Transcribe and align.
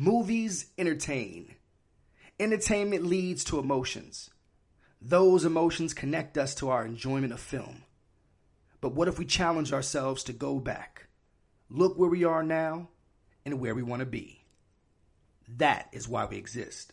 Movies 0.00 0.66
entertain. 0.78 1.56
Entertainment 2.38 3.04
leads 3.04 3.42
to 3.42 3.58
emotions. 3.58 4.30
Those 5.02 5.44
emotions 5.44 5.92
connect 5.92 6.38
us 6.38 6.54
to 6.54 6.68
our 6.68 6.86
enjoyment 6.86 7.32
of 7.32 7.40
film. 7.40 7.82
But 8.80 8.94
what 8.94 9.08
if 9.08 9.18
we 9.18 9.24
challenge 9.24 9.72
ourselves 9.72 10.22
to 10.22 10.32
go 10.32 10.60
back, 10.60 11.08
look 11.68 11.98
where 11.98 12.08
we 12.08 12.22
are 12.22 12.44
now, 12.44 12.90
and 13.44 13.58
where 13.58 13.74
we 13.74 13.82
want 13.82 13.98
to 13.98 14.06
be? 14.06 14.44
That 15.56 15.88
is 15.90 16.08
why 16.08 16.26
we 16.26 16.36
exist. 16.36 16.92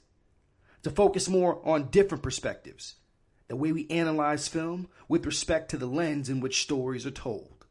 To 0.81 0.89
focus 0.89 1.29
more 1.29 1.61
on 1.63 1.91
different 1.91 2.23
perspectives, 2.23 2.95
the 3.49 3.55
way 3.55 3.71
we 3.71 3.87
analyze 3.91 4.47
film 4.47 4.87
with 5.07 5.27
respect 5.27 5.69
to 5.69 5.77
the 5.77 5.85
lens 5.85 6.27
in 6.27 6.39
which 6.39 6.63
stories 6.63 7.05
are 7.05 7.11
told, 7.11 7.67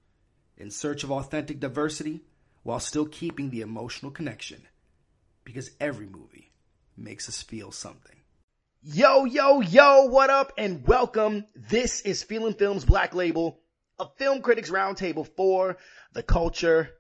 in 0.57 0.71
search 0.71 1.03
of 1.03 1.11
authentic 1.11 1.59
diversity 1.59 2.21
while 2.63 2.79
still 2.79 3.07
keeping 3.07 3.51
the 3.51 3.63
emotional 3.63 4.13
connection 4.13 4.69
because 5.45 5.71
every 5.81 6.07
movie 6.07 6.53
makes 6.97 7.29
us 7.29 7.43
feel 7.43 7.71
something. 7.71 8.17
Yo, 8.83 9.25
yo, 9.25 9.61
yo, 9.61 10.05
what 10.07 10.31
up 10.31 10.53
and 10.59 10.87
welcome. 10.87 11.45
This 11.55 12.01
is 12.03 12.23
Feeling 12.23 12.55
Films 12.55 12.85
Black 12.85 13.15
Label, 13.15 13.61
a 13.99 14.07
film 14.19 14.43
critics 14.43 14.71
roundtable 14.71 15.27
for 15.37 15.79
the 16.13 16.23
culture. 16.23 16.91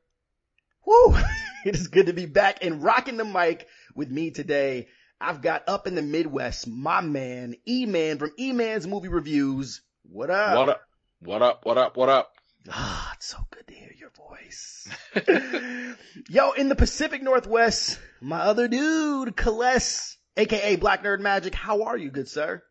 Woo! 0.87 1.16
It 1.65 1.74
is 1.74 1.88
good 1.88 2.06
to 2.06 2.12
be 2.12 2.27
back 2.27 2.62
and 2.62 2.82
rocking 2.82 3.16
the 3.16 3.24
mic 3.24 3.66
with 3.95 4.10
me 4.10 4.30
today. 4.30 4.88
I've 5.18 5.40
got 5.40 5.66
up 5.66 5.87
in 5.87 5.95
the 5.95 6.02
Midwest, 6.02 6.68
my 6.68 7.01
man, 7.01 7.54
E-Man 7.66 8.18
from 8.18 8.32
E-Man's 8.38 8.87
Movie 8.87 9.09
Reviews. 9.09 9.80
What 10.02 10.29
up? 10.29 10.59
What 10.59 10.68
up? 10.68 10.82
What 11.20 11.42
up? 11.42 11.65
What 11.65 11.79
up? 11.79 11.96
What 11.96 12.09
up? 12.10 12.34
Ah, 12.70 13.12
it's 13.14 13.27
so 13.27 13.38
good 13.50 13.66
to 13.66 13.74
hear 13.74 13.92
your 13.98 14.10
voice. 14.10 14.88
Yo, 16.30 16.52
in 16.52 16.68
the 16.70 16.74
Pacific 16.74 17.23
Northwest, 17.23 17.98
my 18.23 18.40
other 18.40 18.68
dude, 18.68 19.37
Kales, 19.37 20.16
aka 20.37 20.77
Black 20.77 21.04
Nerd 21.04 21.20
Magic. 21.20 21.54
How 21.54 21.82
are 21.82 21.96
you, 21.96 22.10
good 22.10 22.29
sir? 22.29 22.62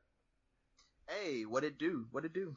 Hey, 1.08 1.44
what 1.44 1.64
it 1.64 1.78
do? 1.78 2.08
What 2.12 2.26
it 2.26 2.34
do? 2.34 2.56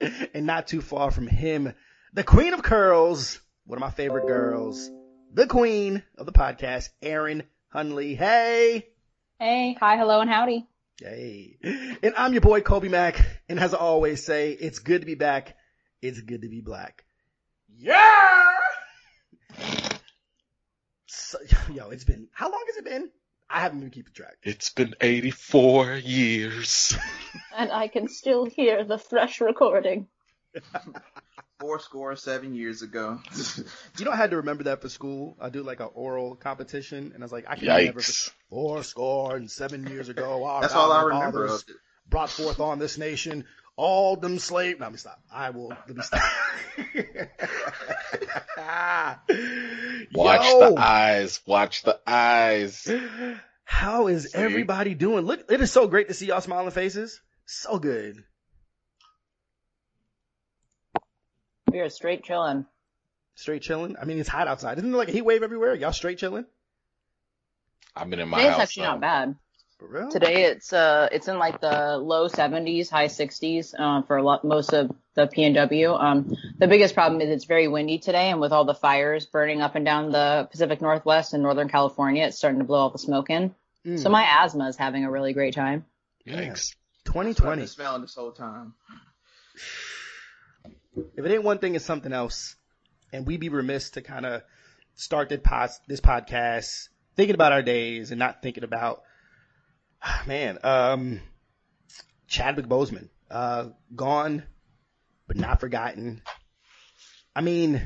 and 0.34 0.46
not 0.46 0.66
too 0.66 0.80
far 0.80 1.12
from 1.12 1.28
him, 1.28 1.72
the 2.12 2.24
Queen 2.24 2.54
of 2.54 2.62
Curls, 2.62 3.38
one 3.64 3.76
of 3.76 3.82
my 3.82 3.90
favorite 3.90 4.26
girls, 4.26 4.90
the 5.32 5.46
Queen 5.46 6.02
of 6.18 6.26
the 6.26 6.32
podcast, 6.32 6.88
Erin 7.02 7.44
Hunley. 7.72 8.16
Hey. 8.16 8.88
Hey, 9.38 9.76
hi, 9.78 9.96
hello, 9.96 10.20
and 10.20 10.30
howdy. 10.30 10.66
Hey. 11.00 11.58
And 12.02 12.14
I'm 12.16 12.32
your 12.32 12.40
boy 12.40 12.62
Kobe 12.62 12.88
Mack, 12.88 13.24
and 13.48 13.60
as 13.60 13.74
I 13.74 13.78
always 13.78 14.24
say, 14.24 14.50
it's 14.52 14.80
good 14.80 15.02
to 15.02 15.06
be 15.06 15.14
back. 15.14 15.54
It's 16.06 16.20
good 16.20 16.42
to 16.42 16.48
be 16.48 16.60
black. 16.60 17.04
Yeah! 17.76 18.52
So, 21.06 21.38
yo, 21.72 21.90
it's 21.90 22.04
been, 22.04 22.28
how 22.32 22.48
long 22.48 22.62
has 22.68 22.76
it 22.76 22.84
been? 22.84 23.10
I 23.50 23.60
haven't 23.60 23.80
been 23.80 23.90
keeping 23.90 24.12
track. 24.12 24.36
It's 24.44 24.70
been 24.70 24.94
84 25.00 25.96
years. 25.96 26.96
And 27.58 27.72
I 27.72 27.88
can 27.88 28.08
still 28.08 28.44
hear 28.44 28.84
the 28.84 28.98
fresh 28.98 29.40
recording. 29.40 30.08
Four 31.58 31.80
score 31.80 32.14
seven 32.14 32.54
years 32.54 32.82
ago. 32.82 33.18
You 33.98 34.04
know, 34.04 34.10
I 34.10 34.16
had 34.16 34.30
to 34.30 34.36
remember 34.36 34.64
that 34.64 34.82
for 34.82 34.90
school. 34.90 35.38
I 35.40 35.48
do 35.48 35.62
like 35.62 35.80
an 35.80 35.88
oral 35.94 36.36
competition, 36.36 37.12
and 37.14 37.22
I 37.22 37.24
was 37.24 37.32
like, 37.32 37.46
I 37.48 37.56
can 37.56 37.66
never. 37.66 38.00
Yikes. 38.00 38.30
Four 38.50 38.82
score 38.82 39.36
and 39.36 39.50
seven 39.50 39.86
years 39.86 40.10
ago, 40.10 40.44
our 40.44 40.60
That's 40.60 40.74
all 40.74 40.92
I 40.92 41.02
remember 41.04 41.46
fathers 41.48 41.62
of 41.62 41.68
it. 41.70 41.76
Brought 42.10 42.28
forth 42.28 42.60
on 42.60 42.78
this 42.78 42.98
nation 42.98 43.46
all 43.76 44.16
them 44.16 44.38
slave. 44.38 44.78
No, 44.80 44.86
let 44.86 44.92
me 44.92 44.98
stop. 44.98 45.20
I 45.32 45.50
will. 45.50 45.68
Let 45.68 45.88
me 45.96 46.02
stop. 46.02 46.22
Watch 50.14 50.46
Yo, 50.46 50.74
the 50.74 50.74
eyes. 50.78 51.40
Watch 51.46 51.82
the 51.82 51.98
eyes. 52.06 52.90
How 53.64 54.06
is 54.06 54.32
See? 54.32 54.38
everybody 54.38 54.94
doing? 54.94 55.24
Look, 55.26 55.50
it 55.50 55.60
is 55.60 55.70
so 55.72 55.86
great 55.88 56.08
to 56.08 56.14
see 56.14 56.26
y'all 56.26 56.40
smiling 56.40 56.70
faces. 56.70 57.20
So 57.44 57.78
good. 57.78 58.24
We 61.70 61.80
are 61.80 61.90
straight 61.90 62.24
chilling. 62.24 62.64
Straight 63.34 63.62
chilling. 63.62 63.96
I 64.00 64.04
mean, 64.04 64.18
it's 64.18 64.28
hot 64.28 64.48
outside. 64.48 64.78
Isn't 64.78 64.90
there 64.90 64.98
like 64.98 65.08
a 65.08 65.12
heat 65.12 65.22
wave 65.24 65.42
everywhere? 65.42 65.74
Y'all 65.74 65.92
straight 65.92 66.18
chilling? 66.18 66.46
I've 67.94 68.08
been 68.08 68.20
in 68.20 68.28
my 68.28 68.38
Today's 68.38 68.52
house. 68.52 68.60
actually 68.62 68.82
so- 68.84 68.90
not 68.92 69.00
bad. 69.00 69.36
For 69.78 69.88
real? 69.88 70.08
Today 70.10 70.44
it's 70.44 70.72
uh 70.72 71.08
it's 71.12 71.28
in 71.28 71.38
like 71.38 71.60
the 71.60 71.98
low 71.98 72.28
70s, 72.28 72.88
high 72.88 73.08
60s 73.08 73.74
uh, 73.78 74.02
for 74.02 74.16
a 74.16 74.22
lot 74.22 74.42
most 74.42 74.72
of 74.72 74.90
the 75.14 75.26
PNW. 75.26 76.02
Um, 76.02 76.34
the 76.58 76.66
biggest 76.66 76.94
problem 76.94 77.20
is 77.20 77.28
it's 77.28 77.44
very 77.44 77.68
windy 77.68 77.98
today, 77.98 78.30
and 78.30 78.40
with 78.40 78.52
all 78.52 78.64
the 78.64 78.74
fires 78.74 79.26
burning 79.26 79.60
up 79.60 79.74
and 79.74 79.84
down 79.84 80.12
the 80.12 80.48
Pacific 80.50 80.80
Northwest 80.80 81.34
and 81.34 81.42
Northern 81.42 81.68
California, 81.68 82.24
it's 82.24 82.38
starting 82.38 82.60
to 82.60 82.64
blow 82.64 82.78
all 82.78 82.90
the 82.90 82.98
smoke 82.98 83.28
in. 83.28 83.54
Mm. 83.84 83.98
So 83.98 84.08
my 84.08 84.22
asthma 84.22 84.68
is 84.68 84.76
having 84.76 85.04
a 85.04 85.10
really 85.10 85.34
great 85.34 85.54
time. 85.54 85.84
Yikes. 86.26 86.74
I've 87.06 87.12
2020. 87.12 87.60
been 87.60 87.68
smelling 87.68 88.02
this 88.02 88.14
whole 88.14 88.32
time. 88.32 88.74
If 91.16 91.24
it 91.24 91.30
ain't 91.30 91.44
one 91.44 91.58
thing, 91.58 91.74
it's 91.74 91.84
something 91.84 92.12
else. 92.12 92.56
And 93.12 93.26
we'd 93.26 93.40
be 93.40 93.48
remiss 93.48 93.90
to 93.90 94.02
kind 94.02 94.26
of 94.26 94.42
start 94.94 95.28
this, 95.28 95.40
pos- 95.42 95.80
this 95.86 96.00
podcast 96.00 96.88
thinking 97.14 97.34
about 97.34 97.52
our 97.52 97.62
days 97.62 98.10
and 98.10 98.18
not 98.18 98.42
thinking 98.42 98.64
about, 98.64 99.02
man, 100.26 100.58
um, 100.62 101.20
Chadwick 102.28 102.66
Boseman, 102.66 103.08
uh, 103.30 103.68
gone, 103.94 104.42
but 105.26 105.36
not 105.36 105.60
forgotten. 105.60 106.22
I 107.34 107.40
mean, 107.40 107.82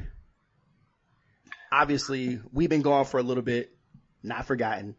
obviously 1.73 2.41
we've 2.53 2.71
been 2.71 2.83
gone 2.83 3.05
for 3.05 3.19
a 3.19 3.23
little 3.23 3.43
bit, 3.43 3.73
not 4.23 4.47
forgotten. 4.47 4.97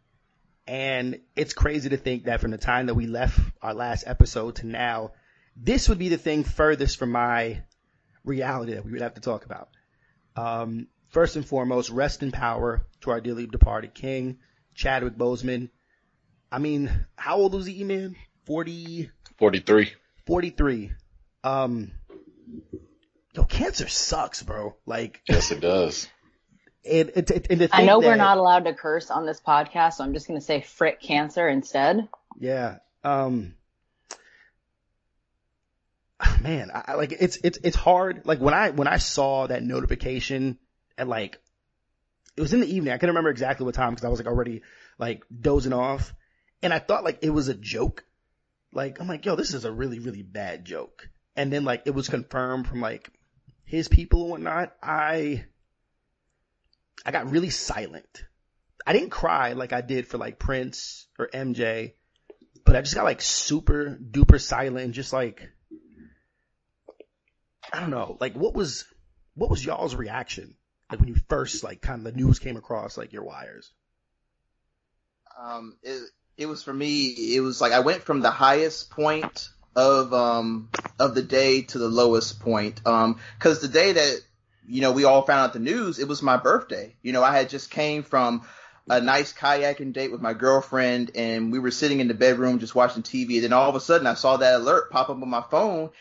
And 0.68 1.20
it's 1.36 1.54
crazy 1.54 1.90
to 1.90 1.98
think 1.98 2.26
that 2.26 2.40
from 2.40 2.52
the 2.52 2.58
time 2.58 2.86
that 2.86 2.94
we 2.94 3.08
left 3.08 3.40
our 3.62 3.74
last 3.74 4.04
episode 4.08 4.58
to 4.58 4.68
now, 4.68 5.12
this 5.56 5.90
would 5.90 5.98
be 5.98 6.10
the 6.10 6.18
thing 6.18 6.44
furthest 6.44 6.98
from 6.98 7.12
my 7.12 7.62
reality 8.24 8.74
that 8.74 8.86
we 8.86 8.92
would 8.92 9.02
have 9.02 9.16
to 9.16 9.22
talk 9.22 9.46
about. 9.46 9.70
Um, 10.36 10.88
first 11.10 11.36
and 11.36 11.46
foremost, 11.46 11.90
rest 11.90 12.24
in 12.24 12.32
power 12.32 12.86
to 13.02 13.12
our 13.12 13.20
dearly 13.20 13.48
departed 13.48 13.94
king, 13.94 14.40
Chadwick 14.76 15.16
Boseman. 15.16 15.70
I 16.52 16.60
mean, 16.60 16.92
how 17.16 17.38
old 17.38 17.54
was 17.54 17.66
he, 17.66 17.84
man? 17.84 18.16
40, 18.46 19.10
43. 19.38 19.92
43. 20.26 20.92
Um, 21.44 21.92
yo, 23.34 23.44
cancer 23.46 23.88
sucks, 23.88 24.44
bro. 24.44 24.76
Like, 24.86 25.22
Yes, 25.28 25.52
it 25.52 25.62
does. 25.62 26.08
it, 26.84 27.16
it, 27.16 27.32
it, 27.32 27.48
and 27.50 27.62
I 27.64 27.68
think 27.68 27.88
know 27.88 28.00
we're 28.00 28.16
not 28.16 28.38
allowed 28.38 28.66
to 28.66 28.74
curse 28.74 29.10
on 29.10 29.26
this 29.26 29.40
podcast, 29.40 29.94
so 29.94 30.04
I'm 30.04 30.14
just 30.14 30.28
gonna 30.28 30.42
say 30.42 30.62
frick 30.62 31.02
cancer 31.02 31.48
instead. 31.48 32.08
Yeah. 32.40 32.78
Um 33.04 33.56
man, 36.42 36.70
I, 36.74 36.84
I 36.90 36.94
like 36.96 37.14
it's 37.20 37.38
it's 37.44 37.60
it's 37.64 37.76
hard. 37.76 38.26
Like 38.26 38.40
when 38.40 38.54
I 38.54 38.72
when 38.72 38.88
I 38.88 38.98
saw 38.98 39.48
that 39.48 39.64
notification 39.64 40.58
at 40.98 41.08
like 41.08 41.40
it 42.36 42.42
was 42.42 42.54
in 42.54 42.60
the 42.62 42.68
evening. 42.76 42.94
I 42.94 42.98
can't 42.98 43.10
remember 43.10 43.30
exactly 43.30 43.66
what 43.66 43.76
time 43.76 43.92
because 43.92 44.06
I 44.06 44.10
was 44.10 44.20
like 44.20 44.28
already 44.28 44.62
like 44.98 45.24
dozing 45.40 45.74
off, 45.74 46.14
and 46.62 46.74
I 46.74 46.80
thought 46.80 47.04
like 47.04 47.20
it 47.22 47.30
was 47.30 47.48
a 47.48 47.54
joke. 47.54 48.06
Like 48.74 49.00
I'm 49.00 49.08
like, 49.08 49.26
yo, 49.26 49.36
this 49.36 49.54
is 49.54 49.66
a 49.66 49.72
really 49.72 50.00
really 50.00 50.24
bad 50.24 50.66
joke. 50.66 51.10
And 51.36 51.52
then 51.52 51.64
like 51.64 51.84
it 51.86 51.96
was 51.96 52.10
confirmed 52.10 52.68
from 52.68 52.82
like 52.82 53.10
his 53.66 53.88
people 53.88 54.24
and 54.24 54.32
whatnot. 54.32 54.76
I 54.82 55.46
I 57.06 57.12
got 57.12 57.32
really 57.32 57.50
silent. 57.50 58.26
I 58.86 58.94
didn't 58.94 59.12
cry 59.12 59.54
like 59.54 59.74
I 59.74 59.82
did 59.82 60.08
for 60.08 60.18
like 60.18 60.40
Prince 60.40 61.08
or 61.18 61.30
MJ, 61.34 61.94
but 62.66 62.76
I 62.76 62.82
just 62.82 62.96
got 62.96 63.04
like 63.04 63.22
super 63.22 63.98
duper 64.02 64.40
silent 64.40 64.86
and 64.86 64.94
just 64.94 65.14
like 65.14 65.50
I 67.74 67.80
don't 67.80 67.92
know, 67.92 68.18
like 68.20 68.34
what 68.34 68.54
was 68.54 68.86
what 69.36 69.50
was 69.50 69.64
y'all's 69.64 69.96
reaction 69.96 70.56
like 70.90 71.00
when 71.00 71.10
you 71.10 71.16
first 71.30 71.64
like 71.64 71.82
kind 71.82 72.06
of 72.06 72.14
the 72.14 72.20
news 72.20 72.40
came 72.40 72.58
across 72.58 72.98
like 72.98 73.14
your 73.14 73.24
wires? 73.24 73.72
Um, 75.42 75.78
it, 75.82 76.02
it 76.38 76.46
was 76.46 76.64
for 76.64 76.74
me, 76.74 77.36
it 77.36 77.42
was 77.42 77.62
like 77.62 77.72
I 77.72 77.80
went 77.80 78.04
from 78.04 78.22
the 78.22 78.32
highest 78.32 78.90
point 78.90 79.50
of, 79.76 80.14
um, 80.14 80.70
of 81.00 81.16
the 81.16 81.22
day 81.22 81.62
to 81.64 81.78
the 81.78 81.88
lowest 81.90 82.40
point. 82.40 82.86
Um, 82.86 83.20
cause 83.40 83.62
the 83.62 83.68
day 83.68 83.94
that, 83.94 84.22
you 84.68 84.82
know, 84.82 84.92
we 84.92 85.04
all 85.04 85.24
found 85.24 85.40
out 85.42 85.54
the 85.54 85.60
news, 85.60 86.00
it 86.00 86.08
was 86.08 86.22
my 86.22 86.38
birthday. 86.38 86.96
You 87.02 87.14
know, 87.14 87.24
I 87.24 87.36
had 87.36 87.50
just 87.50 87.72
came 87.72 88.04
from 88.04 88.44
a 88.92 89.00
nice 89.00 89.32
kayaking 89.32 89.94
date 89.94 90.12
with 90.12 90.22
my 90.22 90.34
girlfriend 90.34 91.12
and 91.16 91.50
we 91.50 91.60
were 91.60 91.72
sitting 91.72 92.02
in 92.02 92.10
the 92.10 92.14
bedroom 92.14 92.60
just 92.60 92.76
watching 92.76 93.04
TV. 93.04 93.36
And 93.36 93.46
then 93.46 93.54
all 93.54 93.70
of 93.70 93.76
a 93.76 93.80
sudden 93.80 94.06
I 94.06 94.16
saw 94.16 94.36
that 94.38 94.56
alert 94.56 94.92
pop 94.92 95.10
up 95.10 95.22
on 95.22 95.30
my 95.30 95.44
phone 95.50 95.92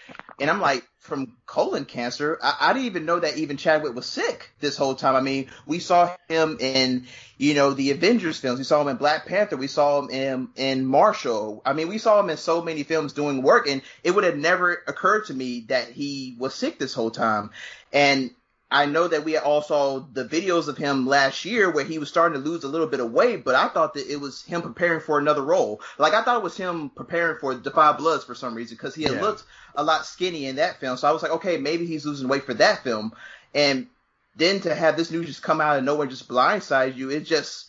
and 0.41 0.51
I'm 0.51 0.61
like, 0.61 0.85
from 0.99 1.37
colon 1.47 1.85
cancer, 1.85 2.39
I, 2.43 2.57
I 2.61 2.73
didn't 2.73 2.87
even 2.87 3.07
know 3.07 3.21
that 3.21 3.37
even 3.37 3.57
Chadwick 3.57 3.95
was 3.95 4.07
sick 4.07 4.51
this 4.59 4.77
whole 4.77 4.97
time. 4.97 5.15
I 5.15 5.21
mean, 5.21 5.51
we 5.67 5.79
saw 5.79 6.15
him 6.29 6.59
in, 6.61 7.07
you 7.39 7.55
know, 7.55 7.73
the 7.73 7.93
Avengers 7.93 8.39
films. 8.39 8.59
We 8.59 8.65
saw 8.65 8.83
him 8.83 8.89
in 8.89 8.97
Black 8.97 9.27
Panther. 9.27 9.57
We 9.57 9.69
saw 9.69 10.03
him 10.03 10.11
in, 10.11 10.49
in 10.57 10.85
Marshall. 10.85 11.63
I 11.65 11.75
mean, 11.75 11.89
we 11.89 11.99
saw 11.99 12.19
him 12.21 12.29
in 12.29 12.37
so 12.37 12.61
many 12.61 12.83
films 12.83 13.13
doing 13.13 13.43
work 13.43 13.69
and 13.69 13.83
it 14.03 14.11
would 14.11 14.25
have 14.25 14.37
never 14.37 14.73
occurred 14.89 15.27
to 15.27 15.35
me 15.35 15.65
that 15.69 15.89
he 15.91 16.35
was 16.39 16.55
sick 16.55 16.79
this 16.79 16.93
whole 16.93 17.11
time. 17.11 17.51
And 17.93 18.31
I 18.71 18.87
know 18.87 19.09
that 19.09 19.25
we 19.25 19.37
all 19.37 19.63
saw 19.63 19.99
the 19.99 20.25
videos 20.25 20.69
of 20.69 20.79
him 20.79 21.07
last 21.07 21.45
year 21.45 21.71
where 21.71 21.85
he 21.85 21.99
was 21.99 22.09
starting 22.09 22.41
to 22.41 22.49
lose 22.49 22.63
a 22.63 22.69
little 22.69 22.87
bit 22.87 23.01
of 23.01 23.11
weight, 23.13 23.45
but 23.45 23.57
I 23.57 23.69
thought 23.69 23.95
that 23.95 24.07
it 24.11 24.21
was 24.21 24.43
him 24.43 24.63
preparing 24.63 25.01
for 25.01 25.19
another 25.19 25.43
role. 25.43 25.81
Like 25.99 26.15
I 26.15 26.23
thought 26.23 26.37
it 26.37 26.43
was 26.45 26.57
him 26.57 26.91
preparing 26.91 27.39
for 27.41 27.55
Da 27.55 27.71
5 27.71 27.99
Bloods 27.99 28.25
for 28.25 28.35
some 28.35 28.55
reason 28.55 28.77
because 28.77 28.95
he 28.95 29.03
had 29.03 29.15
Yeah. 29.15 29.23
looked 29.23 29.43
a 29.75 29.83
lot 29.83 30.07
skinny 30.07 30.47
in 30.47 30.57
that 30.57 30.79
film. 30.79 30.97
So 30.97 31.09
I 31.09 31.13
was 31.13 31.23
like, 31.23 31.33
okay, 31.33 31.57
maybe 31.57 31.87
he's 31.87 32.07
losing 32.07 32.29
weight 32.29 32.45
for 32.45 32.55
that 32.55 32.85
film. 32.85 33.13
And 33.55 33.89
then 34.37 34.61
to 34.61 34.75
have 34.75 34.97
this 34.97 35.11
news 35.11 35.27
just 35.27 35.43
come 35.43 35.61
out 35.61 35.79
of 35.79 35.85
nowhere 35.85 36.03
and 36.03 36.11
just 36.11 36.29
blindside 36.29 36.97
you, 36.97 37.11
it 37.11 37.23
just 37.23 37.67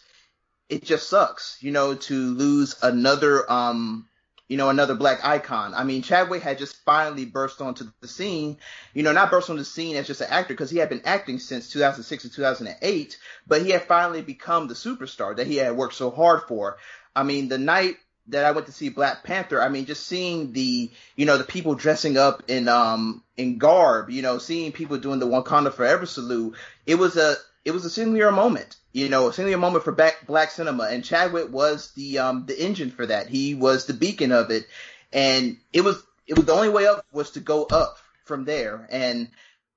it 0.69 0.83
just 0.83 1.09
sucks, 1.09 1.57
you 1.62 1.71
know, 1.71 1.95
to 1.95 2.15
lose 2.15 2.75
another 2.83 3.51
um 3.51 4.07
you 4.51 4.57
know, 4.57 4.68
another 4.68 4.95
black 4.95 5.24
icon. 5.24 5.74
I 5.74 5.86
mean, 5.86 6.01
Chadwick 6.01 6.42
had 6.42 6.57
just 6.57 6.83
finally 6.83 7.24
burst 7.24 7.62
onto 7.62 7.86
the 8.01 8.07
scene, 8.09 8.57
you 8.94 9.01
know, 9.01 9.13
not 9.13 9.31
burst 9.31 9.50
on 9.50 9.56
the 9.56 9.63
scene 9.63 9.95
as 9.95 10.07
just 10.07 10.19
an 10.19 10.27
actor 10.30 10.53
because 10.53 10.69
he 10.69 10.77
had 10.77 10.89
been 10.89 11.03
acting 11.06 11.39
since 11.39 11.69
2006 11.69 12.25
and 12.25 12.33
2008, 12.33 13.18
but 13.48 13.62
he 13.62 13.69
had 13.69 13.83
finally 13.83 14.21
become 14.21 14.68
the 14.68 14.74
superstar 14.74 15.38
that 15.38 15.48
he 15.48 15.56
had 15.56 15.77
worked 15.77 15.94
so 15.94 16.12
hard 16.12 16.42
for. 16.50 16.75
I 17.15 17.24
mean, 17.24 17.48
the 17.48 17.57
night 17.57 17.95
that 18.27 18.44
I 18.44 18.51
went 18.51 18.65
to 18.65 18.74
see 18.74 18.89
Black 18.89 19.24
Panther, 19.24 19.62
I 19.62 19.69
mean, 19.69 19.86
just 19.86 20.06
seeing 20.06 20.51
the, 20.51 20.92
you 21.15 21.25
know, 21.25 21.38
the 21.38 21.45
people 21.45 21.75
dressing 21.75 22.18
up 22.18 22.44
in, 22.50 22.68
um, 22.68 23.24
in 23.38 23.57
garb, 23.57 24.09
you 24.09 24.21
know, 24.21 24.38
seeing 24.38 24.74
people 24.74 24.97
doing 24.97 25.19
the 25.19 25.27
Wakanda 25.27 25.71
Forever 25.74 26.06
salute, 26.06 26.57
it 26.86 26.95
was 26.95 27.15
a, 27.15 27.36
it 27.63 27.71
was 27.71 27.86
a 27.86 27.89
singular 27.89 28.33
moment, 28.33 28.75
you 28.93 29.09
know, 29.09 29.27
a 29.27 29.33
singular 29.33 29.57
moment 29.57 29.83
for 29.83 29.91
black, 29.91 30.25
black 30.25 30.51
cinema, 30.51 30.83
and 30.85 31.03
Chadwick 31.03 31.51
was 31.51 31.91
the 31.91 32.19
um 32.19 32.45
the 32.45 32.61
engine 32.61 32.91
for 32.91 33.05
that. 33.05 33.27
He 33.27 33.55
was 33.55 33.85
the 33.85 33.93
beacon 33.93 34.31
of 34.31 34.51
it, 34.51 34.67
and 35.13 35.57
it 35.73 35.81
was 35.81 36.01
it 36.27 36.35
was 36.35 36.45
the 36.45 36.53
only 36.53 36.69
way 36.69 36.88
up 36.88 37.05
was 37.11 37.31
to 37.31 37.39
go 37.39 37.65
up 37.65 37.97
from 38.25 38.45
there, 38.45 38.88
and 38.91 39.29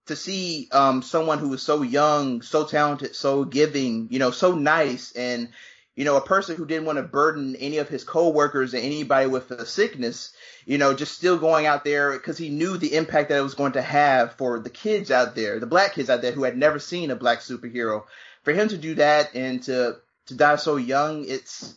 to 0.06 0.16
see 0.16 0.68
um 0.72 1.02
someone 1.02 1.38
who 1.38 1.48
was 1.48 1.62
so 1.62 1.82
young, 1.82 2.42
so 2.42 2.64
talented, 2.64 3.14
so 3.14 3.44
giving, 3.44 4.08
you 4.10 4.18
know, 4.18 4.30
so 4.30 4.54
nice, 4.54 5.12
and 5.12 5.48
you 5.94 6.04
know, 6.04 6.16
a 6.16 6.20
person 6.20 6.56
who 6.56 6.66
didn't 6.66 6.86
want 6.86 6.98
to 6.98 7.04
burden 7.04 7.54
any 7.56 7.78
of 7.78 7.88
his 7.88 8.02
coworkers 8.02 8.74
or 8.74 8.78
anybody 8.78 9.28
with 9.28 9.50
a 9.52 9.64
sickness, 9.64 10.32
you 10.66 10.76
know, 10.76 10.92
just 10.92 11.16
still 11.16 11.38
going 11.38 11.66
out 11.66 11.84
there 11.84 12.12
because 12.12 12.36
he 12.36 12.48
knew 12.48 12.76
the 12.76 12.94
impact 12.94 13.28
that 13.28 13.38
it 13.38 13.42
was 13.42 13.54
going 13.54 13.72
to 13.72 13.82
have 13.82 14.34
for 14.34 14.58
the 14.58 14.70
kids 14.70 15.12
out 15.12 15.36
there, 15.36 15.60
the 15.60 15.66
black 15.66 15.94
kids 15.94 16.10
out 16.10 16.20
there 16.20 16.32
who 16.32 16.42
had 16.42 16.56
never 16.56 16.80
seen 16.80 17.12
a 17.12 17.16
black 17.16 17.38
superhero. 17.38 18.04
For 18.44 18.52
him 18.52 18.68
to 18.68 18.78
do 18.78 18.94
that 18.96 19.34
and 19.34 19.62
to 19.64 19.96
to 20.26 20.34
die 20.34 20.56
so 20.56 20.76
young, 20.76 21.24
it's 21.26 21.74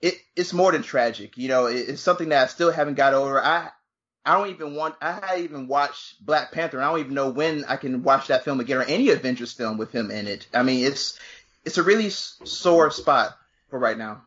it 0.00 0.14
it's 0.36 0.52
more 0.52 0.72
than 0.72 0.82
tragic. 0.82 1.36
You 1.36 1.48
know, 1.48 1.66
it, 1.66 1.88
it's 1.88 2.02
something 2.02 2.28
that 2.30 2.44
I 2.44 2.46
still 2.46 2.70
haven't 2.70 2.94
got 2.94 3.14
over. 3.14 3.42
I 3.42 3.70
I 4.24 4.36
don't 4.36 4.50
even 4.50 4.74
want. 4.74 4.94
I 5.00 5.12
haven't 5.12 5.44
even 5.44 5.68
watched 5.68 6.24
Black 6.24 6.52
Panther. 6.52 6.80
I 6.80 6.90
don't 6.90 7.00
even 7.00 7.14
know 7.14 7.30
when 7.30 7.64
I 7.64 7.76
can 7.76 8.02
watch 8.02 8.28
that 8.28 8.44
film 8.44 8.60
again 8.60 8.78
or 8.78 8.82
any 8.82 9.08
Avengers 9.10 9.52
film 9.52 9.78
with 9.78 9.92
him 9.92 10.10
in 10.10 10.26
it. 10.26 10.46
I 10.52 10.62
mean, 10.62 10.84
it's 10.84 11.18
it's 11.64 11.78
a 11.78 11.82
really 11.82 12.10
sore 12.10 12.90
spot 12.90 13.36
for 13.70 13.78
right 13.78 13.96
now. 13.96 14.22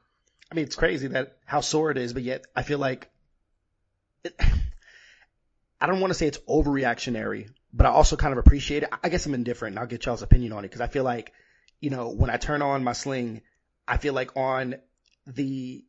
I 0.51 0.55
mean, 0.55 0.65
it's 0.65 0.75
crazy 0.75 1.07
that 1.07 1.37
how 1.45 1.61
sore 1.61 1.91
it 1.91 1.97
is, 1.97 2.13
but 2.13 2.23
yet 2.23 2.45
I 2.55 2.63
feel 2.63 2.79
like 2.79 3.09
it, 4.23 4.39
I 5.79 5.87
don't 5.87 5.99
want 5.99 6.11
to 6.11 6.15
say 6.15 6.27
it's 6.27 6.37
overreactionary, 6.39 7.49
but 7.73 7.85
I 7.85 7.89
also 7.89 8.15
kind 8.15 8.31
of 8.33 8.37
appreciate 8.37 8.83
it. 8.83 8.89
I 9.03 9.09
guess 9.09 9.25
I'm 9.25 9.33
indifferent, 9.33 9.73
and 9.73 9.79
I'll 9.79 9.87
get 9.87 10.05
y'all's 10.05 10.21
opinion 10.21 10.53
on 10.53 10.65
it 10.65 10.67
because 10.67 10.81
I 10.81 10.87
feel 10.87 11.03
like, 11.03 11.31
you 11.81 11.89
know, 11.89 12.09
when 12.09 12.29
I 12.29 12.37
turn 12.37 12.61
on 12.61 12.83
my 12.83 12.93
sling, 12.93 13.41
I 13.87 13.97
feel 13.97 14.13
like 14.13 14.37
on 14.37 14.75
the, 15.27 15.83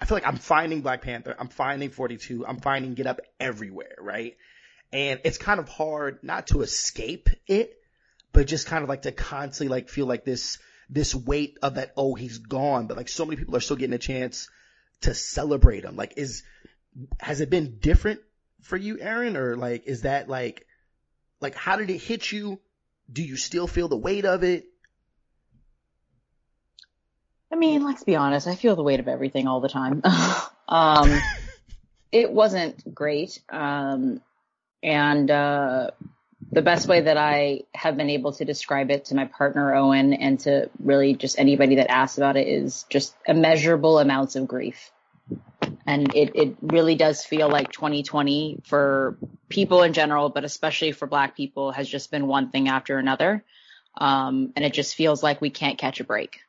I 0.00 0.04
feel 0.04 0.16
like 0.16 0.26
I'm 0.26 0.36
finding 0.36 0.82
Black 0.82 1.02
Panther, 1.02 1.34
I'm 1.38 1.48
finding 1.48 1.90
42, 1.90 2.44
I'm 2.46 2.60
finding 2.60 2.94
Get 2.94 3.06
Up 3.06 3.20
everywhere, 3.40 3.96
right? 3.98 4.36
And 4.92 5.20
it's 5.24 5.38
kind 5.38 5.60
of 5.60 5.68
hard 5.68 6.18
not 6.22 6.48
to 6.48 6.60
escape 6.60 7.30
it, 7.46 7.78
but 8.32 8.46
just 8.46 8.66
kind 8.66 8.82
of 8.82 8.88
like 8.88 9.02
to 9.02 9.12
constantly 9.12 9.74
like 9.74 9.88
feel 9.88 10.06
like 10.06 10.24
this 10.24 10.58
this 10.88 11.14
weight 11.14 11.58
of 11.62 11.76
that 11.76 11.92
oh 11.96 12.14
he's 12.14 12.38
gone. 12.38 12.86
But 12.86 12.96
like 12.96 13.08
so 13.08 13.24
many 13.24 13.36
people 13.36 13.56
are 13.56 13.60
still 13.60 13.76
getting 13.76 13.94
a 13.94 13.98
chance 13.98 14.48
to 15.00 15.14
celebrate 15.14 15.84
him. 15.84 15.96
Like 15.96 16.14
is 16.16 16.42
has 17.18 17.40
it 17.40 17.50
been 17.50 17.78
different 17.80 18.20
for 18.62 18.76
you 18.76 18.98
Erin? 19.00 19.36
Or 19.36 19.56
like 19.56 19.86
is 19.86 20.02
that 20.02 20.28
like 20.28 20.66
like 21.40 21.54
how 21.54 21.76
did 21.76 21.90
it 21.90 21.98
hit 21.98 22.30
you? 22.30 22.60
Do 23.10 23.22
you 23.22 23.36
still 23.36 23.66
feel 23.66 23.88
the 23.88 23.96
weight 23.96 24.24
of 24.24 24.44
it 24.44 24.66
I 27.52 27.56
mean, 27.56 27.84
let's 27.84 28.04
be 28.04 28.16
honest. 28.16 28.46
I 28.46 28.54
feel 28.54 28.76
the 28.76 28.82
weight 28.82 29.00
of 29.00 29.08
everything 29.08 29.46
all 29.46 29.60
the 29.60 29.68
time. 29.68 30.02
um, 30.68 31.22
it 32.12 32.30
wasn't 32.30 32.94
great. 32.94 33.40
Um, 33.50 34.20
and, 34.82 35.30
uh, 35.30 35.90
the 36.52 36.62
best 36.62 36.86
way 36.86 37.00
that 37.00 37.16
I 37.16 37.62
have 37.74 37.96
been 37.96 38.10
able 38.10 38.32
to 38.32 38.44
describe 38.44 38.90
it 38.90 39.06
to 39.06 39.14
my 39.14 39.24
partner 39.24 39.74
Owen 39.74 40.12
and 40.12 40.38
to 40.40 40.70
really 40.78 41.14
just 41.14 41.38
anybody 41.38 41.76
that 41.76 41.90
asks 41.90 42.18
about 42.18 42.36
it 42.36 42.46
is 42.46 42.84
just 42.88 43.16
immeasurable 43.26 43.98
amounts 43.98 44.36
of 44.36 44.46
grief. 44.46 44.90
And 45.86 46.14
it, 46.14 46.32
it 46.34 46.56
really 46.60 46.94
does 46.94 47.24
feel 47.24 47.48
like 47.48 47.72
2020 47.72 48.60
for 48.64 49.18
people 49.48 49.82
in 49.82 49.92
general, 49.92 50.28
but 50.28 50.44
especially 50.44 50.92
for 50.92 51.06
black 51.06 51.36
people 51.36 51.72
has 51.72 51.88
just 51.88 52.10
been 52.10 52.26
one 52.26 52.50
thing 52.50 52.68
after 52.68 52.98
another. 52.98 53.44
Um, 53.98 54.52
and 54.56 54.64
it 54.64 54.72
just 54.72 54.94
feels 54.94 55.22
like 55.22 55.40
we 55.40 55.50
can't 55.50 55.78
catch 55.78 56.00
a 56.00 56.04
break. 56.04 56.40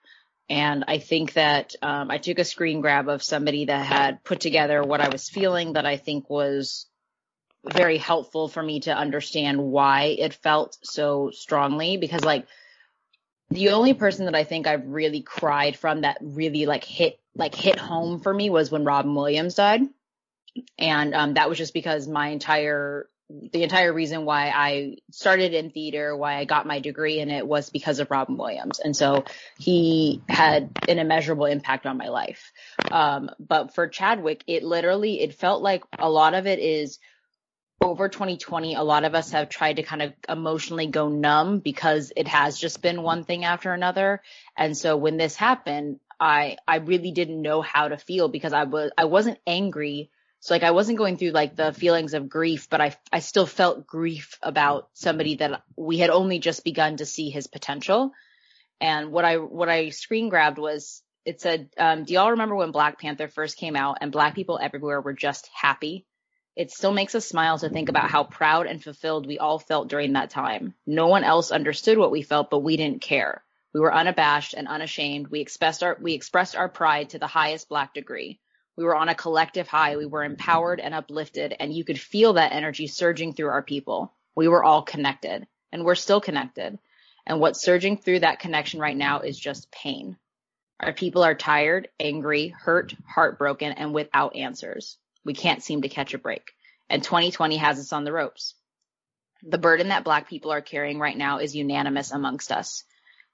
And 0.50 0.86
I 0.88 1.00
think 1.00 1.34
that 1.34 1.76
um, 1.82 2.10
I 2.10 2.20
took 2.20 2.40
a 2.40 2.46
screen 2.46 2.80
grab 2.82 3.10
of 3.10 3.22
somebody 3.22 3.66
that 3.66 3.86
had 3.86 4.24
put 4.24 4.40
together 4.40 4.82
what 4.82 5.02
I 5.02 5.10
was 5.10 5.30
feeling 5.30 5.74
that 5.74 5.86
I 5.86 5.98
think 5.98 6.30
was 6.30 6.86
very 7.66 7.98
helpful 7.98 8.48
for 8.48 8.64
me 8.64 8.80
to 8.82 8.96
understand 8.96 9.62
why 9.62 10.16
it 10.18 10.34
felt 10.34 10.78
so 10.84 11.32
strongly 11.32 11.98
because 11.98 12.24
like 12.24 12.48
the 13.50 13.70
only 13.70 13.94
person 13.94 14.26
that 14.26 14.36
I 14.36 14.44
think 14.44 14.68
I've 14.68 14.88
really 14.88 15.22
cried 15.22 15.76
from 15.76 16.02
that 16.02 16.18
really 16.22 16.66
like 16.66 16.84
hit 16.84 17.20
like 17.36 17.56
hit 17.56 17.78
home 17.78 18.20
for 18.20 18.34
me 18.34 18.50
was 18.50 18.72
when 18.72 18.84
Robin 18.84 19.14
Williams 19.14 19.56
died. 19.56 19.82
And 20.78 21.14
um, 21.14 21.34
that 21.36 21.50
was 21.50 21.58
just 21.58 21.74
because 21.74 22.08
my 22.08 22.30
entire 22.30 23.08
the 23.29 23.63
entire 23.63 23.91
reason 23.91 24.24
why 24.24 24.50
I 24.56 24.97
started 25.12 25.53
in 25.53 25.69
theater, 25.69 26.15
why 26.15 26.38
I 26.38 26.45
got 26.45 26.65
my 26.65 26.79
degree 26.79 27.19
in 27.19 27.29
it 27.29 27.45
was 27.45 27.69
because 27.69 28.00
of 28.00 28.09
Robin 28.09 28.38
Williams. 28.38 28.79
And 28.79 28.95
so 28.95 29.25
he 29.57 30.21
had 30.29 30.71
an 30.88 30.97
immeasurable 30.97 31.45
impact 31.45 31.85
on 31.85 31.97
my 31.97 32.07
life. 32.07 32.53
Um, 32.89 33.29
but 33.38 33.75
for 33.75 33.88
Chadwick, 33.88 34.44
it 34.47 34.63
literally, 34.63 35.19
it 35.19 35.33
felt 35.33 35.62
like 35.62 35.83
a 36.00 36.09
lot 36.09 36.35
of 36.35 36.47
it 36.47 36.59
is 36.59 37.00
over 37.81 38.09
2020, 38.09 38.75
a 38.75 38.81
lot 38.81 39.03
of 39.03 39.13
us 39.13 39.31
have 39.31 39.50
tried 39.50 39.75
to 39.75 39.83
kind 39.83 40.01
of 40.01 40.13
emotionally 40.27 40.88
go 40.88 41.09
numb 41.09 41.59
because 41.59 42.12
it 42.15 42.27
has 42.27 42.57
just 42.57 42.81
been 42.81 43.03
one 43.03 43.24
thing 43.24 43.44
after 43.44 43.74
another. 43.74 44.21
And 44.56 44.75
so 44.75 44.97
when 44.97 45.18
this 45.18 45.35
happened, 45.35 46.00
I, 46.19 46.57
I 46.68 46.77
really 46.77 47.12
didn't 47.12 47.41
know 47.41 47.62
how 47.62 47.89
to 47.89 47.98
feel 47.98 48.29
because 48.29 48.53
I 48.53 48.63
was, 48.63 48.91
I 48.98 49.05
wasn't 49.05 49.38
angry. 49.46 50.10
So 50.39 50.53
like 50.53 50.63
I 50.63 50.72
wasn't 50.72 50.98
going 50.98 51.17
through 51.17 51.32
like 51.32 51.56
the 51.56 51.74
feelings 51.74 52.13
of 52.13 52.29
grief, 52.29 52.70
but 52.70 52.79
I, 52.79 52.96
I 53.12 53.20
still 53.20 53.46
felt 53.46 53.88
grief 53.88 54.38
about 54.41 54.89
somebody 54.94 55.36
that 55.38 55.63
we 55.75 55.98
had 55.98 56.10
only 56.10 56.39
just 56.39 56.63
begun 56.63 56.98
to 56.98 57.06
see 57.06 57.29
his 57.29 57.48
potential. 57.48 58.12
And 58.79 59.12
what 59.12 59.25
I, 59.25 59.38
what 59.38 59.70
I 59.70 59.89
screen 59.89 60.29
grabbed 60.29 60.60
was, 60.60 61.01
it 61.25 61.41
said, 61.41 61.70
um, 61.77 62.06
do 62.06 62.13
y'all 62.13 62.32
remember 62.32 62.56
when 62.56 62.72
Black 62.72 63.00
Panther 63.00 63.27
first 63.27 63.58
came 63.58 63.75
out 63.75 63.98
and 64.00 64.12
black 64.12 64.36
people 64.36 64.60
everywhere 64.62 65.01
were 65.01 65.13
just 65.13 65.50
happy? 65.53 66.06
It 66.56 66.72
still 66.72 66.94
makes 66.94 67.13
us 67.15 67.27
smile 67.27 67.58
to 67.60 67.70
think 67.70 67.89
about 67.89 68.10
how 68.10 68.24
proud 68.24 68.65
and 68.65 68.82
fulfilled 68.82 69.27
we 69.27 69.38
all 69.38 69.60
felt 69.60 69.89
during 69.89 70.13
that 70.13 70.29
time. 70.29 70.74
No 70.86 71.08
one 71.08 71.24
else 71.24 71.51
understood 71.51 71.98
what 71.98 72.12
we 72.12 72.22
felt, 72.22 72.50
but 72.50 72.60
we 72.60 72.77
didn't 72.77 73.01
care. 73.01 73.44
We 73.74 73.79
were 73.79 73.94
unabashed 73.94 74.53
and 74.53 74.67
unashamed. 74.67 75.27
We 75.27 75.41
expressed 75.41 75.84
our, 75.84 75.98
we 76.00 76.13
expressed 76.13 76.56
our 76.56 76.70
pride 76.70 77.10
to 77.10 77.20
the 77.20 77.27
highest 77.27 77.70
black 77.70 77.94
degree. 77.94 78.39
We 78.77 78.84
were 78.84 78.96
on 78.96 79.10
a 79.10 79.15
collective 79.15 79.67
high. 79.67 79.98
We 79.98 80.05
were 80.05 80.24
empowered 80.24 80.79
and 80.79 80.93
uplifted, 80.93 81.55
and 81.60 81.74
you 81.74 81.84
could 81.84 82.00
feel 82.00 82.34
that 82.34 82.51
energy 82.51 82.86
surging 82.86 83.34
through 83.34 83.50
our 83.50 83.63
people. 83.63 84.13
We 84.36 84.48
were 84.48 84.63
all 84.63 84.84
connected, 84.84 85.48
and 85.72 85.84
we're 85.84 85.96
still 85.96 86.22
connected. 86.22 86.77
And 87.25 87.39
what's 87.39 87.62
surging 87.62 87.98
through 87.98 88.19
that 88.19 88.39
connection 88.39 88.79
right 88.79 88.96
now 88.96 89.22
is 89.22 89.38
just 89.38 89.72
pain. 89.72 90.15
Our 90.79 90.93
people 90.93 91.24
are 91.24 91.34
tired, 91.34 91.89
angry, 92.00 92.50
hurt, 92.50 92.93
heartbroken, 93.07 93.72
and 93.72 93.96
without 93.96 94.36
answers. 94.36 94.98
We 95.25 95.34
can't 95.34 95.63
seem 95.63 95.81
to 95.81 95.89
catch 95.89 96.13
a 96.13 96.19
break. 96.19 96.51
And 96.88 97.03
2020 97.03 97.57
has 97.57 97.79
us 97.79 97.91
on 97.91 98.03
the 98.03 98.13
ropes. 98.13 98.53
The 99.41 99.57
burden 99.57 99.89
that 99.89 100.03
black 100.03 100.29
people 100.29 100.51
are 100.51 100.62
carrying 100.62 101.00
right 101.00 101.17
now 101.17 101.39
is 101.39 101.55
unanimous 101.55 102.12
amongst 102.12 102.51
us. 102.51 102.84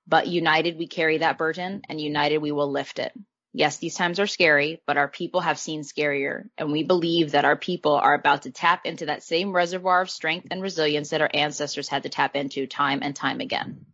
But 0.07 0.27
united, 0.27 0.77
we 0.77 0.87
carry 0.87 1.17
that 1.17 1.37
burden, 1.37 1.81
and 1.89 1.99
united, 1.99 2.37
we 2.37 2.53
will 2.53 2.71
lift 2.71 2.99
it. 2.99 3.11
Yes, 3.55 3.77
these 3.77 3.95
times 3.95 4.19
are 4.19 4.25
scary, 4.25 4.81
but 4.87 4.97
our 4.97 5.07
people 5.07 5.41
have 5.41 5.59
seen 5.59 5.83
scarier, 5.83 6.49
and 6.57 6.71
we 6.71 6.83
believe 6.83 7.31
that 7.31 7.45
our 7.45 7.55
people 7.55 7.93
are 7.93 8.15
about 8.15 8.41
to 8.43 8.51
tap 8.51 8.85
into 8.85 9.05
that 9.05 9.21
same 9.21 9.51
reservoir 9.51 10.01
of 10.01 10.09
strength 10.09 10.47
and 10.49 10.59
resilience 10.59 11.11
that 11.11 11.21
our 11.21 11.29
ancestors 11.31 11.87
had 11.87 12.03
to 12.03 12.09
tap 12.09 12.35
into 12.35 12.65
time 12.65 12.99
and 13.03 13.15
time 13.15 13.41
again. 13.41 13.85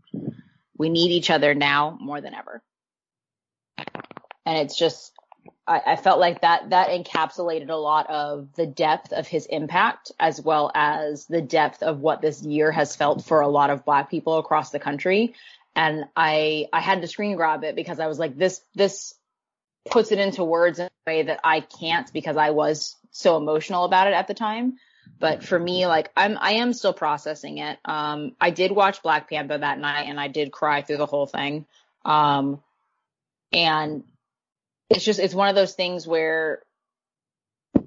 We 0.78 0.88
need 0.88 1.12
each 1.12 1.30
other 1.30 1.54
now 1.54 1.98
more 2.00 2.22
than 2.22 2.34
ever. 2.34 2.64
And 4.46 4.58
it's 4.60 4.78
just 4.78 5.12
I, 5.68 5.82
I 5.88 5.96
felt 5.98 6.20
like 6.20 6.42
that 6.42 6.70
that 6.70 6.90
encapsulated 6.90 7.70
a 7.70 7.76
lot 7.76 8.10
of 8.10 8.54
the 8.56 8.66
depth 8.66 9.12
of 9.12 9.28
his 9.28 9.46
impact 9.46 10.14
as 10.20 10.42
well 10.42 10.72
as 10.74 11.26
the 11.26 11.42
depth 11.42 11.84
of 11.84 12.00
what 12.00 12.22
this 12.22 12.42
year 12.42 12.72
has 12.72 12.96
felt 12.96 13.26
for 13.26 13.42
a 13.42 13.48
lot 13.48 13.70
of 13.70 13.84
black 13.84 14.10
people 14.10 14.38
across 14.38 14.72
the 14.72 14.80
country. 14.80 15.36
And 15.76 16.06
I 16.16 16.68
I 16.72 16.80
had 16.80 17.02
to 17.02 17.08
screen 17.08 17.36
grab 17.36 17.66
it 17.66 17.76
because 17.76 18.00
I 18.00 18.08
was 18.08 18.20
like, 18.20 18.38
this 18.38 18.62
this 18.74 19.14
puts 19.90 20.12
it 20.12 20.20
into 20.20 20.44
words 20.44 20.80
in 20.80 20.86
a 20.86 21.10
way 21.10 21.24
that 21.24 21.40
I 21.44 21.62
can't 21.62 22.12
because 22.14 22.38
I 22.38 22.52
was 22.52 22.96
so 23.12 23.38
emotional 23.38 23.86
about 23.86 24.08
it 24.08 24.14
at 24.14 24.28
the 24.28 24.34
time. 24.34 24.78
But 25.20 25.44
for 25.44 25.60
me, 25.60 25.86
like 25.88 26.12
I'm, 26.16 26.38
I 26.40 26.54
am 26.54 26.74
still 26.74 26.94
processing 26.94 27.58
it. 27.58 27.78
Um, 27.84 28.36
I 28.40 28.52
did 28.52 28.72
watch 28.72 29.02
Black 29.02 29.30
Panther 29.30 29.58
that 29.58 29.80
night 29.80 30.04
and 30.04 30.20
I 30.20 30.28
did 30.28 30.52
cry 30.52 30.82
through 30.82 30.98
the 30.98 31.06
whole 31.06 31.26
thing. 31.26 31.66
Um, 32.06 32.62
and 33.52 34.04
it's 34.90 35.04
just, 35.04 35.20
it's 35.20 35.34
one 35.34 35.50
of 35.50 35.56
those 35.56 35.74
things 35.74 36.08
where 36.08 36.64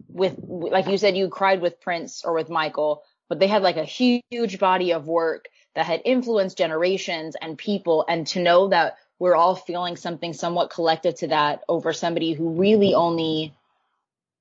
with, 0.08 0.36
like 0.38 0.86
you 0.88 0.98
said, 0.98 1.16
you 1.16 1.28
cried 1.28 1.62
with 1.62 1.80
Prince 1.80 2.24
or 2.24 2.34
with 2.34 2.50
Michael, 2.50 3.02
but 3.28 3.38
they 3.38 3.46
had 3.46 3.62
like 3.62 3.76
a 3.76 3.84
huge 3.84 4.58
body 4.58 4.92
of 4.92 5.06
work 5.06 5.46
that 5.74 5.86
had 5.86 6.02
influenced 6.04 6.58
generations 6.58 7.34
and 7.40 7.56
people. 7.56 8.04
And 8.06 8.26
to 8.28 8.42
know 8.42 8.68
that 8.68 8.96
we're 9.22 9.36
all 9.36 9.54
feeling 9.54 9.94
something 9.94 10.32
somewhat 10.32 10.70
collective 10.70 11.14
to 11.14 11.28
that 11.28 11.62
over 11.68 11.92
somebody 11.92 12.32
who 12.32 12.54
really 12.54 12.92
only 12.92 13.54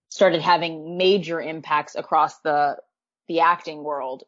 started 0.10 0.42
having 0.42 0.98
major 0.98 1.40
impacts 1.40 1.94
across 1.94 2.40
the 2.40 2.78
the 3.28 3.42
acting 3.42 3.84
world 3.84 4.24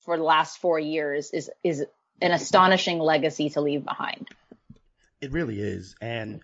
for 0.00 0.16
the 0.16 0.24
last 0.24 0.58
four 0.58 0.76
years 0.76 1.30
is 1.30 1.48
is 1.62 1.84
an 2.20 2.32
astonishing 2.32 2.98
legacy 2.98 3.50
to 3.50 3.60
leave 3.60 3.84
behind. 3.84 4.26
It 5.20 5.30
really 5.30 5.60
is. 5.60 5.94
And 6.00 6.40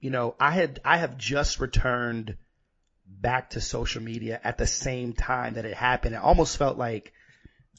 you 0.00 0.10
know, 0.10 0.34
I 0.40 0.50
had 0.50 0.80
I 0.84 0.96
have 0.96 1.16
just 1.16 1.60
returned 1.60 2.36
back 3.06 3.50
to 3.50 3.60
social 3.60 4.02
media 4.02 4.40
at 4.42 4.58
the 4.58 4.66
same 4.66 5.12
time 5.12 5.54
that 5.54 5.64
it 5.64 5.74
happened. 5.74 6.16
It 6.16 6.20
almost 6.20 6.56
felt 6.56 6.76
like 6.76 7.12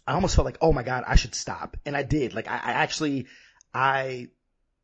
I 0.08 0.14
almost 0.14 0.38
felt 0.38 0.46
like, 0.46 0.60
oh 0.62 0.72
my 0.72 0.84
God, 0.84 1.04
I 1.06 1.18
should 1.18 1.36
stop. 1.36 1.76
And 1.86 1.98
I 1.98 2.04
did. 2.04 2.34
Like 2.34 2.48
I, 2.48 2.56
I 2.56 2.72
actually 2.72 3.28
I 3.74 4.30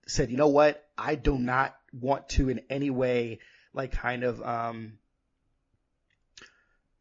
said, 0.07 0.31
you 0.31 0.37
know 0.37 0.49
what? 0.49 0.87
I 0.97 1.15
do 1.15 1.37
not 1.37 1.75
want 1.91 2.29
to 2.29 2.49
in 2.49 2.61
any 2.69 2.89
way 2.89 3.39
like 3.73 3.91
kind 3.91 4.23
of 4.23 4.41
um 4.41 4.97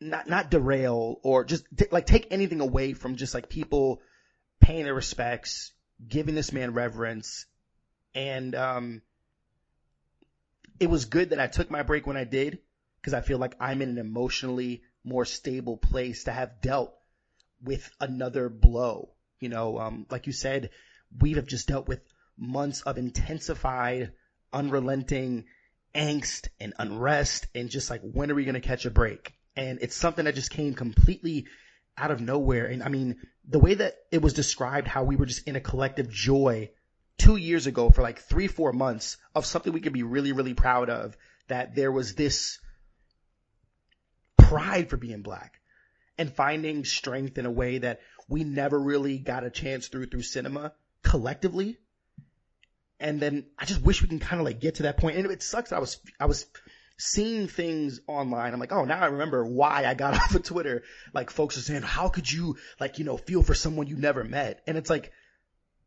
not 0.01 0.29
not 0.29 0.51
derail 0.51 1.19
or 1.23 1.45
just 1.45 1.65
t- 1.77 1.87
like 1.91 2.07
take 2.07 2.29
anything 2.31 2.61
away 2.61 2.93
from 2.93 3.17
just 3.17 3.35
like 3.35 3.49
people 3.49 4.03
paying 4.61 4.85
their 4.85 4.95
respects, 4.95 5.73
giving 6.07 6.35
this 6.35 6.53
man 6.53 6.75
reverence, 6.75 7.47
and 8.15 8.55
um, 8.55 9.03
it 10.81 10.89
was 10.89 11.07
good 11.07 11.31
that 11.31 11.41
I 11.41 11.47
took 11.47 11.71
my 11.71 11.83
break 11.83 12.07
when 12.07 12.17
I 12.17 12.25
did 12.25 12.59
because 13.01 13.15
I 13.15 13.21
feel 13.21 13.39
like 13.39 13.57
I'm 13.61 13.83
in 13.83 13.91
an 13.91 13.99
emotionally 13.99 14.83
more 15.05 15.25
stable 15.25 15.77
place 15.77 16.25
to 16.25 16.33
have 16.33 16.61
dealt 16.61 16.95
with 17.63 17.89
another 18.01 18.49
blow. 18.49 19.11
You 19.41 19.49
know, 19.49 19.79
um, 19.79 20.07
like 20.11 20.27
you 20.27 20.33
said, 20.33 20.71
we 21.19 21.33
have 21.35 21.47
just 21.47 21.69
dealt 21.69 21.89
with 21.89 22.01
months 22.37 22.83
of 22.83 22.99
intensified, 22.99 24.13
unrelenting 24.53 25.45
angst 25.95 26.49
and 26.59 26.75
unrest 26.79 27.47
and 27.55 27.71
just 27.71 27.89
like 27.91 28.01
when 28.03 28.31
are 28.31 28.35
we 28.35 28.45
going 28.45 28.55
to 28.55 28.61
catch 28.61 28.85
a 28.85 28.91
break? 28.91 29.35
and 29.57 29.79
it's 29.83 29.95
something 29.95 30.25
that 30.25 30.35
just 30.35 30.51
came 30.51 30.75
completely 30.75 31.47
out 31.97 32.11
of 32.11 32.21
nowhere. 32.21 32.67
And 32.67 32.83
I 32.83 32.89
mean, 32.89 33.17
the 33.49 33.59
way 33.59 33.75
that 33.75 33.95
it 34.11 34.21
was 34.21 34.33
described, 34.33 34.89
how 34.89 35.05
we 35.05 35.17
were 35.17 35.27
just 35.27 35.47
in 35.47 35.57
a 35.57 35.61
collective 35.61 36.11
joy 36.11 36.71
two 37.19 37.37
years 37.37 37.67
ago 37.67 37.91
for 37.91 38.03
like 38.03 38.19
three, 38.19 38.49
four 38.49 38.73
months 38.73 39.17
of 39.35 39.47
something 39.47 39.73
we 39.73 39.81
could 39.81 39.93
be 39.93 40.03
really, 40.03 40.33
really 40.33 40.55
proud 40.55 40.91
of, 40.91 41.17
that 41.49 41.75
there 41.75 41.93
was 41.93 42.15
this 42.15 42.59
pride 44.37 44.91
for 44.91 44.97
being 44.97 45.23
black 45.23 45.61
and 46.19 46.33
finding 46.33 46.85
strength 46.85 47.39
in 47.39 47.47
a 47.47 47.51
way 47.51 47.79
that 47.79 48.01
we 48.29 48.43
never 48.43 48.79
really 48.79 49.19
got 49.19 49.45
a 49.45 49.51
chance 49.51 49.89
through 49.89 50.07
through 50.07 50.23
cinema 50.23 50.73
collectively. 51.03 51.79
And 53.05 53.21
then 53.21 53.45
I 53.59 53.67
just 53.67 53.83
wish 53.83 54.01
we 54.01 54.09
can 54.09 54.19
kind 54.19 54.41
of 54.41 54.47
like 54.47 54.61
get 54.61 54.77
to 54.77 54.85
that 54.85 54.97
point. 54.97 55.19
And 55.19 55.31
it 55.31 55.43
sucks. 55.43 55.73
I 55.73 55.79
was, 55.79 56.01
I 56.19 56.25
was 56.25 56.47
seeing 56.97 57.49
things 57.49 58.01
online, 58.07 58.55
I'm 58.55 58.61
like, 58.61 58.73
oh, 58.73 58.87
now 58.87 58.99
I 58.99 59.07
remember 59.07 59.45
why 59.45 59.85
I 59.85 59.93
got 59.93 60.15
off 60.23 60.35
of 60.35 60.43
Twitter. 60.43 60.85
Like 61.13 61.29
folks 61.29 61.59
are 61.59 61.61
saying, 61.61 61.83
how 61.83 62.09
could 62.09 62.33
you 62.33 62.57
like, 62.81 62.99
you 62.99 63.05
know, 63.05 63.19
feel 63.19 63.43
for 63.43 63.55
someone 63.55 63.89
you 63.89 63.97
never 63.97 64.25
met? 64.25 64.63
And 64.67 64.79
it's 64.79 64.89
like, 64.89 65.13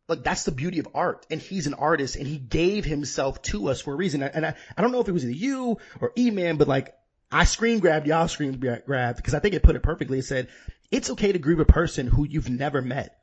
like 0.08 0.24
that's 0.24 0.44
the 0.44 0.52
beauty 0.52 0.78
of 0.78 0.90
art. 0.94 1.26
And 1.32 1.42
he's 1.42 1.66
an 1.66 1.74
artist 1.74 2.18
and 2.18 2.28
he 2.28 2.38
gave 2.38 2.86
himself 2.86 3.42
to 3.44 3.70
us 3.70 3.82
for 3.82 3.94
a 3.94 3.98
reason. 3.98 4.22
And 4.22 4.46
I, 4.46 4.54
I 4.78 4.82
don't 4.84 4.92
know 4.92 5.02
if 5.02 5.10
it 5.10 5.14
was 5.14 5.26
either 5.26 5.34
you 5.34 5.80
or 6.00 6.12
E-Man, 6.16 6.58
but 6.58 6.68
like 6.68 6.94
I 7.32 7.46
screen 7.46 7.80
grabbed, 7.80 8.06
y'all 8.06 8.28
screen 8.28 8.60
grabbed 8.60 9.18
because 9.18 9.34
I 9.34 9.40
think 9.40 9.56
it 9.56 9.64
put 9.64 9.76
it 9.76 9.82
perfectly. 9.82 10.20
It 10.20 10.26
said, 10.26 10.50
it's 10.92 11.10
okay 11.10 11.32
to 11.32 11.40
grieve 11.40 11.60
a 11.60 11.66
person 11.66 12.06
who 12.06 12.28
you've 12.28 12.52
never 12.52 12.80
met. 12.80 13.18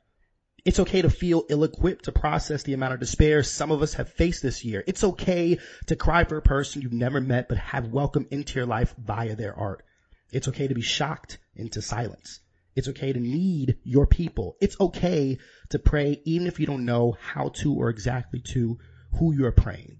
It's 0.65 0.79
okay 0.79 1.03
to 1.03 1.11
feel 1.11 1.45
ill-equipped 1.47 2.05
to 2.05 2.11
process 2.11 2.63
the 2.63 2.73
amount 2.73 2.95
of 2.95 2.99
despair 2.99 3.43
some 3.43 3.71
of 3.71 3.83
us 3.83 3.93
have 3.93 4.11
faced 4.11 4.41
this 4.41 4.65
year. 4.65 4.83
It's 4.87 5.03
okay 5.03 5.59
to 5.85 5.95
cry 5.95 6.23
for 6.23 6.37
a 6.37 6.41
person 6.41 6.81
you've 6.81 6.91
never 6.91 7.21
met 7.21 7.47
but 7.47 7.59
have 7.59 7.89
welcomed 7.89 8.27
into 8.31 8.55
your 8.55 8.65
life 8.65 8.95
via 8.97 9.35
their 9.35 9.53
art. 9.53 9.85
It's 10.31 10.47
okay 10.47 10.67
to 10.67 10.73
be 10.73 10.81
shocked 10.81 11.37
into 11.55 11.83
silence. 11.83 12.39
It's 12.75 12.87
okay 12.87 13.13
to 13.13 13.19
need 13.19 13.77
your 13.83 14.07
people. 14.07 14.57
It's 14.59 14.75
okay 14.79 15.37
to 15.69 15.77
pray 15.77 16.21
even 16.25 16.47
if 16.47 16.59
you 16.59 16.65
don't 16.65 16.85
know 16.85 17.15
how 17.21 17.49
to 17.49 17.75
or 17.75 17.89
exactly 17.89 18.41
to 18.53 18.79
who 19.19 19.33
you're 19.33 19.51
praying. 19.51 19.97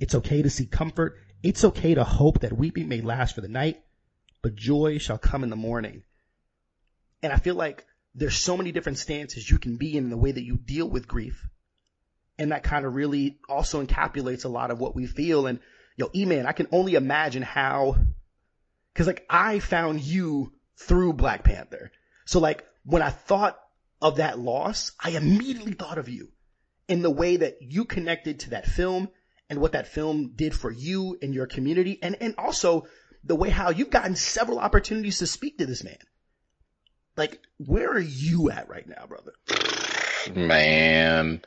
It's 0.00 0.14
okay 0.14 0.40
to 0.40 0.48
seek 0.48 0.70
comfort. 0.70 1.16
It's 1.42 1.64
okay 1.64 1.94
to 1.94 2.04
hope 2.04 2.40
that 2.40 2.56
weeping 2.56 2.88
may 2.88 3.02
last 3.02 3.34
for 3.34 3.42
the 3.42 3.48
night, 3.48 3.82
but 4.40 4.56
joy 4.56 4.96
shall 4.96 5.18
come 5.18 5.44
in 5.44 5.50
the 5.50 5.56
morning. 5.56 6.02
And 7.22 7.30
I 7.30 7.36
feel 7.36 7.56
like 7.56 7.84
there's 8.14 8.36
so 8.36 8.56
many 8.56 8.72
different 8.72 8.98
stances 8.98 9.48
you 9.48 9.58
can 9.58 9.76
be 9.76 9.96
in, 9.96 10.10
the 10.10 10.16
way 10.16 10.32
that 10.32 10.44
you 10.44 10.56
deal 10.56 10.88
with 10.88 11.08
grief. 11.08 11.46
And 12.38 12.52
that 12.52 12.62
kind 12.62 12.86
of 12.86 12.94
really 12.94 13.38
also 13.48 13.84
encapsulates 13.84 14.44
a 14.44 14.48
lot 14.48 14.70
of 14.70 14.78
what 14.78 14.94
we 14.94 15.06
feel. 15.06 15.46
And, 15.46 15.60
yo, 15.96 16.08
E-Man, 16.14 16.46
I 16.46 16.52
can 16.52 16.68
only 16.72 16.94
imagine 16.94 17.42
how, 17.42 17.96
cause 18.94 19.06
like 19.06 19.26
I 19.28 19.58
found 19.58 20.00
you 20.00 20.52
through 20.76 21.14
Black 21.14 21.44
Panther. 21.44 21.90
So 22.26 22.40
like 22.40 22.64
when 22.84 23.02
I 23.02 23.10
thought 23.10 23.58
of 24.00 24.16
that 24.16 24.38
loss, 24.38 24.92
I 25.02 25.10
immediately 25.10 25.72
thought 25.72 25.98
of 25.98 26.08
you 26.08 26.28
in 26.86 27.02
the 27.02 27.10
way 27.10 27.36
that 27.36 27.58
you 27.60 27.84
connected 27.84 28.40
to 28.40 28.50
that 28.50 28.66
film 28.66 29.08
and 29.50 29.60
what 29.60 29.72
that 29.72 29.88
film 29.88 30.32
did 30.36 30.54
for 30.54 30.70
you 30.70 31.18
and 31.20 31.34
your 31.34 31.46
community. 31.46 31.98
And, 32.02 32.16
and 32.20 32.34
also 32.38 32.86
the 33.24 33.36
way 33.36 33.50
how 33.50 33.70
you've 33.70 33.90
gotten 33.90 34.16
several 34.16 34.58
opportunities 34.58 35.18
to 35.18 35.26
speak 35.26 35.58
to 35.58 35.66
this 35.66 35.84
man. 35.84 35.98
Like, 37.18 37.40
where 37.58 37.90
are 37.90 37.98
you 37.98 38.50
at 38.50 38.68
right 38.68 38.88
now, 38.88 39.06
brother? 39.06 39.32
Man, 40.34 41.42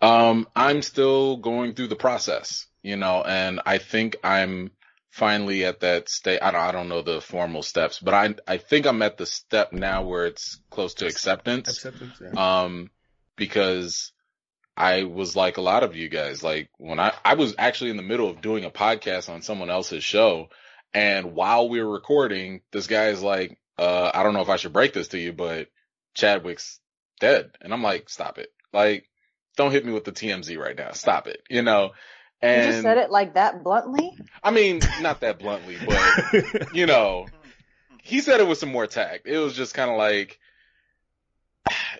um, 0.00 0.46
I'm 0.54 0.80
still 0.80 1.38
going 1.38 1.74
through 1.74 1.88
the 1.88 1.96
process, 1.96 2.66
you 2.82 2.96
know, 2.96 3.22
and 3.22 3.60
I 3.66 3.78
think 3.78 4.16
I'm 4.22 4.70
finally 5.10 5.64
at 5.64 5.80
that 5.80 6.08
state. 6.08 6.38
I 6.40 6.52
don't, 6.52 6.60
I 6.60 6.70
don't 6.70 6.88
know 6.88 7.02
the 7.02 7.20
formal 7.20 7.64
steps, 7.64 7.98
but 7.98 8.14
I, 8.14 8.34
I 8.46 8.58
think 8.58 8.86
I'm 8.86 9.02
at 9.02 9.18
the 9.18 9.26
step 9.26 9.72
now 9.72 10.04
where 10.04 10.26
it's 10.26 10.60
close 10.70 10.94
to 10.94 11.06
acceptance. 11.06 11.68
Acceptance, 11.68 12.14
yeah. 12.22 12.62
Um, 12.62 12.90
because 13.34 14.12
I 14.76 15.02
was 15.02 15.34
like 15.34 15.56
a 15.56 15.62
lot 15.62 15.82
of 15.82 15.96
you 15.96 16.08
guys, 16.08 16.44
like 16.44 16.70
when 16.78 17.00
I, 17.00 17.12
I 17.24 17.34
was 17.34 17.56
actually 17.58 17.90
in 17.90 17.96
the 17.96 18.04
middle 18.04 18.30
of 18.30 18.40
doing 18.40 18.64
a 18.64 18.70
podcast 18.70 19.28
on 19.28 19.42
someone 19.42 19.70
else's 19.70 20.04
show. 20.04 20.50
And 20.94 21.34
while 21.34 21.68
we 21.68 21.82
were 21.82 21.92
recording, 21.92 22.60
this 22.70 22.86
guy 22.86 23.08
is 23.08 23.20
like, 23.20 23.58
uh, 23.78 24.10
I 24.12 24.22
don't 24.22 24.34
know 24.34 24.42
if 24.42 24.48
I 24.48 24.56
should 24.56 24.72
break 24.72 24.92
this 24.92 25.08
to 25.08 25.18
you, 25.18 25.32
but 25.32 25.68
Chadwick's 26.14 26.80
dead. 27.20 27.50
And 27.60 27.72
I'm 27.72 27.82
like, 27.82 28.08
stop 28.08 28.38
it. 28.38 28.52
Like, 28.72 29.08
don't 29.56 29.70
hit 29.70 29.84
me 29.84 29.92
with 29.92 30.04
the 30.04 30.12
TMZ 30.12 30.58
right 30.58 30.76
now. 30.76 30.92
Stop 30.92 31.26
it. 31.26 31.42
You 31.48 31.62
know? 31.62 31.92
And 32.40 32.66
you 32.66 32.72
just 32.72 32.82
said 32.82 32.98
it 32.98 33.10
like 33.10 33.34
that 33.34 33.64
bluntly? 33.64 34.16
I 34.42 34.50
mean, 34.50 34.80
not 35.00 35.20
that 35.20 35.38
bluntly, 35.38 35.76
but 35.86 36.74
you 36.74 36.86
know, 36.86 37.26
he 38.02 38.20
said 38.20 38.40
it 38.40 38.46
with 38.46 38.58
some 38.58 38.70
more 38.70 38.86
tact. 38.86 39.26
It 39.26 39.38
was 39.38 39.54
just 39.54 39.74
kind 39.74 39.90
of 39.90 39.96
like, 39.96 40.38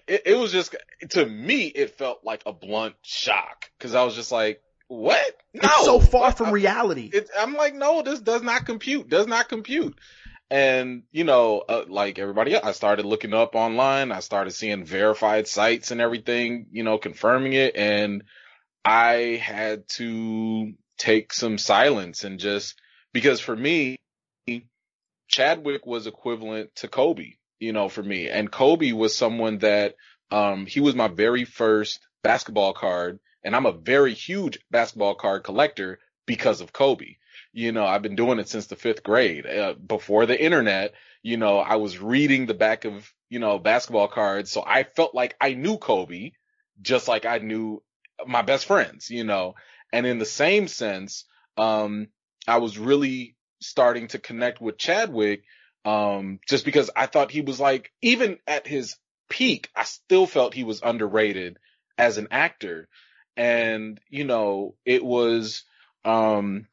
it, 0.06 0.22
it 0.26 0.34
was 0.36 0.52
just, 0.52 0.76
to 1.10 1.26
me, 1.26 1.66
it 1.66 1.98
felt 1.98 2.24
like 2.24 2.42
a 2.46 2.52
blunt 2.52 2.94
shock. 3.02 3.70
Cause 3.80 3.94
I 3.94 4.04
was 4.04 4.14
just 4.14 4.30
like, 4.30 4.62
what? 4.86 5.36
No. 5.52 5.62
It's 5.64 5.84
so 5.84 6.00
far 6.00 6.32
from 6.32 6.50
reality. 6.50 7.10
It, 7.12 7.28
I'm 7.38 7.54
like, 7.54 7.74
no, 7.74 8.02
this 8.02 8.20
does 8.20 8.42
not 8.42 8.64
compute. 8.64 9.08
Does 9.08 9.26
not 9.26 9.48
compute. 9.48 9.98
And, 10.50 11.02
you 11.12 11.24
know, 11.24 11.62
uh, 11.68 11.84
like 11.88 12.18
everybody 12.18 12.56
I 12.56 12.72
started 12.72 13.04
looking 13.04 13.34
up 13.34 13.54
online. 13.54 14.12
I 14.12 14.20
started 14.20 14.52
seeing 14.52 14.84
verified 14.84 15.46
sites 15.46 15.90
and 15.90 16.00
everything, 16.00 16.68
you 16.72 16.84
know, 16.84 16.96
confirming 16.96 17.52
it. 17.52 17.76
And 17.76 18.24
I 18.84 19.40
had 19.42 19.88
to 19.96 20.72
take 20.96 21.32
some 21.34 21.58
silence 21.58 22.24
and 22.24 22.40
just, 22.40 22.80
because 23.12 23.40
for 23.40 23.54
me, 23.54 23.96
Chadwick 25.28 25.84
was 25.84 26.06
equivalent 26.06 26.74
to 26.76 26.88
Kobe, 26.88 27.34
you 27.58 27.74
know, 27.74 27.90
for 27.90 28.02
me. 28.02 28.30
And 28.30 28.50
Kobe 28.50 28.92
was 28.92 29.14
someone 29.14 29.58
that, 29.58 29.96
um, 30.30 30.64
he 30.64 30.80
was 30.80 30.94
my 30.94 31.08
very 31.08 31.44
first 31.44 32.00
basketball 32.22 32.72
card. 32.72 33.20
And 33.44 33.54
I'm 33.54 33.66
a 33.66 33.72
very 33.72 34.14
huge 34.14 34.58
basketball 34.70 35.14
card 35.14 35.44
collector 35.44 35.98
because 36.26 36.62
of 36.62 36.72
Kobe. 36.72 37.16
You 37.58 37.72
know, 37.72 37.84
I've 37.84 38.02
been 38.02 38.14
doing 38.14 38.38
it 38.38 38.48
since 38.48 38.66
the 38.66 38.76
fifth 38.76 39.02
grade. 39.02 39.44
Uh, 39.44 39.74
before 39.74 40.26
the 40.26 40.40
internet, 40.40 40.94
you 41.24 41.36
know, 41.36 41.58
I 41.58 41.74
was 41.74 41.98
reading 41.98 42.46
the 42.46 42.54
back 42.54 42.84
of, 42.84 43.12
you 43.28 43.40
know, 43.40 43.58
basketball 43.58 44.06
cards. 44.06 44.52
So 44.52 44.62
I 44.64 44.84
felt 44.84 45.12
like 45.12 45.34
I 45.40 45.54
knew 45.54 45.76
Kobe 45.76 46.30
just 46.80 47.08
like 47.08 47.26
I 47.26 47.38
knew 47.38 47.82
my 48.24 48.42
best 48.42 48.66
friends, 48.66 49.10
you 49.10 49.24
know, 49.24 49.56
and 49.92 50.06
in 50.06 50.20
the 50.20 50.24
same 50.24 50.68
sense, 50.68 51.24
um, 51.56 52.06
I 52.46 52.58
was 52.58 52.78
really 52.78 53.34
starting 53.60 54.06
to 54.08 54.20
connect 54.20 54.60
with 54.60 54.78
Chadwick, 54.78 55.42
um, 55.84 56.38
just 56.48 56.64
because 56.64 56.90
I 56.94 57.06
thought 57.06 57.32
he 57.32 57.40
was 57.40 57.58
like, 57.58 57.90
even 58.02 58.38
at 58.46 58.68
his 58.68 58.94
peak, 59.28 59.68
I 59.74 59.82
still 59.82 60.26
felt 60.26 60.54
he 60.54 60.62
was 60.62 60.80
underrated 60.80 61.58
as 61.96 62.18
an 62.18 62.28
actor. 62.30 62.88
And, 63.36 64.00
you 64.08 64.22
know, 64.22 64.76
it 64.84 65.04
was, 65.04 65.64
um, 66.04 66.68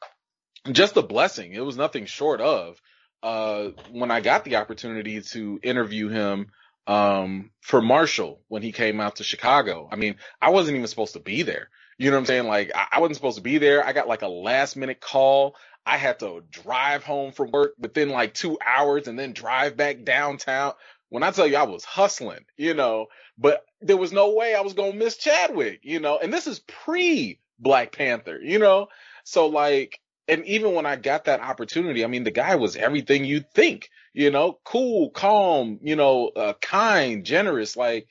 just 0.72 0.98
a 0.98 1.02
blessing. 1.02 1.54
It 1.54 1.66
was 1.66 1.78
nothing 1.78 2.06
short 2.06 2.42
of, 2.42 2.82
uh, 3.24 3.70
when 3.92 4.12
I 4.12 4.22
got 4.22 4.46
the 4.46 4.58
opportunity 4.58 5.22
to 5.22 5.60
interview 5.64 6.10
him, 6.10 6.48
um, 6.88 7.52
for 7.62 7.82
Marshall 7.82 8.42
when 8.48 8.62
he 8.62 8.72
came 8.72 9.02
out 9.02 9.18
to 9.18 9.24
Chicago. 9.24 9.90
I 9.92 9.96
mean, 9.96 10.18
I 10.42 10.52
wasn't 10.52 10.78
even 10.78 10.88
supposed 10.88 11.14
to 11.14 11.20
be 11.20 11.42
there. 11.42 11.70
You 11.98 12.12
know 12.12 12.18
what 12.18 12.22
I'm 12.22 12.26
saying? 12.26 12.48
Like, 12.48 12.72
I, 12.76 12.88
I 12.94 13.00
wasn't 13.00 13.16
supposed 13.16 13.38
to 13.38 13.44
be 13.44 13.58
there. 13.58 13.86
I 13.86 13.94
got 13.94 14.08
like 14.08 14.22
a 14.22 14.28
last 14.28 14.76
minute 14.76 15.00
call. 15.00 15.56
I 15.86 15.98
had 15.98 16.20
to 16.20 16.44
drive 16.50 17.04
home 17.04 17.32
from 17.32 17.52
work 17.52 17.74
within 17.80 18.10
like 18.10 18.34
two 18.34 18.58
hours 18.66 19.08
and 19.08 19.18
then 19.18 19.34
drive 19.34 19.78
back 19.78 20.04
downtown. 20.04 20.74
When 21.10 21.24
I 21.24 21.32
tell 21.32 21.48
you 21.48 21.58
I 21.58 21.64
was 21.64 21.86
hustling, 21.86 22.46
you 22.58 22.74
know, 22.74 23.08
but 23.38 23.64
there 23.82 23.98
was 23.98 24.12
no 24.12 24.34
way 24.34 24.56
I 24.56 24.62
was 24.62 24.74
going 24.74 24.94
to 24.94 24.98
miss 24.98 25.18
Chadwick, 25.18 25.82
you 25.84 26.00
know, 26.00 26.18
and 26.18 26.34
this 26.34 26.48
is 26.48 26.60
pre 26.60 27.40
Black 27.60 27.92
Panther, 27.92 28.40
you 28.42 28.60
know? 28.60 28.88
So 29.24 29.48
like, 29.48 30.00
and 30.28 30.46
even 30.46 30.74
when 30.74 30.86
I 30.86 30.96
got 30.96 31.26
that 31.26 31.42
opportunity, 31.42 32.04
I 32.04 32.08
mean, 32.08 32.24
the 32.24 32.32
guy 32.32 32.56
was 32.56 32.76
everything 32.76 33.26
you'd 33.26 33.52
think, 33.52 33.90
you 34.14 34.32
know, 34.32 34.60
cool, 34.64 35.12
calm, 35.12 35.80
you 35.84 35.96
know, 35.96 36.30
uh, 36.30 36.54
kind, 36.62 37.24
generous, 37.24 37.78
like, 37.78 38.08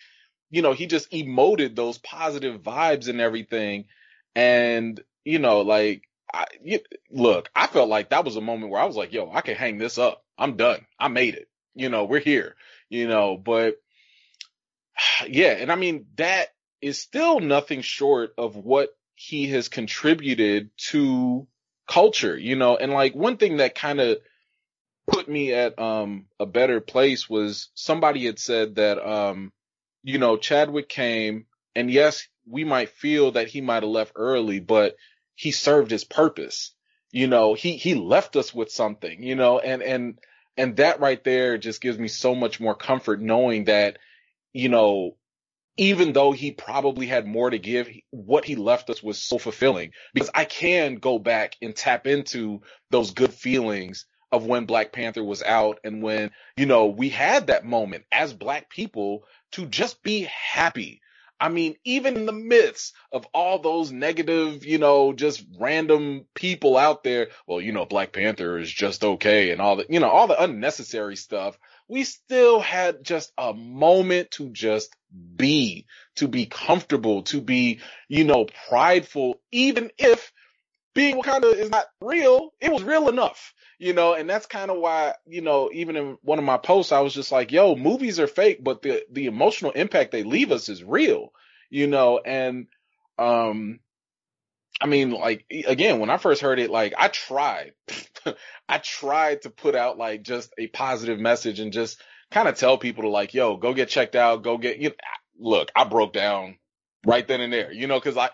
you 0.51 0.63
know, 0.63 0.73
he 0.73 0.87
just 0.87 1.11
emoted 1.11 1.75
those 1.75 1.99
positive 1.99 2.63
vibes 2.63 3.09
and 3.09 3.21
everything. 3.21 3.87
And, 4.37 5.03
you 5.25 5.41
know, 5.41 5.63
like, 5.63 6.03
I, 6.33 6.47
you, 6.63 6.81
look, 7.11 7.51
I 7.55 7.67
felt 7.67 7.89
like 7.89 8.11
that 8.11 8.25
was 8.25 8.37
a 8.37 8.41
moment 8.41 8.71
where 8.71 8.81
I 8.81 8.87
was 8.87 8.97
like, 8.97 9.13
yo, 9.13 9.31
I 9.33 9.41
can 9.41 9.57
hang 9.57 9.79
this 9.79 9.99
up. 9.99 10.23
I'm 10.39 10.57
done. 10.57 10.87
I 10.99 11.09
made 11.09 11.35
it. 11.35 11.49
You 11.75 11.89
know, 11.89 12.05
we're 12.05 12.21
here, 12.21 12.55
you 12.89 13.09
know, 13.09 13.37
but 13.37 13.75
yeah. 15.29 15.51
And 15.51 15.73
I 15.73 15.75
mean, 15.75 16.07
that 16.17 16.49
is 16.81 17.01
still 17.01 17.41
nothing 17.41 17.81
short 17.81 18.35
of 18.39 18.55
what 18.55 18.91
he 19.17 19.49
has 19.49 19.69
contributed 19.69 20.71
to 20.91 21.47
culture, 21.87 22.37
you 22.37 22.57
know, 22.57 22.77
and 22.77 22.93
like 22.93 23.15
one 23.15 23.37
thing 23.37 23.59
that 23.59 23.75
kind 23.75 24.01
of 24.01 24.19
put 25.07 25.29
me 25.29 25.53
at 25.53 25.79
um 25.79 26.27
a 26.41 26.47
better 26.47 26.81
place 26.81 27.29
was 27.29 27.69
somebody 27.75 28.25
had 28.25 28.39
said 28.39 28.77
that 28.77 28.99
um 29.07 29.53
you 30.03 30.19
know 30.19 30.37
Chadwick 30.37 30.89
came 30.89 31.47
and 31.75 31.91
yes 31.91 32.27
we 32.47 32.65
might 32.65 32.91
feel 32.91 33.33
that 33.33 33.49
he 33.49 33.61
might 33.61 33.83
have 33.83 33.91
left 33.91 34.13
early 34.17 34.61
but 34.61 34.97
he 35.35 35.51
served 35.51 35.91
his 35.91 36.05
purpose. 36.05 36.73
You 37.11 37.27
know 37.27 37.55
he 37.55 37.77
he 37.77 37.95
left 37.95 38.37
us 38.37 38.55
with 38.55 38.71
something 38.71 39.23
you 39.23 39.35
know? 39.35 39.59
And 39.59 39.83
and 39.83 40.19
and 40.57 40.77
that 40.77 41.01
right 41.01 41.23
there 41.23 41.59
just 41.59 41.81
gives 41.81 41.99
me 41.99 42.09
so 42.09 42.35
much 42.35 42.61
more 42.61 42.75
comfort 42.75 43.21
knowing 43.21 43.65
that 43.65 43.99
you 44.53 44.69
know 44.69 45.17
even 45.77 46.13
though 46.13 46.33
he 46.33 46.53
probably 46.53 47.07
had 47.07 47.27
more 47.27 47.51
to 47.51 47.59
give, 47.59 47.89
what 48.11 48.45
he 48.45 48.57
left 48.57 48.91
us 48.91 49.03
was 49.03 49.23
so 49.23 49.39
fulfilling 49.39 49.91
because 50.13 50.31
I 50.35 50.45
can 50.45 50.97
go 50.97 51.19
back 51.19 51.57
and 51.61 51.75
tap 51.75 52.07
into 52.07 52.63
those 52.91 53.11
good 53.11 53.33
feelings 53.33 54.07
of 54.31 54.47
when 54.47 54.67
Black 54.67 54.93
Panther 54.93 55.25
was 55.25 55.43
out 55.43 55.79
and 55.85 56.03
when, 56.03 56.31
you 56.57 56.67
know, 56.67 56.87
we 56.87 57.09
had 57.09 57.49
that 57.49 57.65
moment 57.65 58.05
as 58.11 58.33
black 58.33 58.69
people 58.69 59.25
to 59.53 59.67
just 59.67 60.03
be 60.03 60.29
happy. 60.53 61.01
I 61.41 61.49
mean, 61.49 61.77
even 61.85 62.17
in 62.17 62.27
the 62.27 62.33
midst 62.33 62.95
of 63.13 63.27
all 63.35 63.59
those 63.59 63.91
negative, 63.91 64.65
you 64.65 64.79
know, 64.79 65.13
just 65.13 65.45
random 65.59 66.27
people 66.35 66.77
out 66.77 67.03
there, 67.03 67.29
well, 67.47 67.61
you 67.61 67.73
know, 67.73 67.85
Black 67.85 68.13
Panther 68.13 68.59
is 68.59 68.71
just 68.71 69.05
okay 69.05 69.51
and 69.51 69.61
all 69.61 69.77
the, 69.77 69.87
you 69.89 70.01
know, 70.01 70.09
all 70.09 70.29
the 70.29 70.43
unnecessary 70.43 71.17
stuff 71.17 71.59
we 71.89 72.05
still 72.05 72.61
had 72.61 73.05
just 73.05 73.33
a 73.37 73.53
moment 73.53 74.31
to 74.33 74.51
just 74.51 74.95
be, 75.37 75.87
to 76.17 76.29
be 76.29 76.47
comfortable, 76.47 77.23
to 77.25 77.41
be, 77.41 77.81
you 78.09 78.25
know, 78.25 78.47
prideful, 78.69 79.41
even 79.53 79.91
if 79.99 80.33
being 80.95 81.21
Wakanda 81.21 81.55
is 81.55 81.71
not 81.71 81.87
real, 82.01 82.51
it 82.61 82.73
was 82.73 82.83
real 82.83 83.09
enough, 83.09 83.53
you 83.79 83.93
know, 83.93 84.15
and 84.15 84.31
that's 84.31 84.47
kind 84.47 84.71
of 84.71 84.79
why, 84.79 85.15
you 85.27 85.43
know, 85.43 85.71
even 85.73 85.97
in 85.97 86.17
one 86.23 86.39
of 86.39 86.45
my 86.45 86.57
posts, 86.57 86.93
I 86.93 87.01
was 87.01 87.13
just 87.13 87.33
like, 87.33 87.53
yo, 87.53 87.75
movies 87.77 88.21
are 88.21 88.29
fake, 88.29 88.63
but 88.63 88.83
the, 88.83 89.03
the 89.11 89.27
emotional 89.27 89.73
impact 89.73 90.13
they 90.13 90.23
leave 90.23 90.53
us 90.53 90.69
is 90.69 90.83
real, 90.83 91.33
you 91.69 91.87
know, 91.87 92.21
and, 92.25 92.69
um, 93.19 93.81
I 94.81 94.87
mean, 94.87 95.11
like, 95.13 95.47
again, 95.67 96.01
when 96.01 96.11
I 96.11 96.17
first 96.17 96.43
heard 96.43 96.59
it, 96.59 96.71
like, 96.71 96.95
I 96.99 97.09
tried, 97.09 97.73
I 98.69 98.79
tried 98.79 99.43
to 99.43 99.51
put 99.51 99.75
out 99.75 99.99
like 99.99 100.23
just 100.23 100.53
a 100.59 100.67
positive 100.67 101.19
message 101.19 101.61
and 101.61 101.73
just 101.73 102.01
kind 102.31 102.49
of 102.49 102.57
tell 102.57 102.77
people 102.77 103.05
to 103.05 103.09
like, 103.09 103.35
yo, 103.35 103.57
go 103.57 103.73
get 103.73 103.89
checked 103.89 104.17
out, 104.17 104.43
go 104.43 104.59
get, 104.59 104.79
you 104.79 104.91
know, 104.91 104.95
look, 105.39 105.71
I 105.77 105.85
broke 105.85 106.13
down 106.13 106.59
right 107.07 107.27
then 107.27 107.41
and 107.41 107.53
there, 107.53 107.73
you 107.73 107.87
know, 107.87 108.01
cause 108.01 108.17
I, 108.17 108.31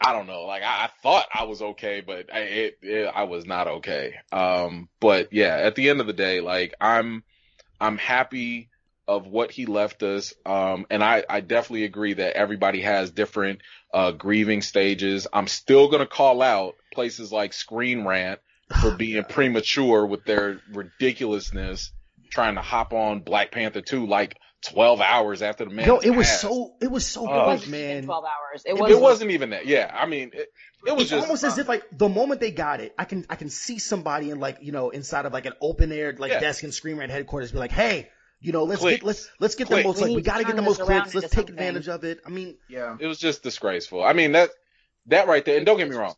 I 0.00 0.12
don't 0.12 0.26
know, 0.26 0.42
like 0.42 0.62
I, 0.62 0.84
I 0.84 0.90
thought 1.02 1.26
I 1.32 1.44
was 1.44 1.62
okay, 1.62 2.02
but 2.04 2.32
I, 2.32 2.38
it, 2.40 2.78
it, 2.82 3.06
I 3.14 3.24
was 3.24 3.46
not 3.46 3.68
okay. 3.68 4.14
Um, 4.32 4.88
but 5.00 5.32
yeah, 5.32 5.56
at 5.56 5.74
the 5.74 5.88
end 5.88 6.00
of 6.00 6.06
the 6.06 6.12
day, 6.12 6.40
like 6.40 6.74
I'm, 6.80 7.22
I'm 7.80 7.98
happy 7.98 8.68
of 9.08 9.26
what 9.26 9.50
he 9.50 9.66
left 9.66 10.02
us. 10.02 10.34
Um, 10.44 10.86
and 10.90 11.02
I, 11.02 11.24
I 11.28 11.40
definitely 11.40 11.84
agree 11.84 12.14
that 12.14 12.36
everybody 12.36 12.80
has 12.82 13.10
different, 13.10 13.60
uh, 13.94 14.10
grieving 14.10 14.62
stages. 14.62 15.26
I'm 15.32 15.46
still 15.46 15.88
going 15.88 16.00
to 16.00 16.06
call 16.06 16.42
out 16.42 16.74
places 16.92 17.30
like 17.32 17.52
Screen 17.52 18.04
Rant 18.04 18.40
for 18.80 18.90
being 18.96 19.22
premature 19.24 20.04
with 20.06 20.24
their 20.24 20.60
ridiculousness, 20.72 21.92
trying 22.30 22.56
to 22.56 22.62
hop 22.62 22.92
on 22.92 23.20
Black 23.20 23.52
Panther 23.52 23.80
2 23.80 24.06
like 24.06 24.36
12 24.64 25.00
hours 25.00 25.42
after 25.42 25.64
the 25.64 25.70
man. 25.70 25.86
No, 25.86 26.00
it 26.00 26.10
was 26.10 26.28
so, 26.28 26.74
it 26.80 26.90
was 26.90 27.06
so 27.06 27.28
uh, 27.28 27.56
good, 27.56 27.68
man. 27.68 28.04
12 28.04 28.24
hours. 28.24 28.62
It, 28.66 28.72
wasn't, 28.72 28.90
it 28.90 29.00
wasn't 29.00 29.30
even 29.30 29.50
that. 29.50 29.66
Yeah. 29.66 29.94
I 29.94 30.06
mean, 30.06 30.32
it, 30.32 30.48
it 30.84 30.92
was 30.92 31.02
it's 31.02 31.10
just 31.10 31.22
almost 31.22 31.44
uh, 31.44 31.48
as 31.48 31.58
if 31.58 31.68
like 31.68 31.84
the 31.92 32.08
moment 32.08 32.40
they 32.40 32.50
got 32.50 32.80
it, 32.80 32.92
I 32.98 33.04
can, 33.04 33.24
I 33.30 33.36
can 33.36 33.50
see 33.50 33.78
somebody 33.78 34.30
in 34.30 34.40
like, 34.40 34.58
you 34.62 34.72
know, 34.72 34.90
inside 34.90 35.26
of 35.26 35.32
like 35.32 35.46
an 35.46 35.52
open 35.60 35.92
air, 35.92 36.12
like 36.18 36.32
yeah. 36.32 36.40
desk 36.40 36.64
and 36.64 36.74
Screen 36.74 36.96
Rant 36.96 37.12
headquarters 37.12 37.52
be 37.52 37.58
like, 37.58 37.70
Hey, 37.70 38.08
you 38.40 38.52
know, 38.52 38.64
let's 38.64 38.80
clicks. 38.80 38.98
get 38.98 39.06
let's 39.06 39.28
let's 39.40 39.54
get 39.54 39.68
the 39.68 39.82
most 39.82 40.00
like 40.00 40.14
we 40.14 40.22
got 40.22 40.38
to 40.38 40.44
get 40.44 40.56
the 40.56 40.62
most 40.62 40.80
clicks. 40.80 41.14
Let's 41.14 41.30
take 41.30 41.48
advantage 41.48 41.88
of 41.88 42.04
it. 42.04 42.20
I 42.26 42.30
mean, 42.30 42.56
yeah, 42.68 42.96
it 42.98 43.06
was 43.06 43.18
just 43.18 43.42
disgraceful. 43.42 44.02
I 44.04 44.12
mean 44.12 44.32
that 44.32 44.50
that 45.06 45.28
right 45.28 45.44
there, 45.44 45.56
and 45.56 45.64
don't 45.64 45.78
get 45.78 45.88
me 45.88 45.96
wrong, 45.96 46.14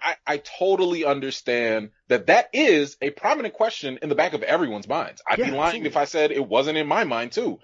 I, 0.00 0.16
I 0.26 0.36
totally 0.38 1.04
understand 1.04 1.90
that 2.08 2.26
that 2.28 2.48
is 2.52 2.96
a 3.02 3.10
prominent 3.10 3.54
question 3.54 3.98
in 4.02 4.08
the 4.08 4.14
back 4.14 4.32
of 4.32 4.42
everyone's 4.42 4.88
minds. 4.88 5.22
I'd 5.28 5.38
yeah, 5.38 5.46
be 5.46 5.50
lying 5.50 5.66
absolutely. 5.66 5.88
if 5.90 5.96
I 5.96 6.04
said 6.04 6.30
it 6.30 6.46
wasn't 6.46 6.78
in 6.78 6.86
my 6.86 7.04
mind 7.04 7.32
too. 7.32 7.58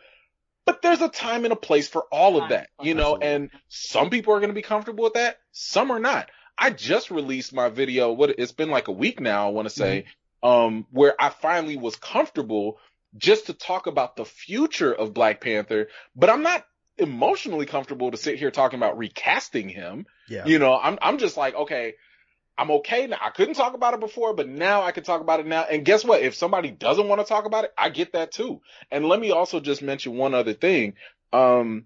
But 0.66 0.82
there's 0.82 1.00
a 1.00 1.08
time 1.08 1.44
and 1.44 1.52
a 1.52 1.56
place 1.56 1.86
for 1.88 2.04
all 2.10 2.42
of 2.42 2.48
that, 2.48 2.70
you 2.82 2.94
know, 2.94 3.16
and 3.16 3.50
some 3.68 4.10
people 4.10 4.34
are 4.34 4.40
going 4.40 4.50
to 4.50 4.54
be 4.54 4.62
comfortable 4.62 5.04
with 5.04 5.14
that. 5.14 5.38
Some 5.52 5.92
are 5.92 6.00
not. 6.00 6.28
I 6.58 6.70
just 6.70 7.12
released 7.12 7.54
my 7.54 7.68
video. 7.68 8.12
What 8.12 8.30
it's 8.30 8.52
been 8.52 8.70
like 8.70 8.88
a 8.88 8.92
week 8.92 9.20
now. 9.20 9.46
I 9.46 9.50
want 9.52 9.66
to 9.68 9.74
say, 9.74 10.06
mm-hmm. 10.42 10.48
um, 10.48 10.86
where 10.90 11.14
I 11.20 11.28
finally 11.28 11.76
was 11.76 11.94
comfortable 11.94 12.78
just 13.16 13.46
to 13.46 13.52
talk 13.52 13.86
about 13.86 14.16
the 14.16 14.24
future 14.24 14.92
of 14.92 15.14
Black 15.14 15.40
Panther, 15.40 15.88
but 16.14 16.30
I'm 16.30 16.42
not 16.42 16.64
emotionally 16.98 17.66
comfortable 17.66 18.10
to 18.10 18.16
sit 18.16 18.38
here 18.38 18.50
talking 18.50 18.78
about 18.78 18.98
recasting 18.98 19.68
him. 19.68 20.06
Yeah. 20.28 20.46
You 20.46 20.58
know, 20.58 20.78
I'm 20.78 20.98
I'm 21.02 21.18
just 21.18 21.36
like, 21.36 21.54
okay, 21.54 21.94
I'm 22.58 22.70
okay 22.72 23.06
now. 23.06 23.18
I 23.20 23.30
couldn't 23.30 23.54
talk 23.54 23.74
about 23.74 23.94
it 23.94 24.00
before, 24.00 24.34
but 24.34 24.48
now 24.48 24.82
I 24.82 24.92
can 24.92 25.04
talk 25.04 25.20
about 25.20 25.40
it 25.40 25.46
now. 25.46 25.64
And 25.64 25.84
guess 25.84 26.04
what? 26.04 26.22
If 26.22 26.34
somebody 26.34 26.70
doesn't 26.70 27.08
want 27.08 27.20
to 27.20 27.26
talk 27.26 27.44
about 27.44 27.64
it, 27.64 27.72
I 27.76 27.90
get 27.90 28.12
that 28.12 28.32
too. 28.32 28.62
And 28.90 29.06
let 29.06 29.20
me 29.20 29.30
also 29.30 29.60
just 29.60 29.82
mention 29.82 30.16
one 30.16 30.34
other 30.34 30.54
thing. 30.54 30.94
Um, 31.32 31.84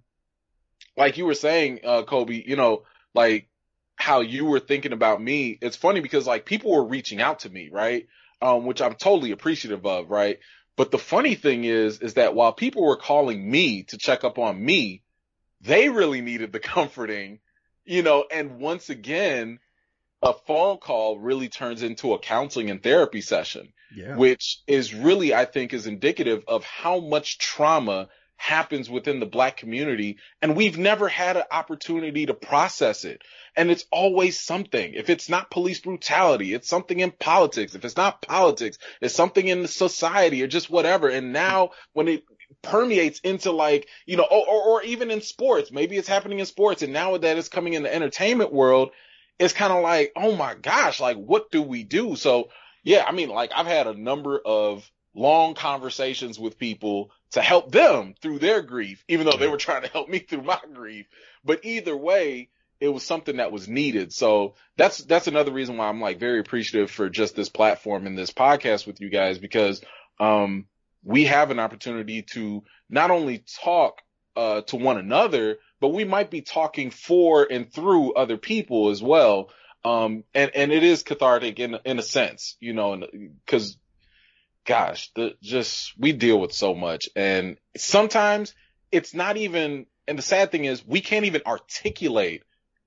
like 0.97 1.17
you 1.17 1.27
were 1.27 1.35
saying, 1.35 1.81
uh, 1.85 2.05
Kobe, 2.05 2.43
you 2.47 2.57
know, 2.57 2.85
like 3.15 3.49
how 3.97 4.21
you 4.21 4.45
were 4.45 4.61
thinking 4.61 4.93
about 4.93 5.21
me. 5.21 5.59
It's 5.61 5.77
funny 5.77 6.01
because 6.01 6.27
like 6.27 6.47
people 6.47 6.71
were 6.71 6.87
reaching 6.87 7.21
out 7.21 7.41
to 7.41 7.51
me, 7.51 7.69
right? 7.73 8.07
Um, 8.41 8.65
which 8.65 8.81
I'm 8.81 8.95
totally 8.95 9.33
appreciative 9.33 9.85
of, 9.85 10.09
right? 10.09 10.39
But 10.81 10.93
the 10.93 10.97
funny 10.97 11.35
thing 11.35 11.65
is, 11.65 11.99
is 11.99 12.15
that 12.15 12.35
while 12.35 12.55
people 12.55 12.83
were 12.83 12.97
calling 12.97 13.51
me 13.51 13.83
to 13.89 13.99
check 13.99 14.25
up 14.25 14.39
on 14.39 14.65
me, 14.65 15.03
they 15.61 15.91
really 15.91 16.23
needed 16.23 16.53
the 16.53 16.59
comforting, 16.75 17.41
you 17.85 18.03
know, 18.03 18.25
and 18.33 18.59
once 18.59 18.89
again, 18.89 19.59
a 20.23 20.33
phone 20.33 20.79
call 20.79 21.19
really 21.19 21.51
turns 21.51 21.83
into 21.83 22.15
a 22.15 22.19
counseling 22.19 22.71
and 22.71 22.83
therapy 22.83 23.21
session, 23.21 23.75
yeah. 23.95 24.17
which 24.17 24.61
is 24.67 24.95
really, 24.95 25.35
I 25.35 25.45
think, 25.45 25.75
is 25.75 25.87
indicative 25.87 26.45
of 26.49 26.65
how 26.65 26.99
much 26.99 27.37
trauma 27.37 28.09
happens 28.41 28.89
within 28.89 29.21
the 29.21 29.27
black 29.27 29.59
community 29.59 30.17
and 30.41 30.57
we've 30.57 30.79
never 30.79 31.09
had 31.09 31.37
an 31.37 31.43
opportunity 31.51 32.25
to 32.25 32.33
process 32.33 33.05
it. 33.05 33.21
And 33.55 33.71
it's 33.71 33.85
always 33.93 34.41
something. 34.41 34.95
If 34.95 35.11
it's 35.11 35.29
not 35.29 35.51
police 35.51 35.79
brutality, 35.79 36.55
it's 36.55 36.67
something 36.67 36.99
in 36.99 37.11
politics. 37.11 37.75
If 37.75 37.85
it's 37.85 37.99
not 37.99 38.23
politics, 38.23 38.79
it's 39.03 39.15
something 39.15 39.47
in 39.47 39.67
society 39.67 40.43
or 40.43 40.47
just 40.47 40.71
whatever. 40.71 41.09
And 41.09 41.35
now 41.35 41.73
when 41.93 42.09
it 42.09 42.25
permeates 42.63 43.21
into 43.21 43.53
like, 43.53 43.87
you 44.07 44.17
know, 44.17 44.27
or, 44.31 44.49
or, 44.49 44.63
or 44.63 44.83
even 44.85 45.11
in 45.11 45.21
sports, 45.21 45.71
maybe 45.71 45.99
it's 45.99 46.09
happening 46.09 46.39
in 46.39 46.47
sports 46.47 46.81
and 46.81 46.95
now 46.95 47.19
that 47.19 47.37
it's 47.37 47.51
coming 47.51 47.75
in 47.75 47.83
the 47.83 47.95
entertainment 47.95 48.55
world, 48.55 48.93
it's 49.39 49.53
kind 49.53 49.71
of 49.73 49.83
like, 49.83 50.13
oh 50.17 50.35
my 50.35 50.55
gosh, 50.55 50.99
like 50.99 51.19
what 51.19 51.51
do 51.51 51.61
we 51.61 51.85
do? 51.85 52.17
So 52.17 52.49
yeah, 52.85 53.05
I 53.07 53.13
mean, 53.13 53.29
like 53.29 53.51
I've 53.55 53.67
had 53.67 53.87
a 53.87 53.93
number 53.93 54.41
of 54.43 54.91
long 55.15 55.55
conversations 55.55 56.39
with 56.39 56.59
people 56.59 57.11
to 57.33 57.43
help 57.43 57.71
them 57.71 58.15
through 58.21 58.39
their 58.39 58.63
grief, 58.63 59.05
even 59.09 59.27
though 59.27 59.37
they 59.37 59.49
were 59.49 59.57
trying 59.57 59.83
to 59.83 59.89
help 59.89 60.09
me 60.09 60.19
through 60.19 60.43
my 60.43 60.61
grief. 60.73 61.07
But 61.45 61.65
either 61.65 61.97
way, 61.97 62.49
it 62.81 62.89
was 62.89 63.03
something 63.03 63.37
that 63.37 63.53
was 63.53 63.69
needed. 63.69 64.13
So 64.13 64.55
that's, 64.77 64.99
that's 64.99 65.27
another 65.27 65.53
reason 65.53 65.77
why 65.77 65.89
I'm 65.89 66.01
like 66.01 66.19
very 66.19 66.41
appreciative 66.41 66.91
for 66.91 67.09
just 67.11 67.37
this 67.37 67.49
platform 67.49 68.07
and 68.07 68.17
this 68.17 68.33
podcast 68.33 68.87
with 68.87 69.01
you 69.01 69.11
guys 69.11 69.39
because, 69.39 69.83
um, 70.19 70.67
we 71.03 71.25
have 71.25 71.51
an 71.51 71.59
opportunity 71.59 72.23
to 72.23 72.63
not 72.89 73.11
only 73.11 73.45
talk, 73.63 74.01
uh, 74.37 74.63
to 74.63 74.77
one 74.77 74.97
another, 74.97 75.59
but 75.81 75.89
we 75.89 76.05
might 76.05 76.31
be 76.31 76.41
talking 76.41 76.91
for 76.91 77.47
and 77.51 77.73
through 77.73 78.15
other 78.15 78.37
people 78.37 78.91
as 78.91 79.03
well. 79.03 79.51
Um, 79.85 80.25
and, 80.35 80.51
and 80.55 80.73
it 80.73 80.83
is 80.83 81.03
cathartic 81.03 81.59
in, 81.59 81.77
in 81.85 81.99
a 81.99 82.03
sense, 82.03 82.57
you 82.61 82.75
know, 82.75 83.03
cause 83.47 83.77
gosh, 84.67 85.11
the, 85.15 85.35
just, 85.43 85.93
we 85.99 86.13
deal 86.13 86.41
with 86.41 86.53
so 86.53 86.75
much 86.75 87.09
and 87.17 87.57
sometimes 87.77 88.55
it's 88.93 89.15
not 89.15 89.37
even, 89.37 89.87
and 90.07 90.19
the 90.19 90.23
sad 90.23 90.51
thing 90.51 90.65
is 90.65 90.87
we 90.87 91.01
can't 91.01 91.27
even 91.27 91.43
articulate 91.47 92.43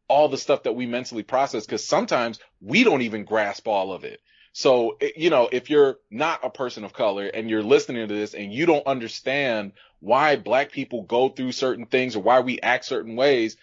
all 0.08 0.28
the 0.28 0.38
stuff 0.38 0.64
that 0.64 0.76
we 0.76 0.86
mentally 0.86 1.24
process 1.24 1.66
because 1.66 1.88
sometimes 1.88 2.40
we 2.62 2.84
don't 2.84 3.02
even 3.02 3.26
grasp 3.26 3.68
all 3.68 3.94
of 3.94 4.04
it. 4.04 4.20
So, 4.52 4.98
eh, 5.02 5.10
you 5.16 5.30
know, 5.30 5.50
if 5.52 5.70
you're 5.70 5.98
not 6.12 6.46
a 6.46 6.50
person 6.50 6.84
of 6.84 6.94
color 6.94 7.26
and 7.26 7.50
you're 7.50 7.64
listening 7.64 8.08
to 8.08 8.14
this 8.14 8.34
and 8.34 8.54
you 8.54 8.66
don't 8.66 8.86
understand 8.86 9.74
why 10.00 10.36
black 10.36 10.72
people 10.72 11.04
go 11.04 11.30
through 11.30 11.54
certain 11.54 11.86
things 11.88 12.16
or 12.16 12.22
why 12.22 12.42
we 12.42 12.60
act 12.62 12.86
certain 12.86 13.16
ways, 13.16 13.58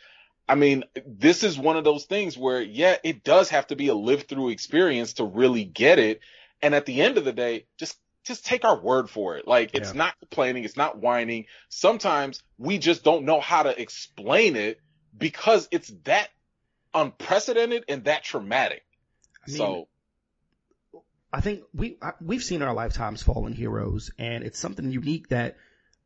I 0.48 0.56
mean, 0.56 0.82
this 1.06 1.44
is 1.44 1.56
one 1.56 1.76
of 1.76 1.84
those 1.84 2.06
things 2.06 2.36
where, 2.36 2.60
yeah, 2.60 2.96
it 3.04 3.22
does 3.22 3.50
have 3.50 3.68
to 3.68 3.76
be 3.76 3.86
a 3.88 3.94
live 3.94 4.24
through 4.24 4.48
experience 4.48 5.14
to 5.14 5.24
really 5.24 5.64
get 5.64 6.00
it. 6.00 6.20
And 6.62 6.74
at 6.74 6.86
the 6.86 7.00
end 7.00 7.18
of 7.18 7.24
the 7.24 7.32
day, 7.32 7.66
just, 7.78 7.96
just 8.24 8.44
take 8.44 8.64
our 8.64 8.78
word 8.78 9.08
for 9.08 9.36
it. 9.36 9.46
Like 9.46 9.70
it's 9.74 9.92
yeah. 9.92 9.98
not 9.98 10.18
complaining. 10.18 10.64
It's 10.64 10.76
not 10.76 10.98
whining. 10.98 11.46
Sometimes 11.68 12.42
we 12.58 12.78
just 12.78 13.02
don't 13.02 13.24
know 13.24 13.40
how 13.40 13.62
to 13.62 13.80
explain 13.80 14.56
it 14.56 14.80
because 15.16 15.68
it's 15.70 15.92
that 16.04 16.28
unprecedented 16.92 17.84
and 17.88 18.04
that 18.04 18.24
traumatic. 18.24 18.84
I 19.46 19.50
mean, 19.50 19.56
so 19.56 19.88
I 21.32 21.40
think 21.40 21.62
we 21.72 21.98
we've 22.20 22.42
seen 22.42 22.62
our 22.62 22.74
lifetimes 22.74 23.22
fallen 23.22 23.52
heroes, 23.52 24.10
and 24.18 24.44
it's 24.44 24.58
something 24.58 24.90
unique 24.90 25.28
that 25.28 25.56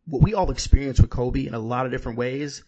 what 0.07 0.23
we 0.23 0.35
all 0.35 0.51
experience 0.51 1.01
with 1.01 1.11
Kobe 1.11 1.47
in 1.47 1.55
a 1.55 1.59
lot 1.59 1.87
of 1.87 1.93
different 1.93 2.19
ways. 2.19 2.62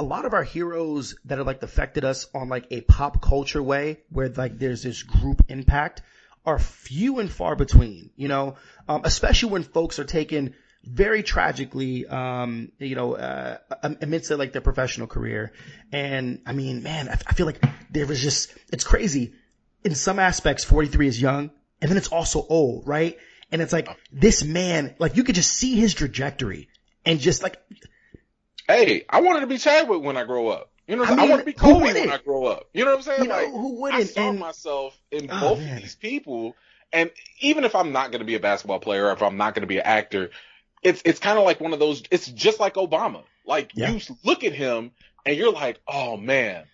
A 0.00 0.02
lot 0.02 0.24
of 0.24 0.32
our 0.32 0.44
heroes 0.44 1.16
that 1.24 1.38
have 1.38 1.46
like 1.46 1.62
affected 1.62 2.04
us 2.04 2.28
on 2.32 2.48
like 2.48 2.66
a 2.70 2.80
pop 2.82 3.20
culture 3.20 3.62
way, 3.62 4.00
where 4.10 4.28
like 4.28 4.58
there's 4.58 4.82
this 4.82 5.02
group 5.02 5.44
impact, 5.48 6.02
are 6.48 6.58
few 6.58 7.18
and 7.18 7.30
far 7.30 7.54
between. 7.54 8.10
You 8.16 8.28
know, 8.28 8.56
um, 8.88 9.02
especially 9.04 9.50
when 9.50 9.62
folks 9.62 9.98
are 9.98 10.04
taken 10.04 10.54
very 10.84 11.22
tragically, 11.22 12.06
um, 12.06 12.72
you 12.78 12.94
know, 12.94 13.14
uh, 13.14 13.58
amidst 14.00 14.30
like 14.30 14.52
their 14.52 14.62
professional 14.62 15.06
career. 15.06 15.52
And 15.92 16.40
I 16.46 16.52
mean, 16.52 16.82
man, 16.82 17.08
I, 17.08 17.18
I 17.26 17.32
feel 17.34 17.46
like 17.46 17.62
there 17.90 18.06
was 18.06 18.20
just, 18.20 18.52
it's 18.72 18.84
crazy. 18.84 19.34
In 19.84 19.94
some 19.94 20.18
aspects, 20.18 20.64
43 20.64 21.08
is 21.08 21.20
young 21.20 21.50
and 21.80 21.90
then 21.90 21.98
it's 21.98 22.08
also 22.08 22.44
old, 22.48 22.86
right? 22.86 23.18
And 23.52 23.60
it's 23.60 23.72
like 23.72 23.88
this 24.12 24.44
man, 24.44 24.94
like 24.98 25.16
you 25.16 25.24
could 25.24 25.34
just 25.34 25.52
see 25.52 25.74
his 25.74 25.94
trajectory 25.94 26.68
and 27.04 27.20
just 27.20 27.42
like, 27.42 27.60
hey, 28.66 29.04
I 29.08 29.20
wanted 29.20 29.40
to 29.40 29.46
be 29.46 29.58
Chadwick 29.58 30.02
when 30.02 30.16
I 30.16 30.24
grow 30.24 30.48
up. 30.48 30.67
You 30.88 30.96
know, 30.96 31.04
I, 31.04 31.10
mean, 31.10 31.18
I 31.18 31.28
want 31.28 31.40
to 31.40 31.44
be 31.44 31.52
Kobe 31.52 31.92
when 31.92 32.10
I 32.10 32.16
grow 32.16 32.46
up. 32.46 32.64
You 32.72 32.84
know 32.86 32.92
what 32.92 32.96
I'm 32.96 33.02
saying? 33.02 33.22
You 33.24 33.28
know, 33.28 33.36
like, 33.36 33.50
who 33.50 33.80
wouldn't? 33.80 34.02
I 34.02 34.04
saw 34.06 34.30
and, 34.30 34.38
myself 34.38 34.98
in 35.10 35.28
oh, 35.30 35.40
both 35.40 35.58
man. 35.58 35.76
of 35.76 35.82
these 35.82 35.94
people, 35.94 36.56
and 36.94 37.10
even 37.40 37.64
if 37.64 37.74
I'm 37.74 37.92
not 37.92 38.10
going 38.10 38.20
to 38.20 38.26
be 38.26 38.36
a 38.36 38.40
basketball 38.40 38.80
player, 38.80 39.06
or 39.06 39.12
if 39.12 39.22
I'm 39.22 39.36
not 39.36 39.54
going 39.54 39.62
to 39.62 39.68
be 39.68 39.76
an 39.76 39.84
actor, 39.84 40.30
it's 40.82 41.02
it's 41.04 41.20
kind 41.20 41.38
of 41.38 41.44
like 41.44 41.60
one 41.60 41.74
of 41.74 41.78
those. 41.78 42.02
It's 42.10 42.26
just 42.26 42.58
like 42.58 42.74
Obama. 42.74 43.22
Like 43.46 43.72
yeah. 43.74 43.90
you 43.90 44.00
look 44.24 44.44
at 44.44 44.54
him 44.54 44.92
and 45.26 45.36
you're 45.36 45.52
like, 45.52 45.78
oh 45.86 46.16
man, 46.16 46.64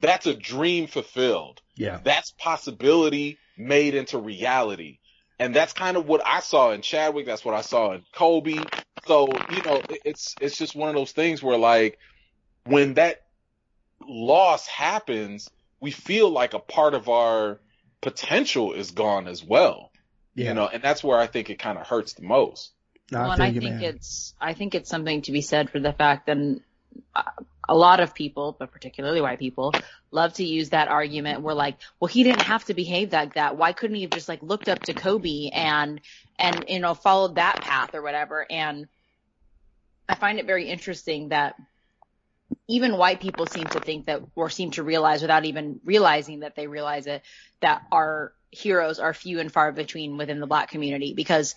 that's 0.00 0.26
a 0.26 0.34
dream 0.34 0.86
fulfilled. 0.86 1.60
Yeah, 1.76 2.00
that's 2.02 2.30
possibility 2.30 3.36
made 3.58 3.94
into 3.94 4.18
reality. 4.18 5.00
And 5.38 5.54
that's 5.54 5.72
kind 5.72 5.96
of 5.96 6.06
what 6.06 6.22
I 6.26 6.40
saw 6.40 6.70
in 6.72 6.82
Chadwick. 6.82 7.26
That's 7.26 7.44
what 7.44 7.54
I 7.54 7.62
saw 7.62 7.92
in 7.92 8.02
Kobe. 8.12 8.58
So, 9.06 9.28
you 9.50 9.62
know, 9.62 9.80
it's, 10.04 10.34
it's 10.38 10.58
just 10.58 10.76
one 10.76 10.90
of 10.90 10.94
those 10.94 11.12
things 11.12 11.42
where 11.42 11.56
like 11.56 11.98
when 12.66 12.94
that 12.94 13.22
loss 14.06 14.66
happens, 14.66 15.50
we 15.80 15.90
feel 15.90 16.30
like 16.30 16.54
a 16.54 16.58
part 16.58 16.94
of 16.94 17.08
our 17.08 17.60
potential 18.00 18.72
is 18.72 18.90
gone 18.90 19.28
as 19.28 19.44
well. 19.44 19.90
Yeah. 20.34 20.48
You 20.48 20.54
know, 20.54 20.68
and 20.68 20.82
that's 20.82 21.02
where 21.02 21.18
I 21.18 21.26
think 21.26 21.50
it 21.50 21.58
kind 21.58 21.78
of 21.78 21.86
hurts 21.86 22.14
the 22.14 22.22
most. 22.22 22.72
No, 23.10 23.20
well, 23.20 23.30
I 23.30 23.34
and 23.34 23.42
I 23.42 23.52
think 23.52 23.64
man. 23.64 23.82
it's, 23.82 24.34
I 24.40 24.54
think 24.54 24.74
it's 24.74 24.88
something 24.88 25.22
to 25.22 25.32
be 25.32 25.42
said 25.42 25.70
for 25.70 25.80
the 25.80 25.92
fact 25.92 26.26
that 26.26 26.60
uh, 27.14 27.22
a 27.68 27.74
lot 27.74 28.00
of 28.00 28.14
people, 28.14 28.54
but 28.58 28.70
particularly 28.70 29.20
white 29.20 29.38
people, 29.38 29.72
love 30.10 30.34
to 30.34 30.44
use 30.44 30.70
that 30.70 30.88
argument. 30.88 31.42
We're 31.42 31.54
like, 31.54 31.76
well, 31.98 32.08
he 32.08 32.22
didn't 32.22 32.42
have 32.42 32.64
to 32.66 32.74
behave 32.74 33.12
like 33.12 33.34
that. 33.34 33.56
Why 33.56 33.72
couldn't 33.72 33.96
he 33.96 34.02
have 34.02 34.10
just 34.10 34.28
like 34.28 34.42
looked 34.42 34.68
up 34.68 34.80
to 34.84 34.94
Kobe 34.94 35.50
and, 35.52 36.00
and, 36.38 36.64
you 36.68 36.80
know, 36.80 36.94
followed 36.94 37.34
that 37.36 37.60
path 37.60 37.94
or 37.94 38.02
whatever? 38.02 38.46
And 38.48 38.86
I 40.08 40.14
find 40.14 40.38
it 40.38 40.46
very 40.46 40.68
interesting 40.68 41.28
that 41.28 41.56
even 42.68 42.96
white 42.96 43.20
people 43.20 43.46
seem 43.46 43.64
to 43.64 43.80
think 43.80 44.06
that, 44.06 44.22
or 44.34 44.50
seem 44.50 44.70
to 44.72 44.82
realize 44.82 45.22
without 45.22 45.44
even 45.44 45.80
realizing 45.84 46.40
that 46.40 46.56
they 46.56 46.66
realize 46.66 47.06
it, 47.06 47.22
that 47.60 47.82
our 47.92 48.32
heroes 48.50 48.98
are 48.98 49.14
few 49.14 49.40
and 49.40 49.52
far 49.52 49.72
between 49.72 50.16
within 50.16 50.40
the 50.40 50.46
black 50.46 50.70
community 50.70 51.14
because 51.14 51.54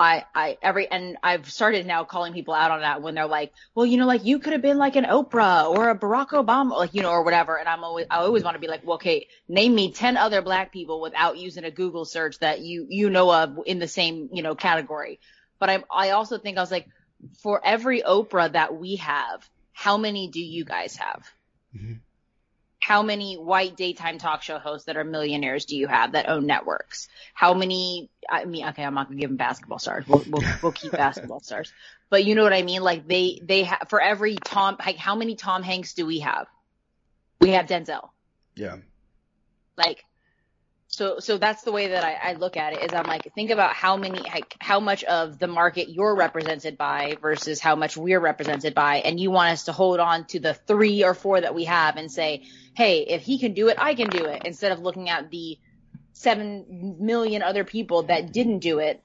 I, 0.00 0.24
I, 0.34 0.58
every, 0.62 0.90
and 0.90 1.16
I've 1.22 1.48
started 1.48 1.86
now 1.86 2.02
calling 2.04 2.32
people 2.32 2.54
out 2.54 2.70
on 2.70 2.80
that 2.80 3.02
when 3.02 3.14
they're 3.14 3.26
like, 3.26 3.52
well, 3.74 3.86
you 3.86 3.98
know, 3.98 4.06
like 4.06 4.24
you 4.24 4.40
could 4.40 4.52
have 4.52 4.62
been 4.62 4.78
like 4.78 4.96
an 4.96 5.04
Oprah 5.04 5.68
or 5.68 5.90
a 5.90 5.98
Barack 5.98 6.30
Obama, 6.30 6.76
like, 6.76 6.94
you 6.94 7.02
know, 7.02 7.10
or 7.10 7.22
whatever. 7.22 7.56
And 7.56 7.68
I'm 7.68 7.84
always, 7.84 8.06
I 8.10 8.16
always 8.16 8.42
want 8.42 8.54
to 8.56 8.60
be 8.60 8.66
like, 8.66 8.84
well, 8.84 8.96
okay, 8.96 9.28
name 9.48 9.74
me 9.74 9.92
10 9.92 10.16
other 10.16 10.42
black 10.42 10.72
people 10.72 11.00
without 11.00 11.38
using 11.38 11.64
a 11.64 11.70
Google 11.70 12.04
search 12.04 12.38
that 12.40 12.60
you, 12.60 12.86
you 12.88 13.10
know 13.10 13.32
of 13.32 13.60
in 13.64 13.78
the 13.78 13.86
same, 13.86 14.28
you 14.32 14.42
know, 14.42 14.56
category. 14.56 15.20
But 15.60 15.70
I, 15.70 15.84
I 15.88 16.10
also 16.10 16.38
think 16.38 16.58
I 16.58 16.62
was 16.62 16.72
like, 16.72 16.88
for 17.38 17.60
every 17.64 18.02
Oprah 18.02 18.52
that 18.52 18.74
we 18.74 18.96
have, 18.96 19.48
how 19.72 19.96
many 19.96 20.28
do 20.28 20.40
you 20.40 20.64
guys 20.64 20.96
have? 20.96 21.24
Mm-hmm 21.76 21.94
how 22.82 23.02
many 23.02 23.36
white 23.36 23.76
daytime 23.76 24.18
talk 24.18 24.42
show 24.42 24.58
hosts 24.58 24.86
that 24.86 24.96
are 24.96 25.04
millionaires 25.04 25.66
do 25.66 25.76
you 25.76 25.86
have 25.86 26.12
that 26.12 26.28
own 26.28 26.46
networks? 26.46 27.08
How 27.32 27.54
many? 27.54 28.10
I 28.28 28.44
mean, 28.44 28.66
okay, 28.68 28.82
I'm 28.82 28.94
not 28.94 29.06
gonna 29.06 29.20
give 29.20 29.30
them 29.30 29.36
basketball 29.36 29.78
stars. 29.78 30.04
We'll 30.08 30.24
we'll, 30.28 30.42
we'll 30.62 30.72
keep 30.72 30.90
basketball 30.90 31.40
stars, 31.44 31.72
but 32.10 32.24
you 32.24 32.34
know 32.34 32.42
what 32.42 32.52
I 32.52 32.62
mean. 32.62 32.82
Like 32.82 33.06
they 33.06 33.40
they 33.42 33.62
have 33.62 33.86
for 33.88 34.00
every 34.00 34.34
Tom. 34.34 34.76
Like 34.84 34.96
how 34.96 35.14
many 35.14 35.36
Tom 35.36 35.62
Hanks 35.62 35.94
do 35.94 36.04
we 36.06 36.18
have? 36.20 36.48
We 37.40 37.50
have 37.50 37.66
Denzel. 37.66 38.10
Yeah. 38.56 38.76
Like 39.76 40.04
so, 40.92 41.20
so 41.20 41.38
that's 41.38 41.62
the 41.62 41.72
way 41.72 41.88
that 41.88 42.04
I, 42.04 42.30
I, 42.30 42.32
look 42.34 42.58
at 42.58 42.74
it 42.74 42.82
is 42.82 42.92
I'm 42.92 43.06
like, 43.06 43.32
think 43.34 43.48
about 43.48 43.72
how 43.72 43.96
many, 43.96 44.20
like, 44.20 44.54
how 44.60 44.78
much 44.78 45.04
of 45.04 45.38
the 45.38 45.46
market 45.46 45.88
you're 45.88 46.14
represented 46.14 46.76
by 46.76 47.16
versus 47.22 47.60
how 47.60 47.76
much 47.76 47.96
we're 47.96 48.20
represented 48.20 48.74
by. 48.74 48.96
And 48.96 49.18
you 49.18 49.30
want 49.30 49.52
us 49.52 49.64
to 49.64 49.72
hold 49.72 50.00
on 50.00 50.26
to 50.26 50.38
the 50.38 50.52
three 50.52 51.02
or 51.02 51.14
four 51.14 51.40
that 51.40 51.54
we 51.54 51.64
have 51.64 51.96
and 51.96 52.12
say, 52.12 52.42
Hey, 52.74 53.06
if 53.08 53.22
he 53.22 53.38
can 53.38 53.54
do 53.54 53.68
it, 53.68 53.78
I 53.80 53.94
can 53.94 54.10
do 54.10 54.26
it 54.26 54.42
instead 54.44 54.70
of 54.70 54.80
looking 54.80 55.08
at 55.08 55.30
the 55.30 55.58
seven 56.12 56.96
million 57.00 57.42
other 57.42 57.64
people 57.64 58.02
that 58.04 58.30
didn't 58.30 58.58
do 58.58 58.78
it. 58.78 59.02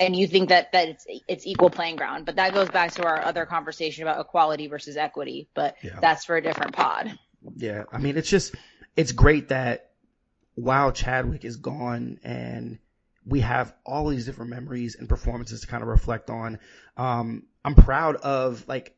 And 0.00 0.16
you 0.16 0.26
think 0.26 0.48
that, 0.48 0.72
that 0.72 0.88
it's, 0.88 1.06
it's 1.28 1.46
equal 1.46 1.70
playing 1.70 1.94
ground, 1.94 2.26
but 2.26 2.36
that 2.36 2.54
goes 2.54 2.70
back 2.70 2.92
to 2.94 3.04
our 3.04 3.22
other 3.22 3.46
conversation 3.46 4.02
about 4.02 4.20
equality 4.20 4.66
versus 4.66 4.96
equity, 4.96 5.48
but 5.54 5.76
yeah. 5.80 6.00
that's 6.00 6.24
for 6.24 6.36
a 6.36 6.42
different 6.42 6.72
pod. 6.72 7.16
Yeah. 7.54 7.84
I 7.92 7.98
mean, 7.98 8.16
it's 8.16 8.28
just, 8.28 8.54
it's 8.96 9.12
great 9.12 9.50
that 9.50 9.89
while 10.60 10.92
Chadwick 10.92 11.44
is 11.44 11.56
gone 11.56 12.18
and 12.22 12.78
we 13.26 13.40
have 13.40 13.74
all 13.84 14.08
these 14.08 14.26
different 14.26 14.50
memories 14.50 14.96
and 14.96 15.08
performances 15.08 15.60
to 15.60 15.66
kind 15.66 15.82
of 15.82 15.88
reflect 15.88 16.30
on. 16.30 16.58
Um, 16.96 17.44
I'm 17.64 17.74
proud 17.74 18.16
of 18.16 18.66
like, 18.66 18.96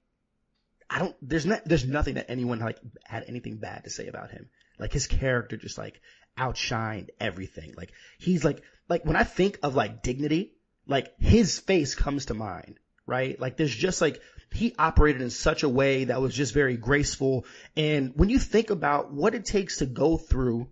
I 0.88 0.98
don't, 0.98 1.16
there's 1.22 1.46
not, 1.46 1.64
there's 1.64 1.87
nothing 1.87 2.14
that 2.14 2.31
anyone 2.31 2.61
like 2.61 2.79
had 3.05 3.25
anything 3.27 3.57
bad 3.57 3.85
to 3.85 3.90
say 3.90 4.07
about 4.07 4.31
him. 4.31 4.48
Like 4.79 4.92
his 4.92 5.07
character 5.07 5.57
just 5.57 5.79
like 5.79 6.01
outshined 6.38 7.09
everything. 7.20 7.75
Like 7.77 7.92
he's 8.18 8.44
like, 8.44 8.62
like 8.88 9.05
when 9.05 9.16
I 9.16 9.25
think 9.25 9.59
of 9.62 9.75
like 9.75 10.03
dignity, 10.03 10.53
like 10.87 11.18
his 11.18 11.59
face 11.59 11.94
comes 11.94 12.27
to 12.27 12.35
mind 12.35 12.79
right? 13.07 13.38
Like 13.38 13.57
there's 13.57 13.75
just 13.75 14.01
like, 14.01 14.20
he 14.53 14.75
operated 14.79 15.22
in 15.22 15.31
such 15.31 15.62
a 15.62 15.68
way 15.68 16.05
that 16.05 16.20
was 16.20 16.35
just 16.35 16.55
very 16.55 16.77
graceful. 16.77 17.46
And 17.77 18.12
when 18.14 18.29
you 18.29 18.38
think 18.38 18.70
about 18.70 19.12
what 19.12 19.35
it 19.35 19.44
takes 19.44 19.79
to 19.79 19.87
go 19.87 20.16
through 20.16 20.68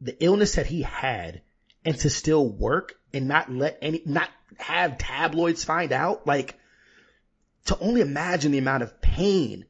the 0.00 0.16
illness 0.22 0.54
that 0.54 0.66
he 0.66 0.82
had 0.82 1.42
and 1.84 1.98
to 2.00 2.10
still 2.10 2.48
work 2.48 2.94
and 3.12 3.28
not 3.28 3.50
let 3.50 3.78
any, 3.82 4.02
not 4.04 4.28
have 4.58 4.98
tabloids 4.98 5.64
find 5.64 5.92
out, 5.92 6.26
like 6.26 6.58
to 7.66 7.78
only 7.78 8.00
imagine 8.00 8.52
the 8.52 8.58
amount 8.58 8.82
of 8.82 9.00
pain 9.00 9.64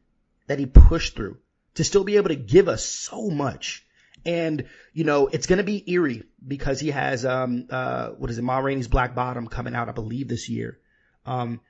that 0.46 0.58
he 0.58 0.66
pushed 0.66 1.16
through 1.16 1.38
to 1.74 1.84
still 1.84 2.04
be 2.04 2.16
able 2.16 2.28
to 2.28 2.36
give 2.36 2.68
us 2.68 2.84
so 2.84 3.28
much. 3.30 3.84
And, 4.26 4.66
you 4.92 5.04
know, 5.04 5.28
it's 5.28 5.46
going 5.46 5.58
to 5.58 5.64
be 5.64 5.90
eerie 5.90 6.24
because 6.46 6.80
he 6.80 6.90
has, 6.90 7.24
um, 7.24 7.68
uh, 7.70 8.10
what 8.10 8.30
is 8.30 8.38
it? 8.38 8.42
Ma 8.42 8.58
Rainey's 8.58 8.88
Black 8.88 9.14
Bottom 9.14 9.46
coming 9.46 9.74
out, 9.74 9.88
I 9.88 9.92
believe 9.92 10.28
this 10.28 10.48
year. 10.48 10.78
Um, 11.24 11.60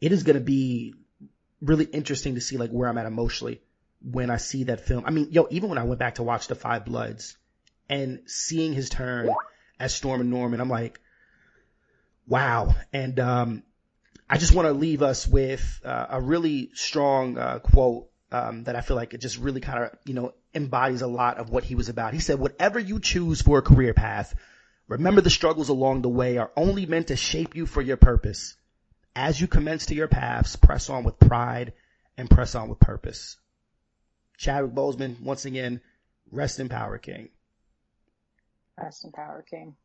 it 0.00 0.12
is 0.12 0.24
going 0.24 0.34
to 0.34 0.44
be 0.44 0.94
really 1.60 1.84
interesting 1.84 2.34
to 2.34 2.40
see 2.40 2.56
like 2.56 2.70
where 2.70 2.88
I'm 2.88 2.98
at 2.98 3.06
emotionally 3.06 3.60
when 4.02 4.30
I 4.30 4.38
see 4.38 4.64
that 4.64 4.80
film. 4.80 5.04
I 5.06 5.10
mean, 5.10 5.28
yo, 5.30 5.46
even 5.50 5.68
when 5.68 5.78
I 5.78 5.84
went 5.84 5.98
back 5.98 6.16
to 6.16 6.22
watch 6.22 6.48
Da 6.48 6.54
5 6.54 6.84
Bloods 6.84 7.36
and 7.90 8.20
seeing 8.24 8.72
his 8.72 8.88
turn 8.88 9.28
as 9.78 9.94
Stormin' 9.94 10.30
Norman, 10.30 10.60
I'm 10.60 10.70
like, 10.70 10.98
wow. 12.26 12.74
And, 12.92 13.20
um, 13.20 13.62
I 14.32 14.38
just 14.38 14.54
want 14.54 14.66
to 14.66 14.72
leave 14.72 15.02
us 15.02 15.26
with 15.26 15.80
uh, 15.84 16.06
a 16.10 16.20
really 16.20 16.70
strong 16.74 17.36
uh, 17.36 17.58
quote 17.58 18.08
um, 18.30 18.62
that 18.64 18.76
I 18.76 18.80
feel 18.80 18.96
like 18.96 19.12
it 19.12 19.18
just 19.18 19.38
really 19.38 19.60
kind 19.60 19.82
of, 19.82 19.98
you 20.04 20.14
know, 20.14 20.34
embodies 20.54 21.02
a 21.02 21.08
lot 21.08 21.38
of 21.38 21.50
what 21.50 21.64
he 21.64 21.74
was 21.74 21.88
about. 21.88 22.14
He 22.14 22.20
said, 22.20 22.38
whatever 22.38 22.78
you 22.78 23.00
choose 23.00 23.42
for 23.42 23.58
a 23.58 23.62
career 23.62 23.92
path, 23.92 24.36
remember 24.86 25.20
the 25.20 25.30
struggles 25.30 25.68
along 25.68 26.02
the 26.02 26.08
way 26.08 26.38
are 26.38 26.52
only 26.56 26.86
meant 26.86 27.08
to 27.08 27.16
shape 27.16 27.56
you 27.56 27.66
for 27.66 27.82
your 27.82 27.96
purpose. 27.96 28.54
As 29.16 29.40
you 29.40 29.48
commence 29.48 29.86
to 29.86 29.96
your 29.96 30.06
paths, 30.06 30.54
press 30.54 30.88
on 30.90 31.02
with 31.02 31.18
pride 31.18 31.72
and 32.16 32.30
press 32.30 32.54
on 32.54 32.68
with 32.68 32.78
purpose. 32.78 33.36
Chadwick 34.38 34.72
Boseman, 34.72 35.20
once 35.20 35.44
again, 35.44 35.80
rest 36.30 36.60
in 36.60 36.68
power, 36.68 36.98
King. 36.98 37.30
Rest 38.78 39.04
in 39.04 39.12
power, 39.12 39.44
King. 39.48 39.76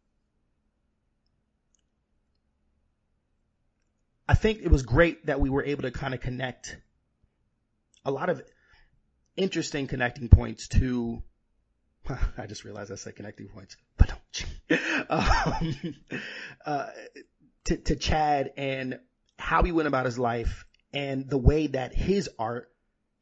I 4.27 4.33
think 4.33 4.61
it 4.61 4.71
was 4.71 4.83
great 4.83 5.27
that 5.27 5.39
we 5.39 5.49
were 5.49 5.63
able 5.63 5.83
to 5.83 5.91
kind 5.91 6.13
of 6.13 6.21
connect 6.21 6.77
a 8.03 8.11
lot 8.11 8.29
of 8.29 8.41
interesting 9.35 9.87
connecting 9.87 10.29
points 10.29 10.67
to 10.69 11.21
I 12.37 12.45
just 12.47 12.63
realized 12.63 12.91
I 12.91 12.95
said 12.95 13.15
connecting 13.15 13.47
points, 13.47 13.77
but 13.97 14.09
don't. 14.09 15.09
um, 15.09 15.95
uh, 16.65 16.87
to, 17.65 17.77
to 17.77 17.95
Chad 17.95 18.51
and 18.57 18.99
how 19.37 19.63
he 19.63 19.71
went 19.71 19.87
about 19.87 20.05
his 20.05 20.19
life 20.19 20.65
and 20.93 21.29
the 21.29 21.37
way 21.37 21.67
that 21.67 21.93
his 21.93 22.29
art 22.37 22.69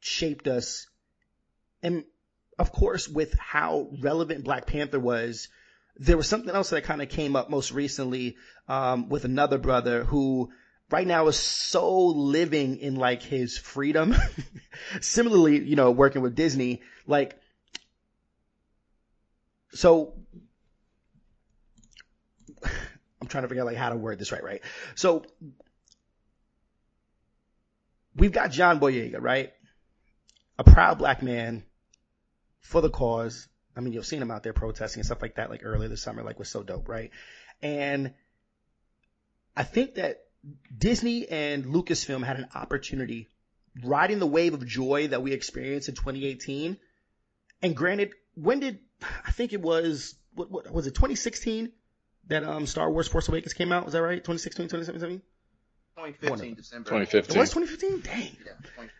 shaped 0.00 0.46
us. 0.48 0.86
And 1.82 2.04
of 2.58 2.72
course, 2.72 3.08
with 3.08 3.34
how 3.38 3.88
relevant 4.00 4.44
Black 4.44 4.66
Panther 4.66 5.00
was, 5.00 5.48
there 5.96 6.16
was 6.16 6.28
something 6.28 6.54
else 6.54 6.70
that 6.70 6.84
kind 6.84 7.02
of 7.02 7.08
came 7.08 7.36
up 7.36 7.50
most 7.50 7.72
recently, 7.72 8.36
um, 8.68 9.08
with 9.08 9.24
another 9.24 9.58
brother 9.58 10.04
who 10.04 10.50
right 10.90 11.06
now 11.06 11.26
is 11.28 11.36
so 11.36 12.06
living 12.06 12.78
in 12.78 12.96
like 12.96 13.22
his 13.22 13.58
freedom. 13.58 14.14
Similarly, 15.00 15.64
you 15.64 15.76
know, 15.76 15.90
working 15.90 16.22
with 16.22 16.34
Disney, 16.34 16.82
like, 17.06 17.38
so 19.72 20.14
I'm 22.64 23.28
trying 23.28 23.42
to 23.42 23.48
figure 23.48 23.62
out 23.62 23.66
like 23.66 23.76
how 23.76 23.90
to 23.90 23.96
word 23.96 24.18
this 24.18 24.32
right, 24.32 24.44
right? 24.44 24.62
So 24.94 25.24
we've 28.14 28.32
got 28.32 28.50
John 28.52 28.80
Boyega, 28.80 29.20
right? 29.20 29.52
A 30.58 30.64
proud 30.64 30.98
black 30.98 31.22
man 31.22 31.64
for 32.64 32.80
the 32.80 32.90
cause. 32.90 33.46
I 33.76 33.80
mean, 33.80 33.92
you've 33.92 34.06
seen 34.06 34.20
them 34.20 34.30
out 34.30 34.42
there 34.42 34.52
protesting 34.52 35.00
and 35.00 35.06
stuff 35.06 35.22
like 35.22 35.36
that, 35.36 35.50
like 35.50 35.60
earlier 35.64 35.88
this 35.88 36.02
summer, 36.02 36.22
like 36.22 36.38
was 36.38 36.48
so 36.48 36.62
dope, 36.62 36.88
right? 36.88 37.10
And 37.62 38.14
I 39.56 39.62
think 39.62 39.94
that 39.94 40.24
Disney 40.76 41.28
and 41.28 41.66
Lucasfilm 41.66 42.24
had 42.24 42.38
an 42.38 42.48
opportunity 42.54 43.28
riding 43.82 44.18
the 44.18 44.26
wave 44.26 44.54
of 44.54 44.66
joy 44.66 45.08
that 45.08 45.22
we 45.22 45.32
experienced 45.32 45.88
in 45.88 45.94
2018. 45.94 46.76
And 47.62 47.76
granted, 47.76 48.12
when 48.34 48.60
did, 48.60 48.78
I 49.26 49.30
think 49.30 49.52
it 49.52 49.60
was, 49.60 50.14
what, 50.34 50.50
what 50.50 50.72
was 50.72 50.86
it, 50.86 50.94
2016 50.94 51.72
that, 52.28 52.44
um, 52.44 52.66
Star 52.66 52.90
Wars 52.90 53.08
Force 53.08 53.28
Awakens 53.28 53.52
came 53.52 53.72
out? 53.72 53.84
Was 53.84 53.92
that 53.92 54.02
right? 54.02 54.18
2016, 54.18 54.66
2017? 54.66 55.20
2015 55.96 56.54
December. 56.54 56.88
2015. 56.90 57.36
It 57.36 57.40
was 57.40 57.50
2015? 57.50 58.00
Dang. 58.00 58.22
Yeah, 58.22 58.52
2015. 58.62 58.90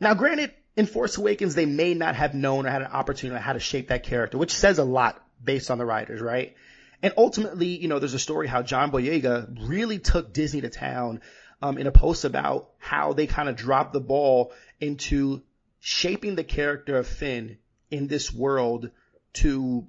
Now, 0.00 0.14
granted, 0.14 0.52
in 0.76 0.86
Force 0.86 1.18
Awakens, 1.18 1.54
they 1.54 1.66
may 1.66 1.94
not 1.94 2.14
have 2.16 2.34
known 2.34 2.66
or 2.66 2.70
had 2.70 2.82
an 2.82 2.88
opportunity 2.88 3.36
on 3.36 3.42
how 3.42 3.52
to 3.52 3.60
shape 3.60 3.88
that 3.88 4.02
character, 4.02 4.38
which 4.38 4.52
says 4.52 4.78
a 4.78 4.84
lot 4.84 5.22
based 5.42 5.70
on 5.70 5.78
the 5.78 5.84
writers, 5.84 6.20
right? 6.20 6.54
And 7.02 7.12
ultimately, 7.16 7.66
you 7.66 7.88
know, 7.88 7.98
there's 7.98 8.14
a 8.14 8.18
story 8.18 8.46
how 8.46 8.62
John 8.62 8.90
Boyega 8.90 9.68
really 9.68 9.98
took 9.98 10.32
Disney 10.32 10.60
to 10.60 10.70
town 10.70 11.20
um, 11.60 11.78
in 11.78 11.86
a 11.86 11.92
post 11.92 12.24
about 12.24 12.70
how 12.78 13.12
they 13.12 13.26
kind 13.26 13.48
of 13.48 13.56
dropped 13.56 13.92
the 13.92 14.00
ball 14.00 14.52
into 14.80 15.42
shaping 15.80 16.36
the 16.36 16.44
character 16.44 16.96
of 16.96 17.06
Finn 17.06 17.58
in 17.90 18.06
this 18.06 18.32
world 18.32 18.90
to 19.34 19.86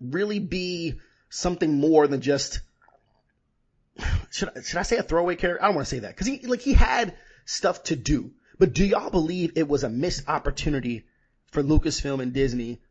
really 0.00 0.38
be 0.38 0.98
something 1.28 1.78
more 1.78 2.06
than 2.06 2.20
just 2.20 2.60
should 4.30 4.50
I, 4.56 4.62
should 4.62 4.78
I 4.78 4.82
say 4.82 4.96
a 4.96 5.02
throwaway 5.02 5.36
character? 5.36 5.62
I 5.62 5.66
don't 5.66 5.76
want 5.76 5.86
to 5.86 5.94
say 5.94 6.00
that 6.00 6.14
because 6.14 6.26
he 6.26 6.46
like 6.46 6.60
he 6.60 6.72
had 6.72 7.14
stuff 7.44 7.84
to 7.84 7.96
do. 7.96 8.32
But 8.60 8.74
do 8.74 8.84
y'all 8.84 9.08
believe 9.08 9.52
it 9.56 9.68
was 9.68 9.84
a 9.84 9.88
missed 9.88 10.28
opportunity 10.28 11.06
for 11.50 11.62
Lucasfilm 11.62 12.20
and 12.20 12.34
Disney 12.34 12.82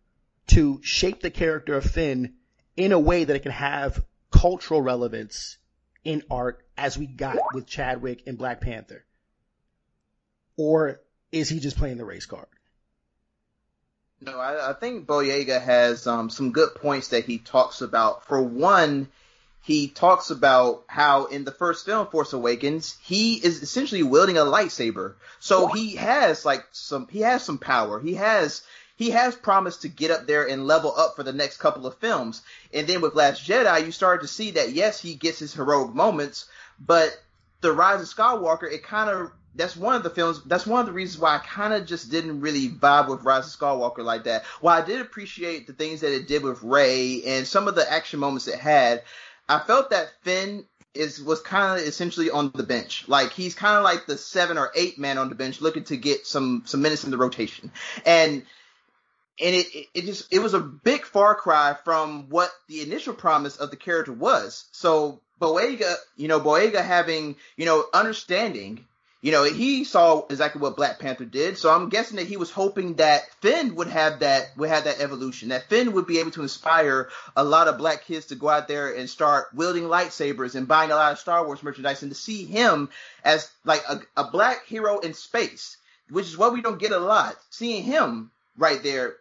to 0.47 0.79
shape 0.81 1.21
the 1.21 1.29
character 1.29 1.75
of 1.75 1.85
Finn 1.85 2.33
in 2.75 2.91
a 2.91 2.97
way 2.97 3.23
that 3.23 3.35
it 3.35 3.43
can 3.43 3.51
have 3.51 4.03
cultural 4.31 4.81
relevance 4.81 5.57
in 6.03 6.23
art 6.31 6.65
as 6.75 6.97
we 6.97 7.05
got 7.05 7.37
with 7.53 7.67
Chadwick 7.67 8.23
and 8.25 8.35
Black 8.35 8.61
Panther? 8.61 9.05
Or 10.57 11.01
is 11.31 11.49
he 11.49 11.59
just 11.59 11.77
playing 11.77 11.97
the 11.97 12.05
race 12.05 12.25
card? 12.25 12.47
No, 14.21 14.39
I, 14.39 14.71
I 14.71 14.73
think 14.73 15.05
Boyega 15.05 15.61
has 15.61 16.07
um, 16.07 16.31
some 16.31 16.51
good 16.51 16.73
points 16.73 17.09
that 17.09 17.25
he 17.25 17.37
talks 17.37 17.81
about. 17.81 18.25
For 18.25 18.41
one, 18.41 19.07
he 19.61 19.87
talks 19.87 20.29
about 20.29 20.83
how 20.87 21.25
in 21.25 21.43
the 21.43 21.51
first 21.51 21.85
film, 21.85 22.07
Force 22.07 22.33
Awakens, 22.33 22.97
he 23.01 23.35
is 23.35 23.61
essentially 23.61 24.03
wielding 24.03 24.37
a 24.37 24.41
lightsaber. 24.41 25.15
So 25.39 25.67
he 25.67 25.95
has 25.95 26.45
like 26.45 26.65
some, 26.71 27.07
he 27.09 27.21
has 27.21 27.43
some 27.43 27.57
power. 27.57 27.99
He 27.99 28.15
has, 28.15 28.63
he 28.95 29.11
has 29.11 29.35
promised 29.35 29.83
to 29.83 29.89
get 29.89 30.11
up 30.11 30.27
there 30.27 30.47
and 30.47 30.65
level 30.65 30.93
up 30.95 31.15
for 31.15 31.23
the 31.23 31.33
next 31.33 31.57
couple 31.57 31.85
of 31.85 31.97
films. 31.97 32.41
And 32.73 32.87
then 32.87 33.01
with 33.01 33.15
Last 33.15 33.47
Jedi, 33.47 33.85
you 33.85 33.91
started 33.91 34.21
to 34.21 34.33
see 34.33 34.51
that 34.51 34.71
yes, 34.71 34.99
he 34.99 35.15
gets 35.15 35.39
his 35.39 35.53
heroic 35.53 35.93
moments, 35.93 36.45
but 36.79 37.17
the 37.61 37.71
Rise 37.71 38.01
of 38.01 38.07
Skywalker, 38.07 38.71
it 38.71 38.83
kind 38.83 39.09
of 39.09 39.31
that's 39.55 39.75
one 39.75 39.95
of 39.95 40.03
the 40.03 40.09
films. 40.09 40.41
That's 40.45 40.65
one 40.65 40.79
of 40.79 40.85
the 40.85 40.93
reasons 40.93 41.21
why 41.21 41.35
I 41.35 41.39
kind 41.39 41.73
of 41.73 41.85
just 41.85 42.11
didn't 42.11 42.41
really 42.41 42.69
vibe 42.69 43.09
with 43.09 43.23
Rise 43.23 43.53
of 43.53 43.59
Skywalker 43.59 44.03
like 44.03 44.23
that. 44.23 44.45
While 44.61 44.81
I 44.81 44.85
did 44.85 45.01
appreciate 45.01 45.67
the 45.67 45.73
things 45.73 46.01
that 46.01 46.15
it 46.15 46.27
did 46.27 46.43
with 46.43 46.63
Rey 46.63 47.23
and 47.25 47.47
some 47.47 47.67
of 47.67 47.75
the 47.75 47.91
action 47.91 48.19
moments 48.19 48.47
it 48.47 48.59
had, 48.59 49.03
I 49.49 49.59
felt 49.59 49.89
that 49.89 50.11
Finn 50.21 50.65
is 50.93 51.21
was 51.21 51.41
kind 51.41 51.79
of 51.79 51.87
essentially 51.87 52.29
on 52.29 52.51
the 52.53 52.63
bench. 52.63 53.05
Like 53.07 53.31
he's 53.31 53.55
kind 53.55 53.77
of 53.77 53.83
like 53.83 54.05
the 54.05 54.17
seven 54.17 54.57
or 54.57 54.71
eight 54.75 54.99
man 54.99 55.17
on 55.17 55.29
the 55.29 55.35
bench, 55.35 55.59
looking 55.59 55.83
to 55.85 55.97
get 55.97 56.25
some 56.27 56.63
some 56.65 56.81
minutes 56.81 57.03
in 57.03 57.11
the 57.11 57.17
rotation. 57.17 57.71
And 58.05 58.43
and 59.41 59.55
it, 59.55 59.87
it, 59.93 60.05
just 60.05 60.31
it 60.31 60.39
was 60.39 60.53
a 60.53 60.59
big 60.59 61.05
far 61.05 61.35
cry 61.35 61.75
from 61.83 62.29
what 62.29 62.51
the 62.67 62.81
initial 62.81 63.13
promise 63.13 63.57
of 63.57 63.71
the 63.71 63.77
character 63.77 64.13
was. 64.13 64.65
So 64.71 65.21
Boyega, 65.41 65.95
you 66.15 66.27
know, 66.27 66.39
Boyega 66.39 66.83
having 66.83 67.35
you 67.57 67.65
know 67.65 67.85
understanding 67.93 68.85
you 69.21 69.33
know, 69.33 69.43
he 69.43 69.83
saw 69.83 70.25
exactly 70.29 70.61
what 70.61 70.77
Black 70.77 70.99
Panther 70.99 71.25
did, 71.25 71.57
so 71.57 71.69
I'm 71.73 71.89
guessing 71.89 72.15
that 72.17 72.27
he 72.27 72.37
was 72.37 72.51
hoping 72.51 72.95
that 72.95 73.23
Finn 73.41 73.75
would 73.75 73.87
have 73.87 74.19
that 74.21 74.51
would 74.55 74.69
have 74.69 74.85
that 74.85 75.01
evolution, 75.01 75.49
that 75.49 75.67
Finn 75.67 75.91
would 75.91 76.07
be 76.07 76.19
able 76.19 76.31
to 76.31 76.41
inspire 76.41 77.09
a 77.35 77.43
lot 77.43 77.67
of 77.67 77.77
black 77.77 78.05
kids 78.05 78.27
to 78.27 78.35
go 78.35 78.47
out 78.47 78.69
there 78.69 78.95
and 78.95 79.09
start 79.09 79.47
wielding 79.53 79.83
lightsabers 79.83 80.55
and 80.55 80.69
buying 80.69 80.91
a 80.91 80.95
lot 80.95 81.11
of 81.11 81.19
Star 81.19 81.45
Wars 81.45 81.61
merchandise, 81.61 82.01
and 82.01 82.11
to 82.11 82.15
see 82.15 82.45
him 82.45 82.89
as 83.25 83.51
like 83.65 83.83
a, 83.89 83.99
a 84.15 84.31
black 84.31 84.65
hero 84.65 84.99
in 84.99 85.13
space, 85.13 85.75
which 86.09 86.27
is 86.27 86.37
what 86.37 86.53
we 86.53 86.61
don't 86.61 86.79
get 86.79 86.93
a 86.93 86.99
lot. 86.99 87.35
Seeing 87.49 87.83
him 87.83 88.31
right 88.57 88.81
there, 88.83 89.17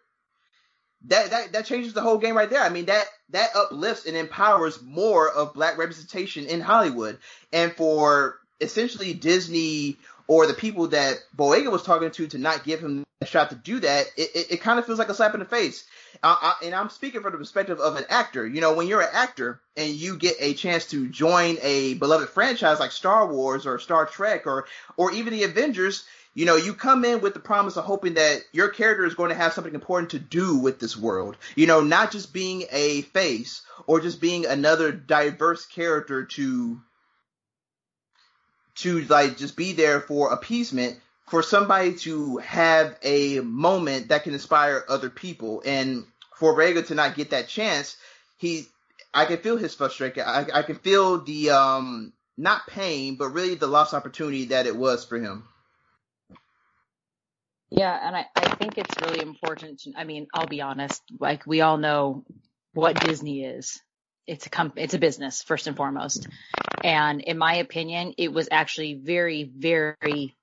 that 1.06 1.30
that 1.30 1.52
that 1.54 1.66
changes 1.66 1.92
the 1.92 2.02
whole 2.02 2.18
game 2.18 2.36
right 2.36 2.50
there. 2.50 2.62
I 2.62 2.68
mean 2.68 2.86
that 2.86 3.06
that 3.30 3.50
uplifts 3.56 4.06
and 4.06 4.16
empowers 4.16 4.80
more 4.80 5.28
of 5.28 5.54
black 5.54 5.76
representation 5.76 6.46
in 6.46 6.60
Hollywood, 6.60 7.18
and 7.52 7.72
for 7.72 8.38
essentially 8.60 9.14
Disney 9.14 9.96
or 10.26 10.46
the 10.46 10.54
people 10.54 10.88
that 10.88 11.18
Boyega 11.36 11.72
was 11.72 11.82
talking 11.82 12.10
to 12.10 12.26
to 12.28 12.38
not 12.38 12.64
give 12.64 12.80
him 12.80 13.04
a 13.20 13.26
shot 13.26 13.50
to 13.50 13.56
do 13.56 13.80
that, 13.80 14.06
it, 14.16 14.30
it, 14.34 14.46
it 14.52 14.60
kind 14.60 14.78
of 14.78 14.86
feels 14.86 14.98
like 14.98 15.08
a 15.08 15.14
slap 15.14 15.34
in 15.34 15.40
the 15.40 15.46
face. 15.46 15.84
I, 16.22 16.54
I, 16.60 16.66
and 16.66 16.74
I'm 16.74 16.90
speaking 16.90 17.22
from 17.22 17.32
the 17.32 17.38
perspective 17.38 17.80
of 17.80 17.96
an 17.96 18.04
actor. 18.08 18.46
You 18.46 18.60
know, 18.60 18.74
when 18.74 18.86
you're 18.86 19.00
an 19.00 19.08
actor 19.12 19.60
and 19.76 19.90
you 19.90 20.16
get 20.16 20.36
a 20.38 20.54
chance 20.54 20.86
to 20.90 21.08
join 21.08 21.56
a 21.62 21.94
beloved 21.94 22.28
franchise 22.28 22.78
like 22.78 22.92
Star 22.92 23.26
Wars 23.26 23.66
or 23.66 23.78
Star 23.78 24.06
Trek 24.06 24.46
or 24.46 24.66
or 24.96 25.12
even 25.12 25.32
the 25.32 25.44
Avengers, 25.44 26.04
you 26.34 26.44
know, 26.44 26.56
you 26.56 26.74
come 26.74 27.04
in 27.04 27.20
with 27.20 27.34
the 27.34 27.40
promise 27.40 27.76
of 27.76 27.84
hoping 27.84 28.14
that 28.14 28.42
your 28.52 28.68
character 28.68 29.04
is 29.04 29.14
going 29.14 29.30
to 29.30 29.34
have 29.34 29.54
something 29.54 29.74
important 29.74 30.10
to 30.10 30.18
do 30.18 30.58
with 30.58 30.78
this 30.78 30.96
world. 30.96 31.36
You 31.56 31.66
know, 31.66 31.80
not 31.80 32.12
just 32.12 32.32
being 32.32 32.64
a 32.70 33.02
face 33.02 33.62
or 33.86 34.00
just 34.00 34.20
being 34.20 34.46
another 34.46 34.92
diverse 34.92 35.66
character 35.66 36.24
to 36.24 36.80
to 38.78 39.00
like 39.02 39.36
just 39.36 39.56
be 39.56 39.72
there 39.72 40.00
for 40.00 40.32
appeasement 40.32 40.98
for 41.28 41.42
somebody 41.42 41.94
to 41.94 42.38
have 42.38 42.96
a 43.02 43.40
moment 43.40 44.08
that 44.08 44.24
can 44.24 44.32
inspire 44.32 44.84
other 44.88 45.10
people 45.10 45.62
and 45.64 46.04
for 46.36 46.56
Boyega 46.56 46.86
to 46.86 46.94
not 46.94 47.14
get 47.14 47.30
that 47.30 47.48
chance 47.48 47.96
he 48.36 48.66
I 49.12 49.24
can 49.24 49.38
feel 49.38 49.56
his 49.56 49.74
frustration 49.74 50.22
I, 50.26 50.46
I 50.52 50.62
can 50.62 50.76
feel 50.76 51.22
the 51.22 51.50
um 51.50 52.12
not 52.36 52.66
pain 52.66 53.16
but 53.16 53.30
really 53.30 53.54
the 53.54 53.66
lost 53.66 53.94
opportunity 53.94 54.46
that 54.46 54.66
it 54.66 54.76
was 54.76 55.04
for 55.04 55.18
him 55.18 55.44
yeah, 57.70 57.98
and 58.02 58.16
I, 58.16 58.26
I 58.34 58.54
think 58.54 58.78
it's 58.78 58.94
really 59.02 59.20
important. 59.20 59.80
To, 59.80 59.92
I 59.96 60.04
mean, 60.04 60.26
I'll 60.32 60.46
be 60.46 60.62
honest. 60.62 61.02
Like 61.18 61.46
we 61.46 61.60
all 61.60 61.76
know 61.76 62.24
what 62.72 63.00
Disney 63.00 63.44
is. 63.44 63.80
It's 64.26 64.46
a 64.46 64.50
comp- 64.50 64.78
it's 64.78 64.94
a 64.94 64.98
business 64.98 65.42
first 65.42 65.66
and 65.66 65.76
foremost. 65.76 66.28
And 66.82 67.20
in 67.20 67.38
my 67.38 67.56
opinion, 67.56 68.14
it 68.18 68.32
was 68.32 68.48
actually 68.50 68.94
very, 68.94 69.44
very 69.44 70.36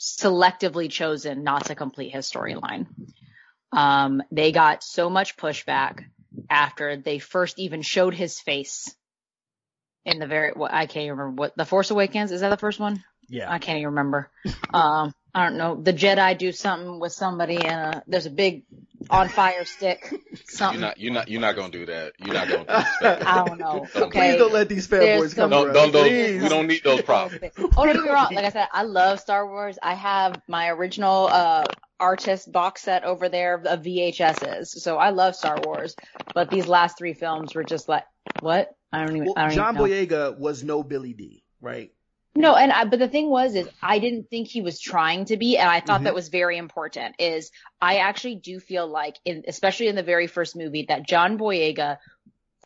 selectively 0.00 0.90
chosen 0.90 1.44
not 1.44 1.66
to 1.66 1.74
complete 1.74 2.12
his 2.12 2.30
storyline. 2.30 2.86
Um, 3.72 4.22
they 4.30 4.52
got 4.52 4.82
so 4.82 5.08
much 5.08 5.36
pushback 5.36 6.04
after 6.50 6.96
they 6.96 7.18
first 7.18 7.58
even 7.58 7.82
showed 7.82 8.14
his 8.14 8.40
face 8.40 8.94
in 10.04 10.18
the 10.18 10.26
very, 10.26 10.52
what 10.52 10.72
I 10.72 10.86
can't 10.86 11.10
remember 11.10 11.30
what, 11.30 11.56
The 11.56 11.64
Force 11.64 11.90
Awakens, 11.90 12.32
is 12.32 12.40
that 12.40 12.50
the 12.50 12.56
first 12.56 12.80
one? 12.80 13.02
Yeah. 13.32 13.50
I 13.50 13.58
can't 13.58 13.78
even 13.78 13.86
remember. 13.90 14.30
Um, 14.74 15.14
I 15.34 15.44
don't 15.44 15.58
know. 15.58 15.76
The 15.76 15.92
Jedi 15.92 16.36
do 16.38 16.50
something 16.50 16.98
with 16.98 17.12
somebody 17.12 17.56
and 17.56 17.96
uh, 17.96 18.00
there's 18.06 18.24
a 18.24 18.30
big 18.30 18.64
on 19.10 19.28
fire 19.28 19.64
stick. 19.66 20.10
Something. 20.46 20.80
You're 20.80 20.88
not, 20.88 20.98
you're 20.98 21.12
not, 21.12 21.28
you're 21.28 21.40
not 21.40 21.56
gonna 21.56 21.72
do 21.72 21.86
that. 21.86 22.12
You're 22.18 22.34
not 22.34 22.48
gonna. 22.48 22.64
Do 22.64 23.06
I 23.26 23.44
don't 23.46 23.58
know. 23.58 23.86
Don't- 23.92 24.04
Okay. 24.04 24.30
Please 24.32 24.38
don't 24.38 24.52
let 24.52 24.68
these 24.70 24.88
fanboys 24.88 25.34
come 25.34 25.50
Don't, 25.50 25.72
don't, 25.74 25.92
don't, 25.92 26.42
we 26.42 26.48
don't 26.48 26.66
need 26.66 26.82
those 26.84 27.02
problems. 27.02 27.42
oh, 27.58 27.68
don't 27.84 27.94
get 27.94 28.02
me 28.02 28.10
wrong. 28.10 28.34
Like 28.34 28.44
I 28.46 28.50
said, 28.50 28.68
I 28.72 28.82
love 28.82 29.20
Star 29.20 29.46
Wars. 29.46 29.78
I 29.82 29.94
have 29.94 30.40
my 30.48 30.68
original 30.70 31.28
uh 31.30 31.64
artist 32.00 32.50
box 32.50 32.82
set 32.82 33.04
over 33.04 33.28
there 33.28 33.54
of 33.54 33.82
VHSs. 33.82 34.68
So 34.68 34.96
I 34.96 35.10
love 35.10 35.36
Star 35.36 35.58
Wars. 35.64 35.94
But 36.34 36.50
these 36.50 36.66
last 36.66 36.96
three 36.98 37.14
films 37.14 37.54
were 37.54 37.64
just 37.64 37.88
like, 37.88 38.04
what? 38.40 38.74
I 38.92 39.04
don't 39.04 39.16
even. 39.16 39.26
Well, 39.26 39.34
I 39.36 39.42
don't 39.48 39.54
John 39.54 39.74
even 39.76 39.88
know. 39.88 40.06
Boyega 40.06 40.38
was 40.38 40.64
no 40.64 40.82
Billy 40.82 41.12
Dee, 41.12 41.42
right? 41.60 41.92
No, 42.34 42.56
and 42.56 42.72
I, 42.72 42.84
but 42.84 42.98
the 42.98 43.08
thing 43.08 43.28
was, 43.28 43.54
is 43.54 43.68
I 43.82 43.98
didn't 43.98 44.30
think 44.30 44.48
he 44.48 44.62
was 44.62 44.80
trying 44.80 45.26
to 45.26 45.36
be, 45.36 45.58
and 45.58 45.68
I 45.68 45.80
thought 45.80 46.00
Mhm. 46.00 46.04
that 46.04 46.14
was 46.14 46.28
very 46.28 46.56
important. 46.56 47.16
Is 47.18 47.50
I 47.80 47.98
actually 47.98 48.36
do 48.36 48.58
feel 48.58 48.86
like, 48.86 49.16
in, 49.24 49.44
especially 49.46 49.88
in 49.88 49.96
the 49.96 50.02
very 50.02 50.26
first 50.26 50.56
movie, 50.56 50.86
that 50.88 51.06
John 51.06 51.36
Boyega 51.38 51.98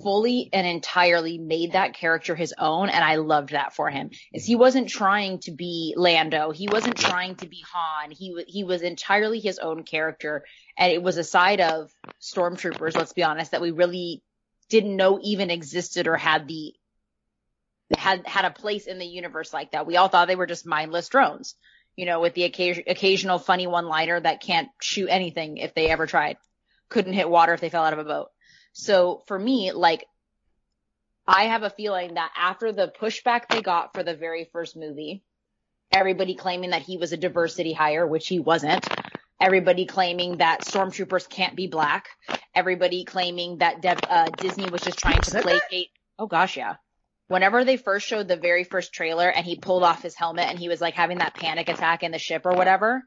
fully 0.03 0.51
and 0.53 0.67
entirely 0.67 1.39
made 1.39 1.73
that 1.73 1.95
character 1.95 2.35
his 2.37 2.55
own, 2.59 2.91
and 2.91 3.03
I 3.03 3.17
loved 3.17 3.51
that 3.51 3.75
for 3.75 3.89
him. 3.91 4.11
Is 4.33 4.45
he 4.45 4.55
wasn't 4.55 4.89
trying 4.89 5.41
to 5.41 5.51
be 5.51 5.95
Lando, 5.97 6.51
he 6.51 6.69
wasn't 6.69 6.97
trying 6.99 7.35
to 7.37 7.49
be 7.49 7.65
Han, 7.73 8.11
he 8.11 8.45
he 8.47 8.63
was 8.63 8.83
entirely 8.83 9.41
his 9.41 9.59
own 9.59 9.83
character, 9.83 10.45
and 10.77 10.93
it 10.93 11.03
was 11.03 11.17
a 11.17 11.25
side 11.25 11.61
of 11.61 11.91
stormtroopers. 12.21 12.95
Let's 12.95 13.15
be 13.15 13.25
honest, 13.25 13.51
that 13.53 13.63
we 13.63 13.71
really 13.71 14.23
didn't 14.69 14.97
know 14.97 15.19
even 15.23 15.51
existed 15.51 16.07
or 16.07 16.17
had 16.17 16.47
the 16.47 16.75
had 17.96 18.27
had 18.27 18.44
a 18.44 18.51
place 18.51 18.87
in 18.87 18.99
the 18.99 19.07
universe 19.07 19.53
like 19.53 19.72
that. 19.72 19.87
We 19.87 19.96
all 19.96 20.09
thought 20.09 20.29
they 20.29 20.37
were 20.37 20.46
just 20.46 20.66
mindless 20.66 21.09
drones, 21.09 21.55
you 21.94 22.07
know, 22.07 22.20
with 22.20 22.35
the 22.35 22.44
occasion, 22.44 22.85
occasional 22.87 23.38
funny 23.38 23.66
one-liner 23.66 24.20
that 24.20 24.42
can't 24.42 24.68
shoot 24.83 25.09
anything 25.09 25.59
if 25.59 25.75
they 25.75 25.88
ever 25.88 26.07
tried, 26.07 26.37
couldn't 26.88 27.12
hit 27.12 27.31
water 27.31 27.55
if 27.55 27.61
they 27.61 27.68
fell 27.68 27.85
out 27.85 27.92
of 27.92 27.99
a 27.99 28.05
boat. 28.05 28.29
So 28.72 29.22
for 29.27 29.38
me, 29.38 29.72
like, 29.72 30.05
I 31.27 31.44
have 31.44 31.62
a 31.62 31.70
feeling 31.70 32.14
that 32.14 32.31
after 32.37 32.72
the 32.72 32.92
pushback 33.01 33.49
they 33.49 33.62
got 33.62 33.94
for 33.94 34.03
the 34.03 34.14
very 34.14 34.49
first 34.53 34.77
movie, 34.77 35.22
everybody 35.92 36.35
claiming 36.35 36.70
that 36.70 36.83
he 36.83 36.99
was 36.99 37.12
a 37.12 37.16
diversity 37.16 37.72
hire, 37.72 38.07
which 38.07 38.29
he 38.29 38.38
wasn't. 38.38 38.87
Everybody 39.40 39.87
claiming 39.87 40.38
that 40.38 40.62
stormtroopers 40.62 41.29
can't 41.29 41.57
be 41.57 41.66
black. 41.66 42.09
Everybody 42.55 43.05
claiming 43.05 43.59
that 43.59 43.83
Dev, 43.83 43.99
uh, 44.09 44.27
Disney 44.38 44.70
was 44.70 44.83
just 44.83 44.99
trying 44.99 45.20
to 45.20 45.42
placate. 45.42 45.88
Oh 46.18 46.27
gosh, 46.27 46.57
yeah 46.57 46.77
whenever 47.29 47.65
they 47.65 47.77
first 47.77 48.07
showed 48.07 48.29
the 48.29 48.37
very 48.37 48.65
first 48.65 48.93
trailer 48.93 49.29
and 49.29 49.45
he 49.45 49.57
pulled 49.57 49.83
off 49.83 50.03
his 50.03 50.15
helmet 50.15 50.49
and 50.49 50.59
he 50.59 50.69
was 50.69 50.81
like 50.81 50.95
having 50.95 51.19
that 51.19 51.35
panic 51.35 51.69
attack 51.69 52.03
in 52.03 52.12
the 52.12 52.19
ship 52.19 52.47
or 52.47 52.55
whatever, 52.55 53.03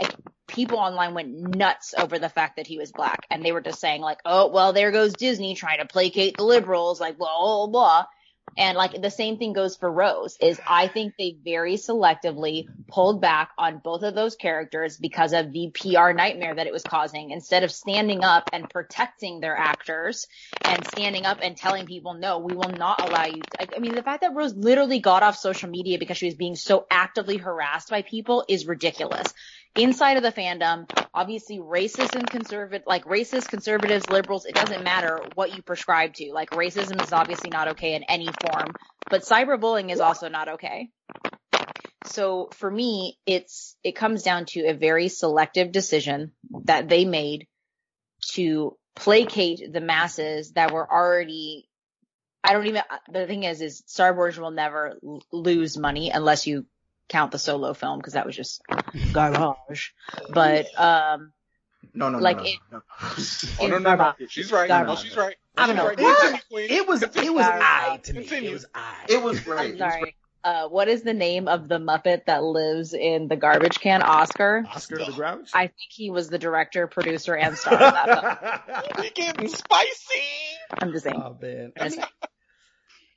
like, 0.00 0.14
people 0.48 0.78
online 0.78 1.14
went 1.14 1.56
nuts 1.56 1.94
over 1.96 2.18
the 2.18 2.28
fact 2.28 2.56
that 2.56 2.66
he 2.66 2.78
was 2.78 2.92
black. 2.92 3.26
And 3.30 3.44
they 3.44 3.52
were 3.52 3.60
just 3.60 3.80
saying 3.80 4.00
like, 4.00 4.18
oh, 4.24 4.48
well, 4.48 4.72
there 4.72 4.90
goes 4.90 5.12
Disney 5.12 5.54
trying 5.54 5.78
to 5.78 5.86
placate 5.86 6.36
the 6.36 6.44
liberals, 6.44 7.00
like, 7.00 7.18
blah, 7.18 7.38
blah, 7.38 7.66
blah. 7.66 8.04
And 8.56 8.76
like 8.76 9.00
the 9.00 9.10
same 9.10 9.38
thing 9.38 9.52
goes 9.52 9.76
for 9.76 9.90
Rose 9.90 10.36
is 10.40 10.60
I 10.66 10.88
think 10.88 11.14
they 11.16 11.36
very 11.44 11.76
selectively 11.76 12.66
pulled 12.88 13.20
back 13.20 13.52
on 13.56 13.78
both 13.78 14.02
of 14.02 14.14
those 14.14 14.36
characters 14.36 14.96
because 14.98 15.32
of 15.32 15.52
the 15.52 15.70
PR 15.74 16.12
nightmare 16.12 16.54
that 16.54 16.66
it 16.66 16.72
was 16.72 16.84
causing 16.84 17.30
instead 17.30 17.64
of 17.64 17.70
standing 17.70 18.22
up 18.22 18.48
and 18.52 18.68
protecting 18.68 19.40
their 19.40 19.56
actors 19.56 20.26
and 20.66 20.84
standing 20.84 21.24
up 21.24 21.38
and 21.42 21.56
telling 21.56 21.86
people, 21.86 22.14
no, 22.14 22.38
we 22.38 22.54
will 22.54 22.68
not 22.70 23.00
allow 23.00 23.24
you. 23.24 23.46
I, 23.58 23.68
I 23.76 23.78
mean, 23.78 23.94
the 23.94 24.02
fact 24.02 24.22
that 24.22 24.34
Rose 24.34 24.54
literally 24.54 24.98
got 25.00 25.22
off 25.22 25.36
social 25.36 25.70
media 25.70 25.98
because 25.98 26.18
she 26.18 26.26
was 26.26 26.34
being 26.34 26.56
so 26.56 26.86
actively 26.90 27.38
harassed 27.38 27.88
by 27.88 28.02
people 28.02 28.44
is 28.48 28.66
ridiculous. 28.66 29.32
Inside 29.76 30.16
of 30.16 30.22
the 30.22 30.32
fandom, 30.32 30.90
obviously 31.14 31.58
racist 31.58 32.16
and 32.16 32.28
conservative, 32.28 32.86
like 32.86 33.04
racist, 33.04 33.48
conservatives, 33.48 34.08
liberals, 34.10 34.44
it 34.44 34.54
doesn't 34.54 34.82
matter 34.82 35.20
what 35.34 35.54
you 35.54 35.62
prescribe 35.62 36.14
to. 36.14 36.32
Like 36.32 36.50
racism 36.50 37.02
is 37.02 37.12
obviously 37.12 37.50
not 37.50 37.68
okay 37.68 37.94
in 37.94 38.02
any 38.04 38.28
form, 38.42 38.74
but 39.08 39.22
cyberbullying 39.22 39.90
is 39.90 40.00
also 40.00 40.28
not 40.28 40.48
okay. 40.48 40.88
So 42.04 42.48
for 42.52 42.70
me, 42.70 43.18
it's, 43.26 43.76
it 43.84 43.92
comes 43.92 44.22
down 44.22 44.46
to 44.46 44.66
a 44.66 44.74
very 44.74 45.08
selective 45.08 45.70
decision 45.70 46.32
that 46.64 46.88
they 46.88 47.04
made 47.04 47.46
to 48.32 48.76
placate 48.96 49.72
the 49.72 49.80
masses 49.80 50.52
that 50.52 50.72
were 50.72 50.90
already 50.90 51.68
I 52.42 52.54
don't 52.54 52.66
even 52.66 52.82
the 53.10 53.26
thing 53.26 53.44
is 53.44 53.60
is 53.60 53.82
Star 53.86 54.14
Wars 54.14 54.38
will 54.38 54.50
never 54.50 54.98
lose 55.30 55.76
money 55.76 56.10
unless 56.10 56.46
you 56.46 56.66
count 57.10 57.32
the 57.32 57.38
solo 57.38 57.74
film 57.74 57.98
because 57.98 58.14
that 58.14 58.24
was 58.24 58.34
just 58.34 58.62
garbage. 59.12 59.94
But 60.30 60.66
um 60.80 61.32
no 61.92 62.08
no 62.08 62.18
Like 62.18 62.38
no, 62.38 62.44
it- 62.44 62.58
no. 62.72 62.80
Oh 63.60 63.66
no, 63.66 63.78
no, 63.78 63.96
no. 63.96 64.14
She's 64.28 64.50
right. 64.52 64.68
No, 64.68 64.94
she's 64.96 65.16
right. 65.16 65.36
I 65.58 65.66
don't 65.66 65.76
know. 65.76 65.86
right. 65.88 65.98
What? 66.00 66.42
Continue, 66.48 66.76
It 66.76 66.88
was 66.88 67.02
it 67.02 67.34
was 67.34 67.44
Sorry. 67.44 67.60
I 67.62 68.00
to 68.04 68.14
me. 68.14 68.20
It 68.24 68.52
was 68.52 68.66
I. 68.74 68.94
it 69.08 69.22
was 69.22 69.40
great 69.40 69.58
I'm 69.58 69.66
It 69.66 69.72
was 69.72 69.78
sorry. 69.92 70.16
Uh 70.44 70.68
what 70.68 70.88
is 70.88 71.02
the 71.02 71.12
name 71.12 71.48
of 71.48 71.68
the 71.68 71.78
Muppet 71.78 72.24
that 72.26 72.42
lives 72.42 72.94
in 72.94 73.28
the 73.28 73.36
garbage 73.36 73.78
can? 73.80 74.00
Oscar. 74.02 74.64
Oscar 74.72 75.04
the 75.04 75.12
Grouch. 75.12 75.50
I 75.52 75.66
think 75.66 75.90
he 75.90 76.10
was 76.10 76.28
the 76.30 76.38
director, 76.38 76.86
producer, 76.86 77.34
and 77.36 77.58
star 77.58 77.74
of 77.74 77.80
that 77.80 78.62
film. 78.94 78.94
We 79.04 79.10
getting 79.10 79.48
spicy. 79.48 80.22
I'm 80.80 80.92
just 80.92 81.04
saying. 81.04 81.20
oh 81.22 81.36
man. 81.42 81.72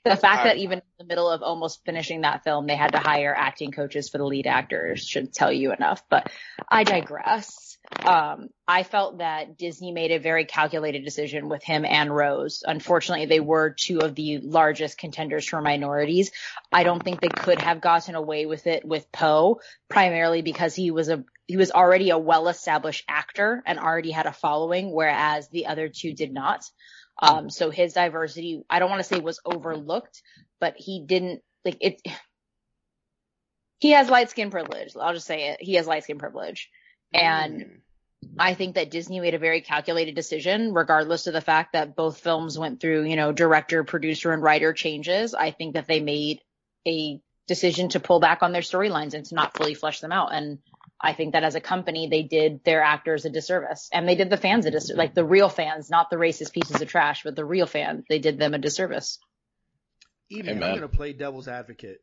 I 0.05 0.09
Just 0.09 0.23
mean, 0.23 0.31
the 0.31 0.35
fact 0.35 0.45
I- 0.45 0.49
that 0.49 0.57
even 0.57 0.79
in 0.79 0.83
the 0.97 1.05
middle 1.05 1.29
of 1.29 1.41
almost 1.43 1.83
finishing 1.85 2.21
that 2.21 2.43
film, 2.43 2.67
they 2.67 2.75
had 2.75 2.91
to 2.91 2.99
hire 2.99 3.33
acting 3.35 3.71
coaches 3.71 4.09
for 4.09 4.17
the 4.17 4.25
lead 4.25 4.47
actors 4.47 5.05
should 5.05 5.33
tell 5.33 5.51
you 5.51 5.71
enough. 5.73 6.03
But 6.09 6.29
I 6.67 6.83
digress. 6.83 7.77
Um, 8.03 8.49
I 8.67 8.83
felt 8.83 9.19
that 9.19 9.57
Disney 9.57 9.91
made 9.91 10.11
a 10.11 10.17
very 10.17 10.45
calculated 10.45 11.03
decision 11.03 11.47
with 11.47 11.63
him 11.63 11.85
and 11.85 12.13
Rose. 12.13 12.63
Unfortunately, 12.65 13.25
they 13.27 13.39
were 13.39 13.75
two 13.77 13.99
of 13.99 14.15
the 14.15 14.39
largest 14.39 14.97
contenders 14.97 15.47
for 15.47 15.61
minorities. 15.61 16.31
I 16.71 16.83
don't 16.83 17.03
think 17.03 17.19
they 17.21 17.29
could 17.29 17.59
have 17.61 17.81
gotten 17.81 18.15
away 18.15 18.45
with 18.45 18.67
it 18.67 18.83
with 18.85 19.11
Poe, 19.11 19.59
primarily 19.89 20.41
because 20.41 20.75
he 20.75 20.91
was 20.91 21.09
a 21.09 21.23
he 21.45 21.57
was 21.57 21.71
already 21.71 22.09
a 22.09 22.17
well-established 22.17 23.03
actor 23.07 23.61
and 23.65 23.77
already 23.77 24.11
had 24.11 24.25
a 24.25 24.31
following, 24.31 24.91
whereas 24.91 25.49
the 25.49 25.65
other 25.65 25.89
two 25.89 26.13
did 26.13 26.33
not. 26.33 26.63
Um, 27.21 27.49
so 27.49 27.69
his 27.69 27.93
diversity, 27.93 28.63
I 28.69 28.79
don't 28.79 28.89
want 28.89 28.99
to 28.99 29.07
say 29.07 29.19
was 29.19 29.39
overlooked, 29.45 30.21
but 30.59 30.75
he 30.77 31.03
didn't 31.05 31.41
like 31.63 31.77
it. 31.81 32.01
He 33.79 33.91
has 33.91 34.09
light 34.09 34.29
skin 34.29 34.49
privilege. 34.49 34.95
I'll 34.99 35.13
just 35.13 35.27
say 35.27 35.49
it. 35.49 35.57
He 35.61 35.75
has 35.75 35.87
light 35.87 36.03
skin 36.03 36.17
privilege. 36.17 36.69
And 37.13 37.81
I 38.39 38.53
think 38.53 38.75
that 38.75 38.89
Disney 38.89 39.19
made 39.19 39.33
a 39.33 39.39
very 39.39 39.61
calculated 39.61 40.15
decision, 40.15 40.73
regardless 40.73 41.27
of 41.27 41.33
the 41.33 41.41
fact 41.41 41.73
that 41.73 41.95
both 41.95 42.19
films 42.19 42.57
went 42.57 42.79
through, 42.79 43.03
you 43.03 43.15
know, 43.15 43.31
director, 43.31 43.83
producer, 43.83 44.31
and 44.31 44.41
writer 44.41 44.73
changes. 44.73 45.33
I 45.33 45.51
think 45.51 45.73
that 45.73 45.87
they 45.87 45.99
made 45.99 46.41
a 46.87 47.19
decision 47.47 47.89
to 47.89 47.99
pull 47.99 48.19
back 48.19 48.41
on 48.41 48.51
their 48.51 48.61
storylines 48.61 49.13
and 49.13 49.25
to 49.25 49.35
not 49.35 49.55
fully 49.55 49.73
flesh 49.73 49.99
them 49.99 50.11
out. 50.11 50.33
And 50.33 50.59
I 51.05 51.11
think 51.11 51.33
that 51.33 51.43
as 51.43 51.55
a 51.55 51.59
company, 51.59 52.07
they 52.07 52.23
did 52.23 52.63
their 52.63 52.81
actors 52.81 53.25
a 53.25 53.29
disservice 53.29 53.89
and 53.91 54.07
they 54.07 54.15
did 54.15 54.29
the 54.29 54.37
fans 54.37 54.65
a 54.65 54.71
disservice, 54.71 54.97
like 54.97 55.13
the 55.13 55.25
real 55.25 55.49
fans, 55.49 55.89
not 55.89 56.09
the 56.09 56.15
racist 56.15 56.53
pieces 56.53 56.81
of 56.81 56.87
trash, 56.87 57.23
but 57.23 57.35
the 57.35 57.43
real 57.43 57.65
fans, 57.65 58.05
they 58.07 58.19
did 58.19 58.39
them 58.39 58.53
a 58.53 58.57
disservice. 58.57 59.19
Even 60.29 60.57
I'm 60.57 60.63
Amen. 60.63 60.77
going 60.77 60.89
to 60.89 60.95
play 60.95 61.11
devil's 61.11 61.49
advocate. 61.49 62.01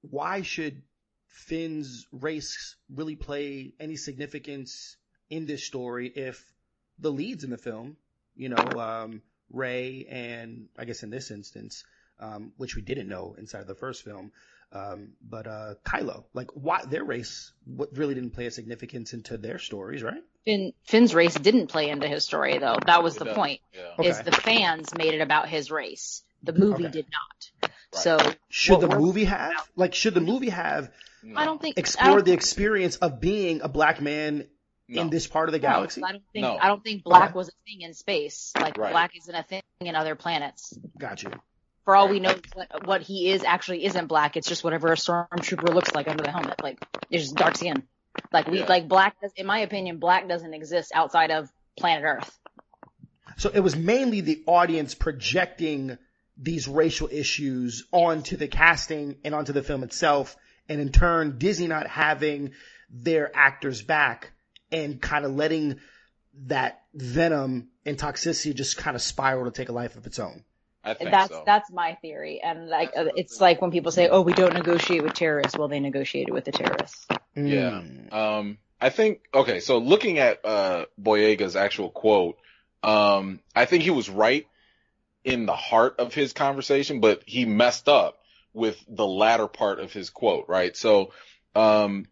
Why 0.00 0.40
should 0.40 0.82
Finn's 1.28 2.06
race 2.12 2.76
really 2.88 3.14
play 3.14 3.74
any 3.78 3.96
significance 3.96 4.96
in 5.28 5.44
this 5.44 5.64
story 5.64 6.08
if 6.08 6.42
the 6.98 7.12
leads 7.12 7.44
in 7.44 7.50
the 7.50 7.58
film, 7.58 7.98
you 8.34 8.48
know, 8.48 8.80
um, 8.80 9.20
Rey 9.50 10.06
and 10.08 10.68
I 10.78 10.86
guess 10.86 11.02
in 11.02 11.10
this 11.10 11.30
instance, 11.30 11.84
um, 12.18 12.52
which 12.56 12.74
we 12.74 12.80
didn't 12.80 13.08
know 13.08 13.34
inside 13.36 13.60
of 13.60 13.66
the 13.66 13.74
first 13.74 14.02
film, 14.02 14.32
um, 14.72 15.12
but 15.26 15.46
uh, 15.46 15.74
Kylo, 15.84 16.24
like 16.34 16.50
why 16.54 16.84
their 16.84 17.04
race 17.04 17.52
what 17.64 17.96
really 17.96 18.14
didn't 18.14 18.30
play 18.30 18.46
a 18.46 18.50
significance 18.50 19.12
into 19.14 19.36
their 19.38 19.58
stories, 19.58 20.02
right? 20.02 20.22
Finn, 20.44 20.72
Finn's 20.84 21.14
race 21.14 21.34
didn't 21.34 21.68
play 21.68 21.88
into 21.90 22.06
his 22.08 22.24
story 22.24 22.58
though. 22.58 22.76
That 22.86 23.02
was 23.02 23.16
It 23.16 23.20
the 23.20 23.24
doesn't. 23.26 23.40
point. 23.40 23.60
Yeah. 23.74 24.04
Is 24.06 24.18
Okay. 24.20 24.30
the 24.30 24.36
fans 24.36 24.94
made 24.96 25.14
it 25.14 25.20
about 25.20 25.48
his 25.48 25.70
race. 25.70 26.22
The 26.42 26.52
movie 26.52 26.84
Okay. 26.84 26.92
did 26.92 27.06
not. 27.10 27.70
Right. 27.94 28.02
So 28.02 28.18
Should 28.48 28.80
the 28.80 28.88
movie 28.88 29.24
have 29.24 29.68
like 29.76 29.94
should 29.94 30.14
the 30.14 30.20
movie 30.20 30.50
have 30.50 30.92
No. 31.22 31.40
I 31.40 31.44
don't 31.44 31.60
think 31.60 31.76
I 31.78 31.80
explore 31.80 32.16
don't 32.16 32.26
the 32.26 32.32
experience 32.32 32.96
of 32.96 33.20
being 33.20 33.60
a 33.62 33.68
black 33.68 34.00
man 34.00 34.46
No. 34.88 35.02
in 35.02 35.10
this 35.10 35.26
part 35.26 35.48
of 35.48 35.52
the 35.52 35.58
No, 35.58 35.62
galaxy? 35.68 36.02
I 36.04 36.12
don't 36.12 36.22
think 36.32 36.42
No. 36.42 36.58
I 36.60 36.68
don't 36.68 36.84
think 36.84 37.02
black 37.02 37.30
Okay. 37.30 37.38
was 37.38 37.48
a 37.48 37.52
thing 37.66 37.80
in 37.82 37.94
space. 37.94 38.52
Like 38.60 38.76
Right. 38.78 38.92
black 38.92 39.16
isn't 39.16 39.34
a 39.34 39.42
thing 39.42 39.62
in 39.80 39.96
other 39.96 40.14
planets. 40.14 40.78
Got 40.98 41.22
you. 41.22 41.30
For 41.86 41.94
all 41.94 42.08
we 42.08 42.18
know, 42.18 42.34
what, 42.54 42.86
what 42.86 43.02
he 43.02 43.30
is 43.30 43.44
actually 43.44 43.84
isn't 43.84 44.08
black. 44.08 44.36
It's 44.36 44.48
just 44.48 44.64
whatever 44.64 44.88
a 44.88 44.96
stormtrooper 44.96 45.72
looks 45.72 45.94
like 45.94 46.08
under 46.08 46.24
the 46.24 46.32
helmet. 46.32 46.60
Like 46.60 46.84
it's 47.10 47.22
just 47.22 47.36
dark 47.36 47.56
skin. 47.56 47.84
Like 48.32 48.48
we 48.48 48.58
Yeah. 48.58 48.66
like 48.66 48.88
black. 48.88 49.14
Does, 49.22 49.32
in 49.36 49.46
my 49.46 49.60
opinion, 49.60 49.98
black 49.98 50.28
doesn't 50.28 50.52
exist 50.52 50.90
outside 50.92 51.30
of 51.30 51.48
planet 51.78 52.02
Earth. 52.04 52.38
So 53.36 53.50
it 53.54 53.60
was 53.60 53.76
mainly 53.76 54.20
the 54.20 54.42
audience 54.46 54.96
projecting 54.96 55.96
these 56.36 56.66
racial 56.66 57.08
issues 57.10 57.84
onto 57.92 58.36
the 58.36 58.48
casting 58.48 59.18
and 59.24 59.32
onto 59.32 59.52
the 59.52 59.62
film 59.62 59.84
itself, 59.84 60.36
and 60.68 60.80
in 60.80 60.90
turn, 60.90 61.38
Disney 61.38 61.68
not 61.68 61.86
having 61.86 62.50
their 62.90 63.30
actors 63.32 63.80
back 63.80 64.32
and 64.72 65.00
kind 65.00 65.24
of 65.24 65.36
letting 65.36 65.78
that 66.46 66.82
venom 66.92 67.68
and 67.84 67.96
toxicity 67.96 68.54
just 68.56 68.76
kind 68.76 68.96
of 68.96 69.02
spiral 69.02 69.44
to 69.44 69.52
take 69.52 69.68
a 69.68 69.72
life 69.72 69.94
of 69.96 70.04
its 70.06 70.18
own. 70.18 70.42
I 70.86 70.94
think 70.94 71.10
That's 71.10 71.32
so. 71.32 71.42
that's 71.44 71.70
my 71.72 71.94
theory. 72.00 72.40
And 72.40 72.68
like 72.68 72.92
it's 72.94 73.40
like 73.40 73.60
when 73.60 73.72
people 73.72 73.90
say, 73.90 74.08
"Oh, 74.08 74.20
we 74.20 74.32
don't 74.32 74.54
negotiate 74.54 75.02
with 75.02 75.14
terrorists." 75.14 75.58
Well, 75.58 75.66
they 75.66 75.80
negotiated 75.80 76.32
with 76.32 76.44
the 76.44 76.52
terrorists. 76.52 77.06
Yeah. 77.34 77.82
Mm. 77.82 78.12
Um, 78.12 78.58
I 78.80 78.90
think 78.90 79.22
okay. 79.34 79.58
So 79.58 79.78
looking 79.78 80.18
at 80.18 80.44
uh, 80.44 80.86
Boyega's 81.00 81.56
actual 81.56 81.90
quote, 81.90 82.38
um, 82.84 83.40
I 83.54 83.64
think 83.64 83.82
he 83.82 83.90
was 83.90 84.08
right 84.08 84.46
in 85.24 85.44
the 85.46 85.56
heart 85.56 85.96
of 85.98 86.14
his 86.14 86.32
conversation, 86.32 87.00
but 87.00 87.22
he 87.26 87.46
messed 87.46 87.88
up 87.88 88.18
with 88.54 88.82
the 88.88 89.06
latter 89.06 89.48
part 89.48 89.80
of 89.80 89.92
his 89.92 90.10
quote. 90.10 90.44
Right. 90.48 90.76
So, 90.76 91.10
um, 91.56 92.06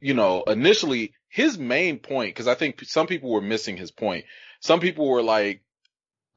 you 0.00 0.14
know, 0.14 0.44
initially 0.44 1.12
his 1.28 1.58
main 1.58 1.98
point, 1.98 2.34
because 2.34 2.48
I 2.48 2.54
think 2.54 2.82
some 2.84 3.06
people 3.06 3.30
were 3.30 3.42
missing 3.42 3.76
his 3.76 3.90
point. 3.90 4.24
Some 4.60 4.80
people 4.80 5.06
were 5.06 5.22
like 5.22 5.60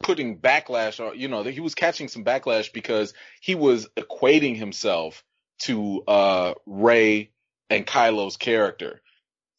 putting 0.01 0.39
backlash 0.39 1.05
on. 1.05 1.19
You 1.19 1.27
know, 1.27 1.43
he 1.43 1.59
was 1.59 1.75
catching 1.75 2.07
some 2.07 2.23
backlash 2.23 2.71
because 2.71 3.13
he 3.41 3.55
was 3.55 3.87
equating 3.97 4.55
himself 4.55 5.23
to 5.59 6.03
uh 6.07 6.53
Rey 6.65 7.31
and 7.69 7.85
Kylo's 7.85 8.37
character. 8.37 9.01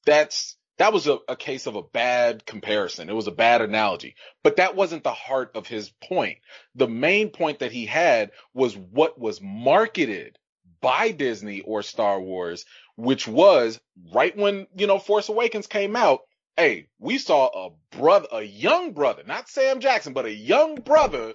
That's 0.06 0.56
that 0.78 0.92
was 0.92 1.08
a, 1.08 1.18
a 1.28 1.36
case 1.36 1.66
of 1.66 1.74
a 1.74 1.82
bad 1.82 2.46
comparison. 2.46 3.10
It 3.10 3.14
was 3.14 3.26
a 3.26 3.32
bad 3.32 3.62
analogy, 3.62 4.14
but 4.44 4.56
that 4.56 4.76
wasn't 4.76 5.02
the 5.02 5.12
heart 5.12 5.50
of 5.54 5.66
his 5.66 5.90
point. 6.02 6.38
The 6.76 6.88
main 6.88 7.30
point 7.30 7.58
that 7.58 7.72
he 7.72 7.84
had 7.84 8.30
was 8.54 8.76
what 8.76 9.18
was 9.18 9.40
marketed 9.42 10.38
by 10.80 11.10
Disney 11.10 11.60
or 11.62 11.82
Star 11.82 12.20
Wars, 12.20 12.64
which 12.96 13.26
was 13.26 13.80
right 14.12 14.36
when, 14.36 14.68
you 14.76 14.86
know, 14.86 15.00
Force 15.00 15.28
Awakens 15.28 15.66
came 15.66 15.96
out. 15.96 16.20
Hey, 16.58 16.88
we 16.98 17.18
saw 17.18 17.68
a 17.68 17.96
brother, 17.96 18.26
a 18.32 18.42
young 18.42 18.90
brother, 18.90 19.22
not 19.24 19.48
Sam 19.48 19.78
Jackson, 19.78 20.12
but 20.12 20.24
a 20.24 20.34
young 20.34 20.74
brother 20.74 21.34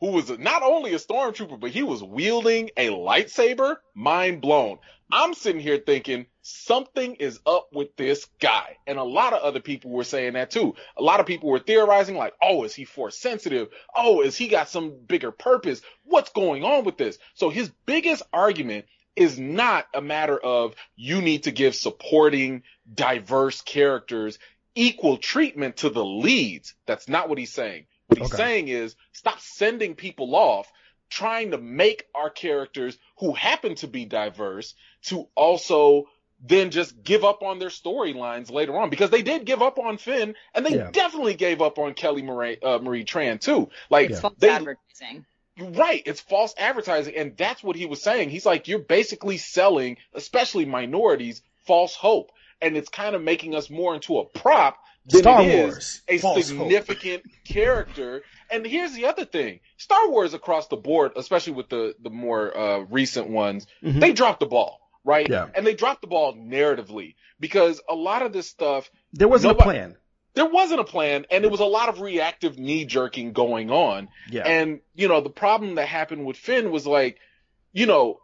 who 0.00 0.12
was 0.12 0.30
not 0.38 0.62
only 0.62 0.94
a 0.94 0.98
stormtrooper, 0.98 1.60
but 1.60 1.68
he 1.68 1.82
was 1.82 2.02
wielding 2.02 2.70
a 2.78 2.88
lightsaber. 2.88 3.76
Mind 3.94 4.40
blown. 4.40 4.78
I'm 5.12 5.34
sitting 5.34 5.60
here 5.60 5.76
thinking 5.76 6.24
something 6.40 7.16
is 7.16 7.40
up 7.44 7.74
with 7.74 7.94
this 7.96 8.24
guy. 8.40 8.78
And 8.86 8.98
a 8.98 9.04
lot 9.04 9.34
of 9.34 9.42
other 9.42 9.60
people 9.60 9.90
were 9.90 10.02
saying 10.02 10.32
that 10.32 10.50
too. 10.50 10.76
A 10.96 11.02
lot 11.02 11.20
of 11.20 11.26
people 11.26 11.50
were 11.50 11.58
theorizing 11.58 12.16
like, 12.16 12.32
oh, 12.40 12.64
is 12.64 12.74
he 12.74 12.86
force 12.86 13.18
sensitive? 13.18 13.68
Oh, 13.94 14.22
is 14.22 14.34
he 14.34 14.48
got 14.48 14.70
some 14.70 14.94
bigger 15.06 15.30
purpose? 15.30 15.82
What's 16.04 16.32
going 16.32 16.64
on 16.64 16.84
with 16.84 16.96
this? 16.96 17.18
So 17.34 17.50
his 17.50 17.70
biggest 17.84 18.22
argument 18.32 18.86
is 19.16 19.38
not 19.38 19.86
a 19.94 20.00
matter 20.00 20.38
of 20.38 20.74
you 20.96 21.22
need 21.22 21.44
to 21.44 21.52
give 21.52 21.74
supporting 21.74 22.62
diverse 22.92 23.60
characters 23.60 24.38
equal 24.74 25.16
treatment 25.16 25.78
to 25.78 25.90
the 25.90 26.04
leads. 26.04 26.74
That's 26.86 27.08
not 27.08 27.28
what 27.28 27.38
he's 27.38 27.52
saying. 27.52 27.86
What 28.06 28.18
he's 28.18 28.32
Okay. 28.32 28.36
saying 28.36 28.68
is 28.68 28.96
stop 29.12 29.40
sending 29.40 29.94
people 29.94 30.34
off 30.34 30.70
trying 31.10 31.52
to 31.52 31.58
make 31.58 32.06
our 32.14 32.30
characters 32.30 32.98
who 33.18 33.32
happen 33.32 33.74
to 33.76 33.86
be 33.86 34.04
diverse 34.04 34.74
to 35.04 35.28
also 35.36 36.04
then 36.40 36.70
just 36.70 37.02
give 37.02 37.24
up 37.24 37.42
on 37.42 37.58
their 37.58 37.68
storylines 37.68 38.50
later 38.50 38.76
on 38.76 38.90
because 38.90 39.10
they 39.10 39.22
did 39.22 39.46
give 39.46 39.62
up 39.62 39.78
on 39.78 39.96
Finn 39.96 40.34
and 40.54 40.66
they 40.66 40.76
Yeah. 40.76 40.90
definitely 40.90 41.34
gave 41.34 41.62
up 41.62 41.78
on 41.78 41.94
Kelly 41.94 42.22
Marie, 42.22 42.58
uh, 42.60 42.78
Marie 42.78 43.04
Tran 43.04 43.40
too. 43.40 43.70
Like 43.88 44.10
It's 44.10 44.20
false 44.20 44.34
they, 44.38 44.50
advertising. 44.50 45.24
Right. 45.58 46.02
It's 46.04 46.20
false 46.20 46.52
advertising. 46.58 47.14
And 47.16 47.36
that's 47.36 47.62
what 47.62 47.76
he 47.76 47.86
was 47.86 48.02
saying. 48.02 48.30
He's 48.30 48.44
like, 48.44 48.66
you're 48.66 48.80
basically 48.80 49.38
selling, 49.38 49.98
especially 50.12 50.64
minorities, 50.64 51.42
false 51.64 51.94
hope. 51.94 52.32
And 52.64 52.76
it's 52.76 52.88
kind 52.88 53.14
of 53.14 53.22
making 53.22 53.54
us 53.54 53.68
more 53.70 53.94
into 53.94 54.18
a 54.18 54.24
prop 54.24 54.78
than 55.06 55.20
Star 55.20 55.42
it 55.42 55.48
is 55.48 55.70
Wars, 55.74 56.02
a 56.08 56.18
false 56.18 56.36
hope. 56.50 56.58
significant 56.58 57.24
character. 57.46 58.22
And 58.50 58.66
here's 58.66 58.92
the 58.94 59.06
other 59.06 59.24
thing. 59.24 59.60
Star 59.76 60.08
Wars 60.08 60.32
across 60.34 60.68
the 60.68 60.76
board, 60.76 61.12
especially 61.16 61.52
with 61.52 61.68
the, 61.68 61.94
the 62.02 62.10
more, 62.10 62.56
uh, 62.56 62.78
recent 62.90 63.28
ones, 63.28 63.66
Mhm. 63.82 64.00
they 64.00 64.12
dropped 64.12 64.40
the 64.40 64.46
ball, 64.46 64.80
right? 65.04 65.28
Yeah. 65.28 65.48
And 65.54 65.66
they 65.66 65.74
dropped 65.74 66.00
the 66.00 66.06
ball 66.06 66.34
narratively 66.34 67.16
because 67.38 67.80
a 67.88 67.94
lot 67.94 68.22
of 68.22 68.32
this 68.32 68.48
stuff 68.48 68.90
There 69.12 69.28
wasn't 69.28 69.58
Nobody- 69.58 69.68
a 69.70 69.72
plan. 69.82 69.96
there 70.34 70.46
wasn't 70.48 70.80
a 70.80 70.84
plan 70.84 71.26
and 71.30 71.44
it 71.44 71.50
was 71.50 71.60
a 71.60 71.64
lot 71.66 71.88
of 71.90 72.00
reactive 72.00 72.58
knee 72.58 72.84
jerking 72.86 73.32
going 73.32 73.70
on. 73.70 74.08
Yeah. 74.30 74.42
And, 74.46 74.80
you 74.94 75.08
know, 75.08 75.20
the 75.20 75.30
problem 75.30 75.74
that 75.74 75.86
happened 75.86 76.24
with 76.24 76.36
Finn 76.38 76.70
was 76.70 76.86
like, 76.86 77.18
you 77.72 77.84
know, 77.86 78.20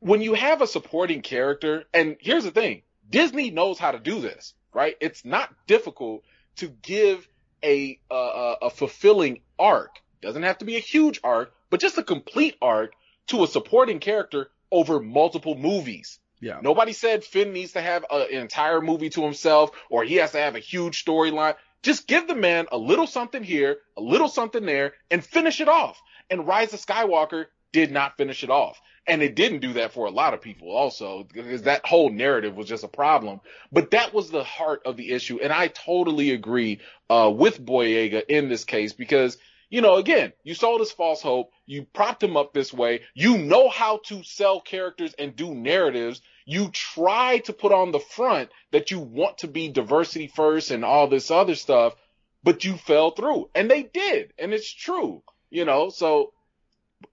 when 0.00 0.20
you 0.20 0.34
have 0.34 0.60
a 0.60 0.66
supporting 0.66 1.22
character, 1.22 1.84
and 1.94 2.16
here's 2.20 2.44
the 2.44 2.50
thing, 2.50 2.82
Disney 3.08 3.50
knows 3.50 3.78
how 3.78 3.92
to 3.92 3.98
do 3.98 4.20
this, 4.20 4.54
right? 4.72 4.96
It's 5.00 5.24
not 5.24 5.54
difficult 5.66 6.24
to 6.56 6.68
give 6.68 7.28
a, 7.62 7.98
a, 8.10 8.70
fulfilling 8.70 9.40
arc. 9.58 10.00
Doesn't 10.22 10.42
have 10.42 10.58
to 10.58 10.64
be 10.64 10.76
a 10.76 10.80
huge 10.80 11.20
arc, 11.24 11.52
but 11.70 11.80
just 11.80 11.98
a 11.98 12.02
complete 12.02 12.56
arc 12.62 12.92
to 13.28 13.44
a 13.44 13.46
supporting 13.46 13.98
character 13.98 14.50
over 14.70 15.00
multiple 15.00 15.56
movies. 15.56 16.18
yeah. 16.40 16.58
Nobody 16.62 16.92
said 16.92 17.24
Finn 17.24 17.52
needs 17.52 17.72
to 17.72 17.80
have 17.80 18.04
a, 18.10 18.26
an 18.32 18.40
entire 18.40 18.80
movie 18.80 19.10
to 19.10 19.22
himself 19.22 19.70
or 19.90 20.04
he 20.04 20.16
has 20.16 20.32
to 20.32 20.38
have 20.38 20.54
a 20.54 20.60
huge 20.60 21.04
storyline. 21.04 21.54
Just 21.82 22.06
give 22.06 22.26
the 22.26 22.34
man 22.34 22.66
a 22.72 22.78
little 22.78 23.06
something 23.06 23.42
here, 23.42 23.78
a 23.96 24.00
little 24.00 24.28
something 24.28 24.64
there, 24.64 24.94
and 25.10 25.24
finish 25.24 25.60
it 25.60 25.68
off. 25.68 26.00
And 26.30 26.46
Rise 26.46 26.72
of 26.72 26.80
Skywalker 26.80 27.46
did 27.72 27.92
not 27.92 28.16
finish 28.16 28.42
it 28.42 28.50
off. 28.50 28.80
And 29.08 29.22
it 29.22 29.36
didn't 29.36 29.60
do 29.60 29.74
that 29.74 29.92
for 29.92 30.06
a 30.06 30.10
lot 30.10 30.34
of 30.34 30.42
people 30.42 30.72
also, 30.72 31.22
because 31.32 31.62
that 31.62 31.86
whole 31.86 32.10
narrative 32.10 32.56
was 32.56 32.66
just 32.66 32.82
a 32.82 32.88
problem. 32.88 33.40
But 33.70 33.92
that 33.92 34.12
was 34.12 34.30
the 34.30 34.42
heart 34.42 34.82
of 34.84 34.96
the 34.96 35.12
issue. 35.12 35.38
And 35.40 35.52
I 35.52 35.68
totally 35.68 36.32
agree, 36.32 36.80
uh, 37.08 37.32
with 37.32 37.64
Boyega 37.64 38.24
in 38.28 38.48
this 38.48 38.64
case, 38.64 38.92
because, 38.92 39.38
you 39.70 39.80
know, 39.80 39.94
again, 39.94 40.32
you 40.42 40.54
sold 40.54 40.80
us 40.80 40.90
false 40.90 41.22
hope. 41.22 41.52
You 41.66 41.84
propped 41.84 42.22
him 42.22 42.36
up 42.36 42.52
this 42.52 42.72
way. 42.72 43.02
You 43.14 43.38
know 43.38 43.68
how 43.68 44.00
to 44.06 44.24
sell 44.24 44.60
characters 44.60 45.14
and 45.16 45.36
do 45.36 45.54
narratives. 45.54 46.20
You 46.44 46.70
try 46.72 47.38
to 47.38 47.52
put 47.52 47.72
on 47.72 47.92
the 47.92 48.00
front 48.00 48.50
that 48.72 48.90
you 48.90 48.98
want 48.98 49.38
to 49.38 49.46
be 49.46 49.68
diversity 49.68 50.26
first 50.26 50.72
and 50.72 50.84
all 50.84 51.06
this 51.06 51.30
other 51.30 51.54
stuff, 51.54 51.94
but 52.42 52.64
you 52.64 52.76
fell 52.76 53.12
through. 53.12 53.50
And 53.54 53.70
they 53.70 53.84
did. 53.84 54.32
And 54.36 54.52
it's 54.52 54.72
true, 54.72 55.22
you 55.48 55.64
know, 55.64 55.90
so 55.90 56.32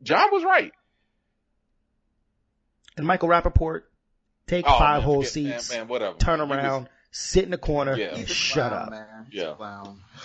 John 0.01 0.29
was 0.31 0.43
right. 0.43 0.71
And 2.97 3.05
Michael 3.07 3.29
Rapaport, 3.29 3.81
take 4.47 4.65
Oh, 4.67 4.77
five 4.77 4.97
man, 4.97 5.01
whole 5.03 5.23
forget- 5.23 5.43
man, 5.43 5.59
seats, 5.59 5.71
man, 5.71 5.87
whatever. 5.87 6.17
turn 6.17 6.39
He 6.39 6.45
was- 6.45 6.57
around, 6.57 6.89
sit 7.11 7.43
in 7.45 7.51
the 7.51 7.57
corner, 7.57 7.95
Yeah. 7.95 8.15
and 8.15 8.27
shut 8.29 8.69
clown, 8.71 8.83
up. 8.83 8.89
Man. 8.91 9.27
Yeah. 9.31 9.53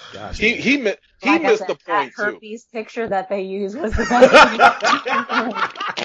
Clown. 0.00 0.28
Gosh, 0.28 0.38
he 0.38 0.56
he 0.56 0.76
mi- 0.78 0.96
he 1.20 1.38
like 1.38 1.40
missed 1.40 1.66
said, 1.66 1.66
the 1.66 1.74
point 1.74 2.12
that 2.12 2.14
too. 2.16 2.40
herpes 2.40 2.66
picture 2.72 3.08
that 3.08 3.28
they 3.28 3.42
used 3.42 3.78
was 3.78 3.94
the 3.96 4.06
best. 4.06 4.34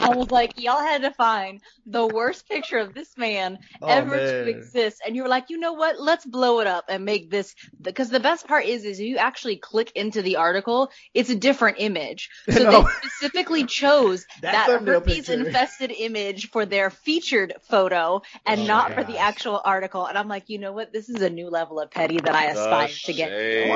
I 0.02 0.10
was 0.10 0.30
like, 0.32 0.54
y'all 0.58 0.82
had 0.82 1.04
to 1.04 1.12
find 1.12 1.62
the 1.86 2.06
worst 2.06 2.48
picture 2.48 2.78
of 2.78 2.94
this 2.94 3.18
man 3.18 3.60
Oh, 3.82 3.88
ever 3.88 4.06
man. 4.06 4.22
to 4.22 4.48
exist, 4.48 5.02
and 5.06 5.16
you 5.16 5.24
were 5.24 5.30
like, 5.30 5.50
you 5.50 5.58
know 5.60 5.74
what? 5.74 6.00
Let's 6.00 6.26
blow 6.26 6.60
it 6.60 6.68
up 6.68 6.86
and 6.90 7.06
make 7.06 7.30
this. 7.30 7.54
Because 7.82 8.10
the 8.10 8.20
best 8.20 8.48
part 8.48 8.66
is, 8.66 8.86
is 8.86 9.00
you 9.00 9.18
actually 9.18 9.58
click 9.58 9.92
into 9.96 10.22
the 10.22 10.38
article, 10.38 10.90
it's 11.14 11.30
a 11.30 11.36
different 11.36 11.78
image. 11.80 12.30
So 12.50 12.66
No. 12.66 12.72
they 12.72 12.86
specifically 12.86 13.66
chose 13.66 14.26
That 14.42 14.62
that, 14.66 14.72
herpes 14.86 15.30
picture. 15.30 15.30
infested 15.30 15.92
image 15.92 16.50
for 16.50 16.66
their 16.66 16.90
featured 16.90 17.54
photo 17.62 18.22
and 18.46 18.66
Oh, 18.66 18.68
not 18.68 18.94
my 18.94 18.96
for 18.96 19.04
the 19.04 19.20
actual 19.20 19.62
article. 19.64 20.06
And 20.06 20.18
I'm 20.18 20.28
like, 20.28 20.50
you 20.50 20.60
know 20.60 20.74
what? 20.74 20.92
This 20.94 21.10
is 21.10 21.22
a 21.22 21.30
new 21.30 21.50
level 21.50 21.80
of 21.80 21.92
petty 21.92 22.20
that 22.22 22.36
I 22.36 22.46
oh, 22.54 22.54
aspire 22.54 23.00
to 23.06 23.14
get. 23.14 23.34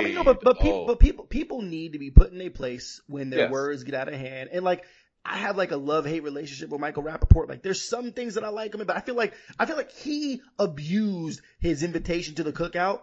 Shade. 0.08 0.16
Well, 0.16 0.24
no, 0.26 0.34
but, 0.34 0.42
but 0.44 0.60
people, 0.60 0.80
Oh. 0.82 0.86
but 0.88 1.00
people, 1.00 1.26
people 1.26 1.62
need 1.62 1.94
to 1.94 2.00
be 2.00 2.12
put 2.12 2.32
in 2.32 2.42
a 2.42 2.50
place 2.50 3.02
when 3.08 3.30
their 3.30 3.42
Yes. 3.42 3.52
words 3.52 3.84
get 3.84 3.94
out 3.96 4.08
of 4.08 4.14
hand. 4.16 4.50
And 4.52 4.64
like, 4.66 4.84
I 5.26 5.38
have 5.38 5.58
like 5.58 5.72
a 5.72 5.78
love 5.78 6.06
hate 6.06 6.24
relationship 6.24 6.70
with 6.70 6.80
Michael 6.80 7.04
Rapaport. 7.04 7.50
Like, 7.50 7.62
there's 7.62 7.82
some 7.82 8.12
things 8.14 8.36
that 8.36 8.44
I 8.44 8.50
like 8.50 8.74
him, 8.74 8.82
in, 8.82 8.88
but 8.88 8.96
I 8.96 9.02
feel 9.02 9.16
like 9.16 9.34
I 9.60 9.66
feel 9.66 9.76
like 9.76 9.92
he 9.92 10.42
abused 10.58 11.42
his 11.60 11.84
invitation 11.84 12.36
to 12.36 12.44
the 12.44 12.54
cookout 12.54 13.02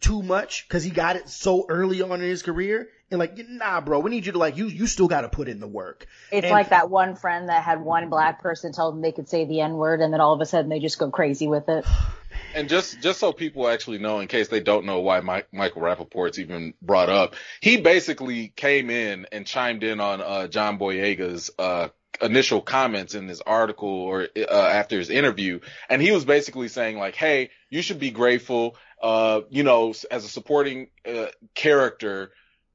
too 0.00 0.20
much 0.22 0.66
because 0.66 0.82
he 0.82 0.90
got 0.90 1.14
it 1.14 1.28
so 1.28 1.64
early 1.68 2.02
on 2.02 2.20
in 2.20 2.28
his 2.28 2.42
career. 2.42 2.88
And 3.12 3.20
like, 3.20 3.38
nah, 3.48 3.80
bro, 3.80 4.00
we 4.00 4.10
need 4.10 4.26
you 4.26 4.32
to 4.32 4.38
like 4.38 4.56
you. 4.56 4.66
You 4.66 4.86
still 4.88 5.06
got 5.06 5.20
to 5.20 5.28
put 5.28 5.46
in 5.46 5.60
the 5.60 5.68
work. 5.68 6.06
It's 6.32 6.44
And- 6.44 6.50
like 6.50 6.70
that 6.70 6.90
one 6.90 7.14
friend 7.14 7.48
that 7.50 7.62
had 7.62 7.80
one 7.84 8.08
black 8.08 8.42
person 8.42 8.72
tell 8.72 8.90
them 8.90 9.00
they 9.00 9.12
could 9.12 9.28
say 9.28 9.44
the 9.44 9.60
N 9.60 9.74
word, 9.74 10.00
and 10.00 10.12
then 10.12 10.20
all 10.20 10.32
of 10.34 10.40
a 10.40 10.46
sudden 10.46 10.68
they 10.68 10.80
just 10.80 10.98
go 10.98 11.10
crazy 11.10 11.46
with 11.46 11.68
it. 11.68 11.84
And 12.54 12.68
just 12.68 13.00
just 13.00 13.18
so 13.18 13.32
people 13.32 13.68
actually 13.68 13.98
know, 13.98 14.20
in 14.20 14.28
case 14.28 14.48
they 14.48 14.60
don't 14.60 14.84
know 14.84 15.00
why 15.00 15.20
Mike, 15.20 15.48
Michael 15.52 15.82
Rapaport's 15.82 16.38
even 16.38 16.74
brought 16.82 17.08
up, 17.08 17.34
he 17.60 17.78
basically 17.78 18.48
came 18.48 18.90
in 18.90 19.26
and 19.32 19.46
chimed 19.46 19.82
in 19.84 20.00
on 20.00 20.20
uh, 20.20 20.48
John 20.48 20.78
Boyega's 20.78 21.50
uh, 21.58 21.88
initial 22.20 22.60
comments 22.60 23.14
in 23.14 23.26
this 23.26 23.40
article 23.40 23.88
or 23.88 24.28
uh, 24.36 24.50
after 24.50 24.98
his 24.98 25.10
interview, 25.10 25.60
and 25.88 26.02
he 26.02 26.12
was 26.12 26.24
basically 26.24 26.68
saying 26.68 26.98
like, 26.98 27.14
"Hey, 27.14 27.50
you 27.70 27.80
should 27.82 27.98
be 27.98 28.10
grateful. 28.10 28.76
Uh, 29.02 29.40
you 29.50 29.62
know, 29.62 29.94
as 30.10 30.24
a 30.24 30.28
supporting 30.28 30.88
uh, 31.06 31.26
character." 31.54 32.32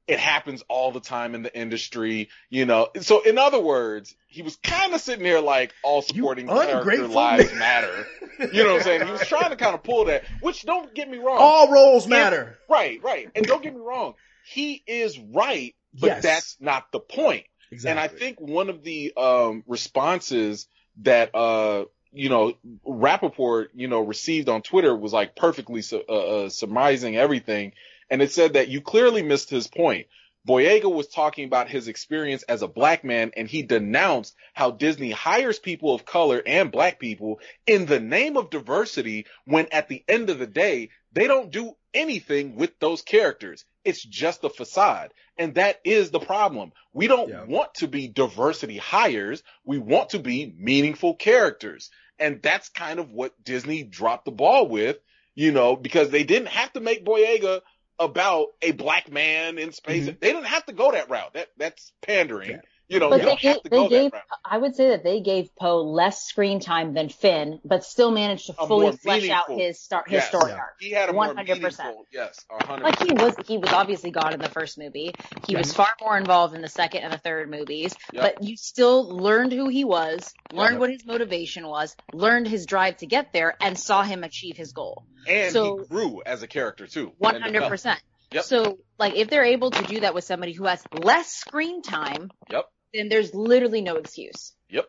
It 0.08 0.18
happens 0.18 0.64
all 0.68 0.90
the 0.90 1.00
time 1.00 1.34
in 1.34 1.42
the 1.42 1.54
industry, 1.56 2.30
you 2.48 2.64
know. 2.64 2.88
So, 3.00 3.20
in 3.22 3.36
other 3.38 3.60
words, 3.60 4.14
he 4.26 4.42
was 4.42 4.56
kind 4.56 4.94
of 4.94 5.00
sitting 5.00 5.22
there 5.22 5.40
like, 5.42 5.74
all 5.84 6.00
supporting 6.02 6.48
character 6.48 7.06
lives 7.06 7.52
matter. 7.54 8.06
You 8.52 8.64
know 8.64 8.70
what 8.72 8.76
I'm 8.78 8.82
saying? 8.84 9.06
He 9.06 9.12
was 9.12 9.20
trying 9.28 9.50
to 9.50 9.56
kind 9.56 9.74
of 9.74 9.82
pull 9.82 10.06
that, 10.06 10.24
which 10.40 10.62
don't 10.64 10.94
get 10.94 11.10
me 11.10 11.18
wrong. 11.18 11.36
All 11.38 11.70
roles 11.70 12.06
matter. 12.08 12.56
Right, 12.68 13.02
right. 13.02 13.28
And 13.36 13.44
don't 13.46 13.62
get 13.62 13.74
me 13.74 13.80
wrong. 13.80 14.14
He 14.44 14.82
is 14.86 15.18
right, 15.18 15.74
but 15.92 16.06
Yes. 16.06 16.22
that's 16.22 16.56
not 16.58 16.90
the 16.90 17.00
point. 17.00 17.44
Exactly. 17.70 17.90
And 17.90 18.00
I 18.00 18.08
think 18.08 18.40
one 18.40 18.70
of 18.70 18.82
the 18.82 19.12
um, 19.14 19.62
responses 19.66 20.66
that 21.02 21.34
uh, 21.34 21.84
you 22.12 22.30
know 22.30 22.54
Rapaport 22.86 23.66
you 23.74 23.88
know 23.88 24.00
received 24.00 24.48
on 24.48 24.62
Twitter 24.62 24.96
was 24.96 25.12
like 25.12 25.36
perfectly 25.36 25.82
su- 25.82 26.02
uh, 26.08 26.44
uh, 26.44 26.48
surmising 26.48 27.16
everything, 27.16 27.72
and 28.10 28.22
it 28.22 28.32
said 28.32 28.54
that 28.54 28.68
you 28.68 28.80
clearly 28.80 29.22
missed 29.22 29.50
his 29.50 29.66
point. 29.68 30.06
Boyega 30.46 30.90
was 30.90 31.08
talking 31.08 31.44
about 31.44 31.68
his 31.68 31.88
experience 31.88 32.42
as 32.44 32.62
a 32.62 32.68
black 32.68 33.04
man, 33.04 33.32
and 33.36 33.48
he 33.48 33.62
denounced 33.62 34.34
how 34.54 34.70
Disney 34.70 35.10
hires 35.10 35.58
people 35.58 35.94
of 35.94 36.06
color 36.06 36.42
and 36.46 36.72
black 36.72 36.98
people 36.98 37.40
in 37.66 37.84
the 37.84 38.00
name 38.00 38.36
of 38.36 38.48
diversity, 38.48 39.26
when 39.44 39.66
at 39.72 39.88
the 39.88 40.02
end 40.08 40.30
of 40.30 40.38
the 40.38 40.46
day 40.46 40.90
they 41.12 41.26
don't 41.26 41.50
do 41.50 41.74
anything 41.92 42.54
with 42.54 42.78
those 42.78 43.02
characters. 43.02 43.64
It's 43.84 44.02
just 44.02 44.44
a 44.44 44.48
facade. 44.48 45.12
And 45.36 45.54
that 45.56 45.80
is 45.84 46.10
the 46.10 46.20
problem. 46.20 46.72
We 46.94 47.08
don't 47.08 47.28
Yeah. 47.28 47.44
want 47.44 47.74
to 47.74 47.88
be 47.88 48.08
diversity 48.08 48.78
hires. 48.78 49.42
We 49.64 49.78
want 49.78 50.10
to 50.10 50.18
be 50.18 50.52
meaningful 50.56 51.14
characters. 51.16 51.90
And 52.18 52.40
that's 52.42 52.68
kind 52.70 53.00
of 53.00 53.10
what 53.10 53.32
Disney 53.42 53.82
dropped 53.82 54.24
the 54.24 54.30
ball 54.32 54.68
with, 54.68 54.98
you 55.34 55.52
know, 55.52 55.76
because 55.76 56.10
they 56.10 56.24
didn't 56.24 56.48
have 56.48 56.72
to 56.72 56.80
make 56.80 57.04
Boyega 57.04 57.60
about 57.98 58.48
a 58.62 58.72
black 58.72 59.10
man 59.10 59.58
in 59.58 59.72
space. 59.72 60.06
Mhm. 60.06 60.20
They 60.20 60.32
didn't 60.32 60.44
have 60.46 60.66
to 60.66 60.72
go 60.72 60.92
that 60.92 61.10
route. 61.10 61.32
That 61.34 61.48
that's 61.56 61.92
pandering. 62.02 62.50
Yeah. 62.50 62.60
You 62.88 63.00
know, 63.00 63.10
But 63.10 63.16
you 63.16 63.20
they 63.22 63.28
don't 63.28 63.40
have 63.40 63.54
gave, 63.54 63.62
to 63.64 63.68
they 63.70 63.76
go 63.76 63.88
gave 63.88 64.10
that 64.12 64.16
route. 64.16 64.38
I 64.44 64.56
would 64.58 64.74
say 64.74 64.88
that 64.90 65.04
they 65.04 65.20
gave 65.20 65.54
Poe 65.56 65.82
less 65.82 66.22
screen 66.24 66.58
time 66.58 66.94
than 66.94 67.10
Finn, 67.10 67.60
but 67.64 67.84
still 67.84 68.10
managed 68.10 68.46
to 68.46 68.54
A 68.58 68.66
fully 68.66 68.84
more 68.86 68.92
flesh 68.92 69.28
out 69.28 69.50
his 69.50 69.78
start 69.78 70.08
his 70.08 70.14
Yes. 70.22 70.28
story 70.28 70.52
Yeah. 70.52 70.56
arc. 70.56 70.70
He 70.80 70.90
had 70.92 71.10
a 71.10 71.12
more 71.12 71.26
100%. 71.34 71.94
yes, 72.12 72.44
a 72.50 72.64
hundred. 72.66 72.84
Like 72.84 73.02
he 73.02 73.12
was 73.12 73.34
he 73.46 73.58
was 73.58 73.70
obviously 73.72 74.10
God 74.10 74.32
in 74.32 74.40
the 74.40 74.48
first 74.48 74.78
movie. 74.78 75.12
He 75.46 75.54
was 75.54 75.72
far 75.74 75.88
more 76.00 76.16
involved 76.16 76.54
in 76.54 76.62
the 76.62 76.68
second 76.68 77.02
and 77.02 77.12
the 77.12 77.18
third 77.18 77.50
movies. 77.50 77.94
Yep. 78.12 78.22
But 78.22 78.42
you 78.48 78.56
still 78.56 79.06
learned 79.16 79.52
who 79.52 79.68
he 79.68 79.84
was, 79.84 80.32
learned 80.50 80.74
Yep. 80.76 80.80
what 80.80 80.90
his 80.90 81.04
motivation 81.04 81.66
was, 81.68 81.94
learned 82.14 82.48
his 82.48 82.64
drive 82.64 82.96
to 82.98 83.06
get 83.06 83.32
there, 83.34 83.54
and 83.60 83.78
saw 83.78 84.02
him 84.02 84.24
achieve 84.24 84.56
his 84.56 84.72
goal. 84.72 85.04
and 85.28 85.52
so- 85.52 85.78
he 85.78 85.84
grew 85.88 86.22
as 86.24 86.42
a 86.42 86.46
character 86.46 86.86
too. 86.86 87.08
Uh, 87.08 87.12
100 87.18 87.68
percent. 87.68 88.00
Yep. 88.32 88.44
So 88.44 88.78
like 88.98 89.14
if 89.14 89.28
they're 89.28 89.44
able 89.44 89.70
to 89.70 89.82
do 89.84 90.00
that 90.00 90.14
with 90.14 90.24
somebody 90.24 90.52
who 90.52 90.64
has 90.64 90.82
less 90.92 91.28
screen 91.32 91.82
time, 91.82 92.30
Yep. 92.50 92.64
Then 92.92 93.08
there's 93.08 93.34
literally 93.34 93.80
no 93.80 93.96
excuse. 93.96 94.52
Yep. 94.70 94.86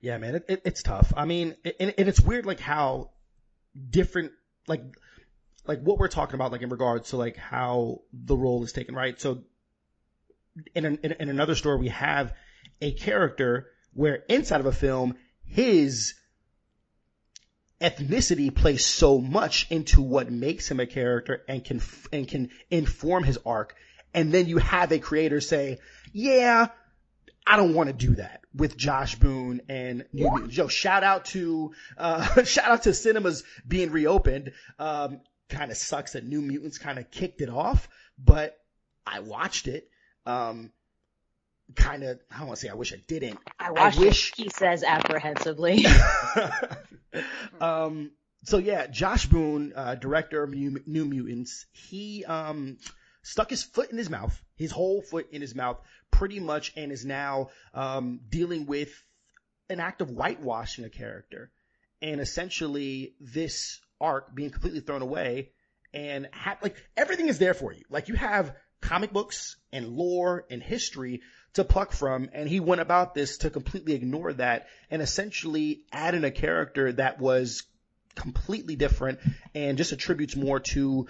Yeah, 0.00 0.18
man, 0.18 0.36
it, 0.36 0.44
it, 0.48 0.62
it's 0.64 0.82
tough. 0.82 1.12
I 1.16 1.24
mean, 1.24 1.56
it, 1.64 1.76
and, 1.80 1.94
and 1.98 2.08
it's 2.08 2.20
weird, 2.20 2.46
like 2.46 2.60
how 2.60 3.10
different, 3.90 4.32
like, 4.66 4.82
like 5.66 5.80
what 5.80 5.98
we're 5.98 6.08
talking 6.08 6.34
about, 6.34 6.52
like 6.52 6.62
in 6.62 6.68
regards 6.68 7.10
to 7.10 7.16
like 7.16 7.36
how 7.36 8.02
the 8.12 8.36
role 8.36 8.62
is 8.62 8.72
taken, 8.72 8.94
right? 8.94 9.20
So, 9.20 9.42
in 10.74 10.84
an, 10.84 10.98
in, 11.02 11.12
in 11.12 11.28
another 11.28 11.54
story, 11.54 11.78
we 11.78 11.88
have 11.88 12.32
a 12.80 12.92
character 12.92 13.68
where 13.92 14.22
inside 14.28 14.60
of 14.60 14.66
a 14.66 14.72
film, 14.72 15.16
his 15.44 16.14
ethnicity 17.80 18.54
plays 18.54 18.84
so 18.84 19.18
much 19.18 19.70
into 19.70 20.00
what 20.00 20.30
makes 20.30 20.70
him 20.70 20.80
a 20.80 20.86
character 20.86 21.42
and 21.48 21.64
can 21.64 21.80
and 22.12 22.26
can 22.26 22.50
inform 22.70 23.24
his 23.24 23.38
arc. 23.44 23.74
And 24.14 24.32
then 24.32 24.46
you 24.46 24.56
have 24.58 24.92
a 24.92 24.98
creator 24.98 25.40
say, 25.40 25.78
"Yeah, 26.18 26.68
I 27.46 27.56
don't 27.58 27.74
want 27.74 27.88
to 27.88 27.92
do 27.92 28.14
that 28.14 28.40
with 28.54 28.74
Josh 28.76 29.16
Boone 29.16 29.60
and 29.68 30.06
New 30.14 30.30
Mutants. 30.30 30.56
Yo, 30.56 30.66
shout 30.68 31.04
out 31.04 31.26
to 31.26 31.72
uh 31.98 32.42
shout 32.44 32.70
out 32.70 32.82
to 32.84 32.94
cinemas 32.94 33.44
being 33.68 33.90
reopened. 33.90 34.52
Um 34.78 35.20
kind 35.50 35.70
of 35.70 35.76
sucks 35.76 36.14
that 36.14 36.24
New 36.24 36.40
Mutants 36.40 36.78
kind 36.78 36.98
of 36.98 37.10
kicked 37.10 37.42
it 37.42 37.50
off, 37.50 37.88
but 38.18 38.58
I 39.06 39.20
watched 39.20 39.68
it. 39.68 39.90
Um 40.24 40.72
kind 41.74 42.02
of 42.02 42.18
I 42.30 42.38
don't 42.38 42.46
want 42.46 42.60
to 42.60 42.66
say 42.66 42.70
I 42.70 42.74
wish 42.74 42.94
I 42.94 43.02
didn't. 43.06 43.38
I 43.60 43.72
watched 43.72 43.98
wish- 43.98 44.30
it, 44.38 44.44
he 44.44 44.48
says 44.48 44.82
apprehensively. 44.84 45.84
um 47.60 48.10
so 48.44 48.58
yeah, 48.58 48.86
Josh 48.86 49.26
Boone, 49.26 49.74
uh 49.76 49.96
director 49.96 50.42
of 50.42 50.50
New, 50.50 50.80
New 50.86 51.04
Mutants, 51.04 51.66
he 51.72 52.24
um 52.24 52.78
stuck 53.26 53.50
his 53.50 53.64
foot 53.64 53.90
in 53.90 53.98
his 53.98 54.08
mouth, 54.08 54.40
his 54.54 54.70
whole 54.70 55.02
foot 55.02 55.28
in 55.32 55.40
his 55.40 55.54
mouth 55.54 55.78
pretty 56.10 56.38
much 56.38 56.72
and 56.76 56.92
is 56.92 57.04
now 57.04 57.48
um 57.74 58.20
dealing 58.28 58.66
with 58.66 58.90
an 59.68 59.80
act 59.80 60.00
of 60.00 60.08
whitewashing 60.10 60.84
a 60.84 60.90
character 60.90 61.50
and 62.00 62.20
essentially 62.20 63.14
this 63.20 63.80
arc 64.00 64.32
being 64.34 64.50
completely 64.50 64.80
thrown 64.80 65.02
away 65.02 65.50
and 65.92 66.28
ha- 66.32 66.58
like 66.62 66.76
everything 66.96 67.28
is 67.28 67.38
there 67.38 67.54
for 67.54 67.72
you. 67.72 67.82
Like 67.90 68.08
you 68.08 68.14
have 68.14 68.54
comic 68.80 69.12
books 69.12 69.56
and 69.72 69.88
lore 69.88 70.44
and 70.48 70.62
history 70.62 71.22
to 71.54 71.64
pluck 71.64 71.92
from 71.92 72.30
and 72.32 72.48
he 72.48 72.60
went 72.60 72.80
about 72.80 73.14
this 73.14 73.38
to 73.38 73.50
completely 73.50 73.94
ignore 73.94 74.32
that 74.34 74.68
and 74.90 75.02
essentially 75.02 75.82
add 75.90 76.14
in 76.14 76.24
a 76.24 76.30
character 76.30 76.92
that 76.92 77.18
was 77.18 77.64
completely 78.14 78.76
different 78.76 79.18
and 79.54 79.78
just 79.78 79.92
attributes 79.92 80.36
more 80.36 80.60
to 80.60 81.06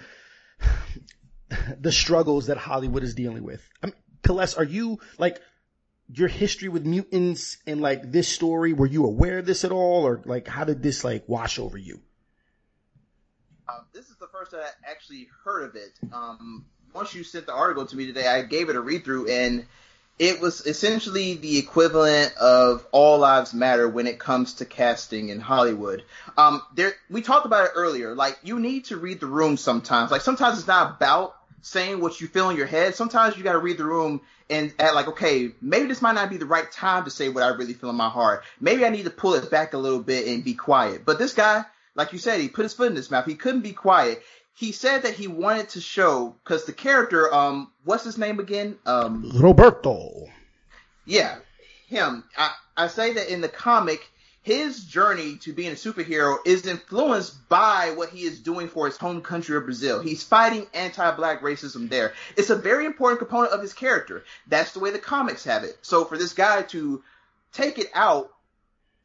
the 1.80 1.92
struggles 1.92 2.46
that 2.46 2.56
Hollywood 2.56 3.02
is 3.02 3.14
dealing 3.14 3.44
with. 3.44 3.66
I 3.82 3.86
mean, 3.86 3.94
Celeste, 4.24 4.58
are 4.58 4.64
you 4.64 4.98
like 5.18 5.40
your 6.12 6.28
history 6.28 6.68
with 6.68 6.84
mutants 6.84 7.58
and 7.66 7.80
like 7.80 8.10
this 8.10 8.28
story? 8.28 8.72
Were 8.72 8.86
you 8.86 9.04
aware 9.04 9.38
of 9.38 9.46
this 9.46 9.64
at 9.64 9.72
all, 9.72 10.06
or 10.06 10.22
like 10.24 10.48
how 10.48 10.64
did 10.64 10.82
this 10.82 11.04
like 11.04 11.28
wash 11.28 11.58
over 11.58 11.78
you? 11.78 12.00
Uh, 13.68 13.80
this 13.92 14.08
is 14.08 14.16
the 14.16 14.28
first 14.28 14.54
I 14.54 14.68
actually 14.88 15.28
heard 15.44 15.64
of 15.64 15.76
it. 15.76 15.92
Um, 16.12 16.66
once 16.94 17.14
you 17.14 17.24
sent 17.24 17.46
the 17.46 17.52
article 17.52 17.86
to 17.86 17.96
me 17.96 18.06
today, 18.06 18.26
I 18.26 18.42
gave 18.42 18.68
it 18.68 18.76
a 18.76 18.80
read 18.80 19.04
through, 19.04 19.28
and 19.28 19.66
it 20.18 20.40
was 20.40 20.66
essentially 20.66 21.34
the 21.34 21.58
equivalent 21.58 22.34
of 22.36 22.86
All 22.90 23.18
Lives 23.18 23.52
Matter 23.52 23.88
when 23.88 24.06
it 24.06 24.18
comes 24.18 24.54
to 24.54 24.64
casting 24.64 25.28
in 25.28 25.40
Hollywood. 25.40 26.04
Um, 26.38 26.62
there, 26.74 26.94
we 27.10 27.20
talked 27.20 27.44
about 27.44 27.66
it 27.66 27.72
earlier. 27.74 28.14
Like 28.14 28.38
you 28.42 28.58
need 28.58 28.86
to 28.86 28.96
read 28.96 29.20
the 29.20 29.26
room 29.26 29.56
sometimes. 29.56 30.10
Like 30.10 30.22
sometimes 30.22 30.58
it's 30.58 30.66
not 30.66 30.96
about 30.96 31.35
saying 31.62 32.00
what 32.00 32.20
you 32.20 32.28
feel 32.28 32.50
in 32.50 32.56
your 32.56 32.66
head. 32.66 32.94
Sometimes 32.94 33.36
you 33.36 33.42
got 33.44 33.52
to 33.52 33.58
read 33.58 33.78
the 33.78 33.84
room 33.84 34.20
and 34.48 34.72
at 34.78 34.94
like, 34.94 35.08
okay, 35.08 35.50
maybe 35.60 35.86
this 35.86 36.02
might 36.02 36.14
not 36.14 36.30
be 36.30 36.36
the 36.36 36.46
right 36.46 36.70
time 36.70 37.04
to 37.04 37.10
say 37.10 37.28
what 37.28 37.42
I 37.42 37.48
really 37.48 37.74
feel 37.74 37.90
in 37.90 37.96
my 37.96 38.08
heart. 38.08 38.44
Maybe 38.60 38.84
I 38.84 38.90
need 38.90 39.04
to 39.04 39.10
pull 39.10 39.34
it 39.34 39.50
back 39.50 39.74
a 39.74 39.78
little 39.78 40.02
bit 40.02 40.28
and 40.28 40.44
be 40.44 40.54
quiet. 40.54 41.04
But 41.04 41.18
this 41.18 41.34
guy, 41.34 41.64
like 41.94 42.12
you 42.12 42.18
said, 42.18 42.40
he 42.40 42.48
put 42.48 42.62
his 42.64 42.74
foot 42.74 42.90
in 42.90 42.96
his 42.96 43.10
mouth. 43.10 43.26
He 43.26 43.34
couldn't 43.34 43.62
be 43.62 43.72
quiet. 43.72 44.22
he 44.54 44.72
said 44.72 45.02
that 45.02 45.14
he 45.14 45.26
wanted 45.26 45.68
to 45.70 45.80
show 45.80 46.34
because 46.42 46.64
the 46.64 46.72
character, 46.72 47.32
um, 47.32 47.70
what's 47.84 48.04
his 48.04 48.16
name 48.18 48.38
again? 48.40 48.78
Um, 48.86 49.30
Roberto. 49.34 50.26
Yeah, 51.04 51.36
him. 51.88 52.24
I, 52.36 52.52
I 52.76 52.86
say 52.88 53.14
that 53.14 53.32
in 53.32 53.40
the 53.40 53.48
comic, 53.48 54.08
his 54.46 54.84
journey 54.84 55.38
to 55.38 55.52
being 55.52 55.72
a 55.72 55.74
superhero 55.74 56.36
is 56.46 56.68
influenced 56.68 57.48
by 57.48 57.92
what 57.96 58.10
he 58.10 58.22
is 58.22 58.38
doing 58.38 58.68
for 58.68 58.86
his 58.86 58.96
home 58.96 59.20
country 59.20 59.56
of 59.56 59.64
Brazil. 59.64 60.00
He's 60.00 60.22
fighting 60.22 60.68
anti-black 60.72 61.42
racism 61.42 61.88
there. 61.88 62.14
It's 62.36 62.50
a 62.50 62.54
very 62.54 62.86
important 62.86 63.18
component 63.18 63.52
of 63.52 63.60
his 63.60 63.72
character. 63.72 64.22
That's 64.46 64.70
the 64.70 64.78
way 64.78 64.92
the 64.92 65.00
comics 65.00 65.42
have 65.46 65.64
it. 65.64 65.76
So 65.82 66.04
for 66.04 66.16
this 66.16 66.32
guy 66.32 66.62
to 66.62 67.02
take 67.52 67.80
it 67.80 67.90
out 67.92 68.30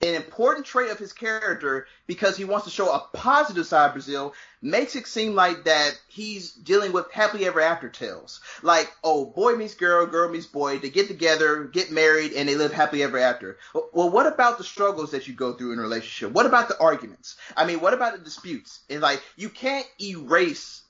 an 0.03 0.15
important 0.15 0.65
trait 0.65 0.89
of 0.89 0.97
his 0.97 1.13
character 1.13 1.85
because 2.07 2.35
he 2.35 2.43
wants 2.43 2.65
to 2.65 2.71
show 2.71 2.91
a 2.91 3.07
positive 3.13 3.65
side 3.65 3.87
of 3.87 3.93
Brazil 3.93 4.33
makes 4.61 4.95
it 4.95 5.05
seem 5.05 5.35
like 5.35 5.65
that 5.65 5.99
he's 6.07 6.51
dealing 6.53 6.91
with 6.91 7.11
happily 7.11 7.45
ever 7.45 7.61
after 7.61 7.87
tales. 7.87 8.41
Like, 8.63 8.91
oh, 9.03 9.25
boy 9.25 9.53
meets 9.55 9.75
girl, 9.75 10.05
girl 10.07 10.29
meets 10.29 10.47
boy, 10.47 10.79
they 10.79 10.89
get 10.89 11.07
together, 11.07 11.65
get 11.65 11.91
married, 11.91 12.33
and 12.33 12.49
they 12.49 12.55
live 12.55 12.73
happily 12.73 13.03
ever 13.03 13.19
after. 13.19 13.57
Well, 13.73 14.09
what 14.09 14.25
about 14.25 14.57
the 14.57 14.63
struggles 14.63 15.11
that 15.11 15.27
you 15.27 15.33
go 15.33 15.53
through 15.53 15.73
in 15.73 15.79
a 15.79 15.83
relationship? 15.83 16.33
What 16.33 16.47
about 16.47 16.67
the 16.67 16.79
arguments? 16.79 17.35
I 17.55 17.65
mean, 17.65 17.79
what 17.79 17.93
about 17.93 18.13
the 18.13 18.23
disputes? 18.23 18.79
And 18.89 19.01
like, 19.01 19.21
you 19.35 19.49
can't 19.49 19.87
erase 20.01 20.81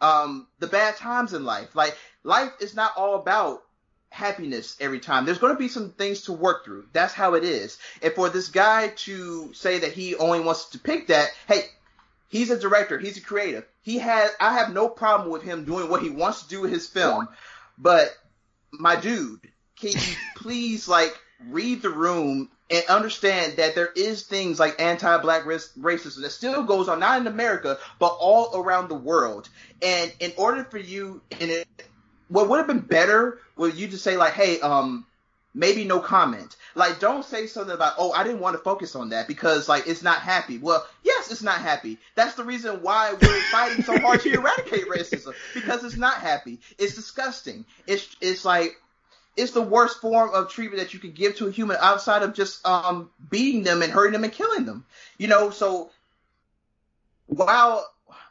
um, 0.00 0.46
the 0.58 0.66
bad 0.66 0.96
times 0.96 1.32
in 1.32 1.44
life. 1.44 1.74
Like, 1.74 1.96
life 2.22 2.52
is 2.60 2.74
not 2.74 2.92
all 2.96 3.16
about 3.16 3.62
happiness 4.10 4.76
every 4.80 5.00
time. 5.00 5.24
There's 5.24 5.38
going 5.38 5.54
to 5.54 5.58
be 5.58 5.68
some 5.68 5.90
things 5.90 6.22
to 6.22 6.32
work 6.32 6.64
through. 6.64 6.86
That's 6.92 7.14
how 7.14 7.34
it 7.34 7.44
is. 7.44 7.78
And 8.02 8.12
for 8.12 8.28
this 8.28 8.48
guy 8.48 8.88
to 8.88 9.52
say 9.54 9.80
that 9.80 9.92
he 9.92 10.14
only 10.16 10.40
wants 10.40 10.70
to 10.70 10.78
pick 10.78 11.08
that, 11.08 11.28
hey, 11.46 11.62
he's 12.28 12.50
a 12.50 12.58
director, 12.58 12.98
he's 12.98 13.18
a 13.18 13.22
creative. 13.22 13.64
He 13.82 13.98
has 13.98 14.30
I 14.40 14.54
have 14.54 14.72
no 14.72 14.88
problem 14.88 15.30
with 15.30 15.42
him 15.42 15.64
doing 15.64 15.88
what 15.88 16.02
he 16.02 16.10
wants 16.10 16.42
to 16.42 16.48
do 16.48 16.60
with 16.60 16.72
his 16.72 16.86
film. 16.86 17.28
But 17.76 18.14
my 18.72 18.96
dude, 18.96 19.40
can 19.76 19.92
you 19.92 20.14
please 20.36 20.88
like 20.88 21.18
read 21.48 21.82
the 21.82 21.90
room 21.90 22.50
and 22.70 22.84
understand 22.88 23.56
that 23.56 23.74
there 23.74 23.90
is 23.96 24.22
things 24.24 24.60
like 24.60 24.80
anti-black 24.80 25.44
racism 25.44 26.22
that 26.22 26.30
still 26.30 26.64
goes 26.64 26.88
on, 26.88 27.00
not 27.00 27.20
in 27.20 27.26
America, 27.26 27.78
but 27.98 28.16
all 28.20 28.60
around 28.60 28.88
the 28.88 28.94
world. 28.94 29.48
And 29.80 30.12
in 30.20 30.32
order 30.36 30.64
for 30.64 30.76
you, 30.76 31.22
and 31.40 31.50
it, 31.50 31.66
what 32.28 32.48
would 32.48 32.58
have 32.58 32.66
been 32.66 32.80
better 32.80 33.38
would 33.58 33.76
you 33.76 33.88
just 33.88 34.04
say 34.04 34.16
like, 34.16 34.34
hey, 34.34 34.60
um, 34.60 35.06
maybe 35.54 35.84
no 35.84 36.00
comment. 36.00 36.56
Like, 36.74 37.00
don't 37.00 37.24
say 37.24 37.46
something 37.46 37.74
about, 37.74 37.94
oh, 37.98 38.12
I 38.12 38.22
didn't 38.22 38.40
want 38.40 38.56
to 38.56 38.62
focus 38.62 38.94
on 38.94 39.10
that 39.10 39.28
because 39.28 39.68
like 39.68 39.86
it's 39.86 40.02
not 40.02 40.20
happy. 40.20 40.58
Well, 40.58 40.86
yes, 41.02 41.30
it's 41.30 41.42
not 41.42 41.60
happy. 41.60 41.98
That's 42.14 42.34
the 42.34 42.44
reason 42.44 42.82
why 42.82 43.12
we're 43.12 43.42
fighting 43.50 43.84
so 43.84 43.98
hard 43.98 44.20
to 44.20 44.32
eradicate 44.32 44.88
racism 44.88 45.34
because 45.54 45.84
it's 45.84 45.96
not 45.96 46.14
happy. 46.14 46.60
It's 46.78 46.94
disgusting. 46.94 47.64
It's 47.86 48.16
it's 48.20 48.44
like 48.44 48.76
it's 49.36 49.52
the 49.52 49.62
worst 49.62 50.00
form 50.00 50.30
of 50.32 50.50
treatment 50.50 50.82
that 50.82 50.94
you 50.94 51.00
could 51.00 51.14
give 51.14 51.36
to 51.36 51.46
a 51.46 51.50
human 51.50 51.76
outside 51.80 52.22
of 52.22 52.34
just 52.34 52.66
um 52.66 53.10
beating 53.30 53.62
them 53.62 53.82
and 53.82 53.92
hurting 53.92 54.12
them 54.12 54.24
and 54.24 54.32
killing 54.32 54.64
them. 54.64 54.84
You 55.16 55.28
know, 55.28 55.50
so 55.50 55.90
while 57.26 57.86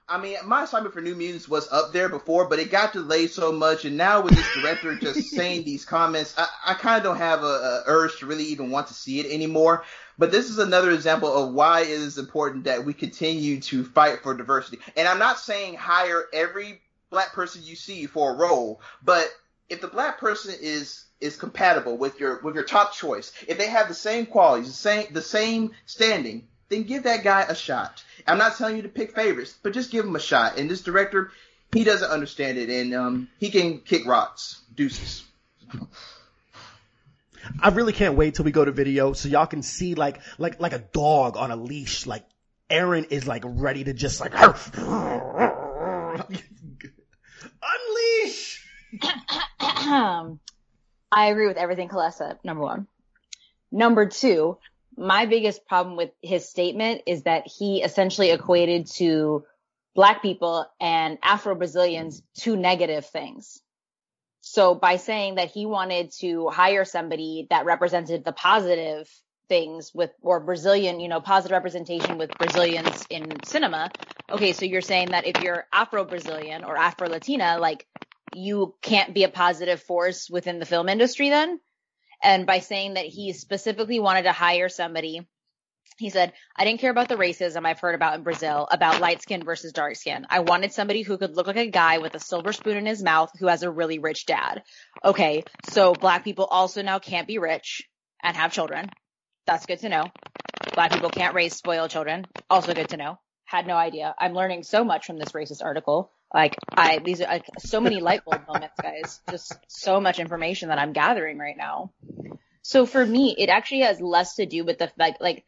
I 0.09 0.17
mean, 0.17 0.37
my 0.45 0.63
assignment 0.63 0.93
for 0.93 1.01
New 1.01 1.15
Mutants 1.15 1.49
was 1.49 1.67
up 1.69 1.91
there 1.91 2.07
before, 2.07 2.47
but 2.47 2.59
it 2.59 2.71
got 2.71 2.93
delayed 2.93 3.29
so 3.29 3.51
much, 3.51 3.83
and 3.83 3.97
now 3.97 4.21
with 4.21 4.35
this 4.35 4.53
director 4.53 4.95
just 4.95 5.29
saying 5.35 5.65
these 5.65 5.83
comments, 5.83 6.33
I, 6.37 6.47
I 6.67 6.73
kind 6.75 6.97
of 6.97 7.03
don't 7.03 7.17
have 7.17 7.43
a, 7.43 7.45
a, 7.45 7.83
urge 7.87 8.19
to 8.19 8.25
really 8.25 8.45
even 8.45 8.71
want 8.71 8.87
to 8.87 8.93
see 8.93 9.19
it 9.19 9.25
anymore. 9.29 9.83
But 10.17 10.31
this 10.31 10.49
is 10.49 10.59
another 10.59 10.91
example 10.91 11.31
of 11.31 11.53
why 11.53 11.81
it 11.81 11.89
is 11.89 12.17
important 12.17 12.63
that 12.63 12.85
we 12.85 12.93
continue 12.93 13.59
to 13.61 13.83
fight 13.83 14.23
for 14.23 14.33
diversity. 14.33 14.79
And 14.95 15.07
I'm 15.07 15.19
not 15.19 15.39
saying 15.39 15.75
hire 15.75 16.25
every 16.31 16.81
black 17.09 17.33
person 17.33 17.61
you 17.63 17.75
see 17.75 18.05
for 18.05 18.33
a 18.33 18.37
role, 18.37 18.81
but 19.03 19.27
if 19.69 19.81
the 19.81 19.87
black 19.87 20.19
person 20.19 20.55
is 20.61 21.03
is 21.19 21.35
compatible 21.35 21.97
with 21.97 22.19
your 22.19 22.39
with 22.43 22.55
your 22.55 22.63
top 22.63 22.93
choice, 22.93 23.33
if 23.47 23.57
they 23.57 23.67
have 23.67 23.89
the 23.89 23.93
same 23.93 24.25
qualities, 24.25 24.67
the 24.67 24.73
same 24.73 25.07
the 25.11 25.21
same 25.21 25.71
standing, 25.85 26.47
then 26.69 26.83
give 26.83 27.03
that 27.03 27.23
guy 27.23 27.41
a 27.43 27.55
shot. 27.55 28.03
I'm 28.25 28.37
not 28.37 28.57
telling 28.57 28.75
you 28.75 28.81
to 28.83 28.89
pick 28.89 29.15
favorites, 29.15 29.57
but 29.61 29.73
just 29.73 29.91
give 29.91 30.05
him 30.05 30.15
a 30.15 30.19
shot. 30.19 30.57
And 30.57 30.69
this 30.69 30.81
director, 30.81 31.31
he 31.73 31.83
doesn't 31.83 32.09
understand 32.09 32.57
it, 32.57 32.69
and 32.69 32.93
um, 32.93 33.29
he 33.39 33.49
can 33.49 33.79
kick 33.79 34.05
rocks. 34.05 34.61
Deuces. 34.75 35.23
I 37.61 37.69
really 37.69 37.93
can't 37.93 38.15
wait 38.15 38.35
till 38.35 38.45
we 38.45 38.51
go 38.51 38.65
to 38.65 38.71
video 38.71 39.13
so 39.13 39.29
y'all 39.29 39.47
can 39.47 39.63
see 39.63 39.95
like 39.95 40.19
like 40.37 40.59
like 40.59 40.73
a 40.73 40.79
dog 40.79 41.37
on 41.37 41.51
a 41.51 41.55
leash. 41.55 42.05
Like 42.05 42.25
Erin 42.69 43.05
is 43.05 43.25
like 43.27 43.43
ready 43.45 43.85
to 43.85 43.93
just 43.93 44.19
like 44.19 44.33
unleash. 47.63 48.65
I 51.09 51.27
agree 51.27 51.47
with 51.47 51.57
everything 51.57 51.87
Colette 51.87 52.15
said. 52.15 52.39
Number 52.43 52.63
one. 52.63 52.87
Number 53.71 54.07
two, 54.07 54.57
my 54.97 55.27
biggest 55.27 55.65
problem 55.67 55.95
with 55.95 56.09
his 56.21 56.49
statement 56.49 57.03
is 57.05 57.23
that 57.23 57.47
he 57.47 57.83
essentially 57.83 58.31
equated 58.31 58.87
to 58.95 59.45
black 59.93 60.21
people 60.21 60.65
and 60.79 61.17
Afro 61.23 61.55
Brazilians 61.55 62.21
two 62.35 62.55
negative 62.55 63.05
things. 63.05 63.61
So 64.41 64.75
by 64.75 64.97
saying 64.97 65.35
that 65.35 65.51
he 65.51 65.65
wanted 65.65 66.11
to 66.19 66.49
hire 66.49 66.85
somebody 66.85 67.47
that 67.49 67.65
represented 67.65 68.23
the 68.23 68.31
positive 68.31 69.09
things 69.49 69.91
with 69.93 70.11
or 70.21 70.39
Brazilian, 70.39 70.99
you 70.99 71.07
know, 71.07 71.21
positive 71.21 71.53
representation 71.53 72.17
with 72.17 72.31
Brazilians 72.37 73.05
in 73.09 73.43
cinema. 73.43 73.91
Okay, 74.29 74.53
so 74.53 74.65
you're 74.65 74.81
saying 74.81 75.11
that 75.11 75.25
if 75.25 75.41
you're 75.41 75.65
Afro 75.71 76.05
Brazilian 76.05 76.63
or 76.63 76.77
Afro 76.77 77.07
Latina, 77.07 77.57
like 77.59 77.85
you 78.35 78.75
can't 78.81 79.13
be 79.13 79.23
a 79.23 79.29
positive 79.29 79.81
force 79.81 80.29
within 80.29 80.59
the 80.59 80.65
film 80.65 80.89
industry 80.89 81.29
then? 81.29 81.59
And 82.23 82.45
by 82.45 82.59
saying 82.59 82.95
that 82.95 83.05
he 83.05 83.33
specifically 83.33 83.99
wanted 83.99 84.23
to 84.23 84.31
hire 84.31 84.69
somebody, 84.69 85.27
he 85.97 86.09
said, 86.09 86.33
I 86.55 86.63
didn't 86.63 86.79
care 86.79 86.91
about 86.91 87.09
the 87.09 87.15
racism 87.15 87.65
I've 87.65 87.79
heard 87.79 87.95
about 87.95 88.15
in 88.15 88.23
Brazil 88.23 88.67
about 88.69 89.01
light 89.01 89.21
skin 89.21 89.43
versus 89.43 89.71
dark 89.73 89.95
skin. 89.95 90.27
I 90.29 90.41
wanted 90.41 90.71
somebody 90.71 91.01
who 91.01 91.17
could 91.17 91.35
look 91.35 91.47
like 91.47 91.55
a 91.55 91.69
guy 91.71 91.97
with 91.97 92.13
a 92.13 92.19
silver 92.19 92.53
spoon 92.53 92.77
in 92.77 92.85
his 92.85 93.01
mouth 93.01 93.31
who 93.39 93.47
has 93.47 93.63
a 93.63 93.71
really 93.71 93.97
rich 93.97 94.25
dad. 94.25 94.63
Okay. 95.03 95.43
So 95.69 95.93
black 95.93 96.23
people 96.23 96.45
also 96.45 96.83
now 96.83 96.99
can't 96.99 97.27
be 97.27 97.39
rich 97.39 97.83
and 98.21 98.37
have 98.37 98.53
children. 98.53 98.89
That's 99.47 99.65
good 99.65 99.79
to 99.79 99.89
know. 99.89 100.05
Black 100.73 100.91
people 100.91 101.09
can't 101.09 101.33
raise 101.33 101.55
spoiled 101.55 101.89
children. 101.89 102.25
Also 102.49 102.73
good 102.73 102.89
to 102.89 102.97
know. 102.97 103.17
Had 103.45 103.65
no 103.65 103.75
idea. 103.75 104.13
I'm 104.19 104.33
learning 104.33 104.63
so 104.63 104.83
much 104.83 105.05
from 105.05 105.17
this 105.17 105.31
racist 105.31 105.63
article. 105.63 106.11
Like 106.33 106.55
I, 106.69 106.99
these 106.99 107.21
are 107.21 107.27
like 107.27 107.45
so 107.59 107.79
many 107.79 107.99
light 107.99 108.25
bulb 108.25 108.47
moments, 108.47 108.75
guys. 108.81 109.21
Just 109.29 109.55
so 109.67 110.01
much 110.01 110.19
information 110.19 110.69
that 110.69 110.79
I'm 110.79 110.93
gathering 110.93 111.37
right 111.37 111.57
now. 111.57 111.91
So 112.61 112.85
for 112.85 113.05
me, 113.05 113.33
it 113.37 113.49
actually 113.49 113.81
has 113.81 114.01
less 114.01 114.35
to 114.35 114.45
do 114.45 114.65
with 114.65 114.77
the 114.77 114.91
like, 114.97 115.21
like 115.21 115.45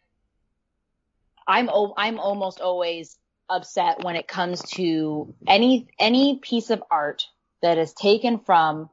I'm, 1.45 1.69
I'm 1.97 2.19
almost 2.19 2.61
always 2.61 3.17
upset 3.49 4.03
when 4.03 4.15
it 4.15 4.27
comes 4.27 4.61
to 4.75 5.33
any, 5.45 5.87
any 5.99 6.39
piece 6.41 6.69
of 6.69 6.81
art 6.89 7.25
that 7.61 7.77
is 7.77 7.93
taken 7.93 8.39
from 8.39 8.89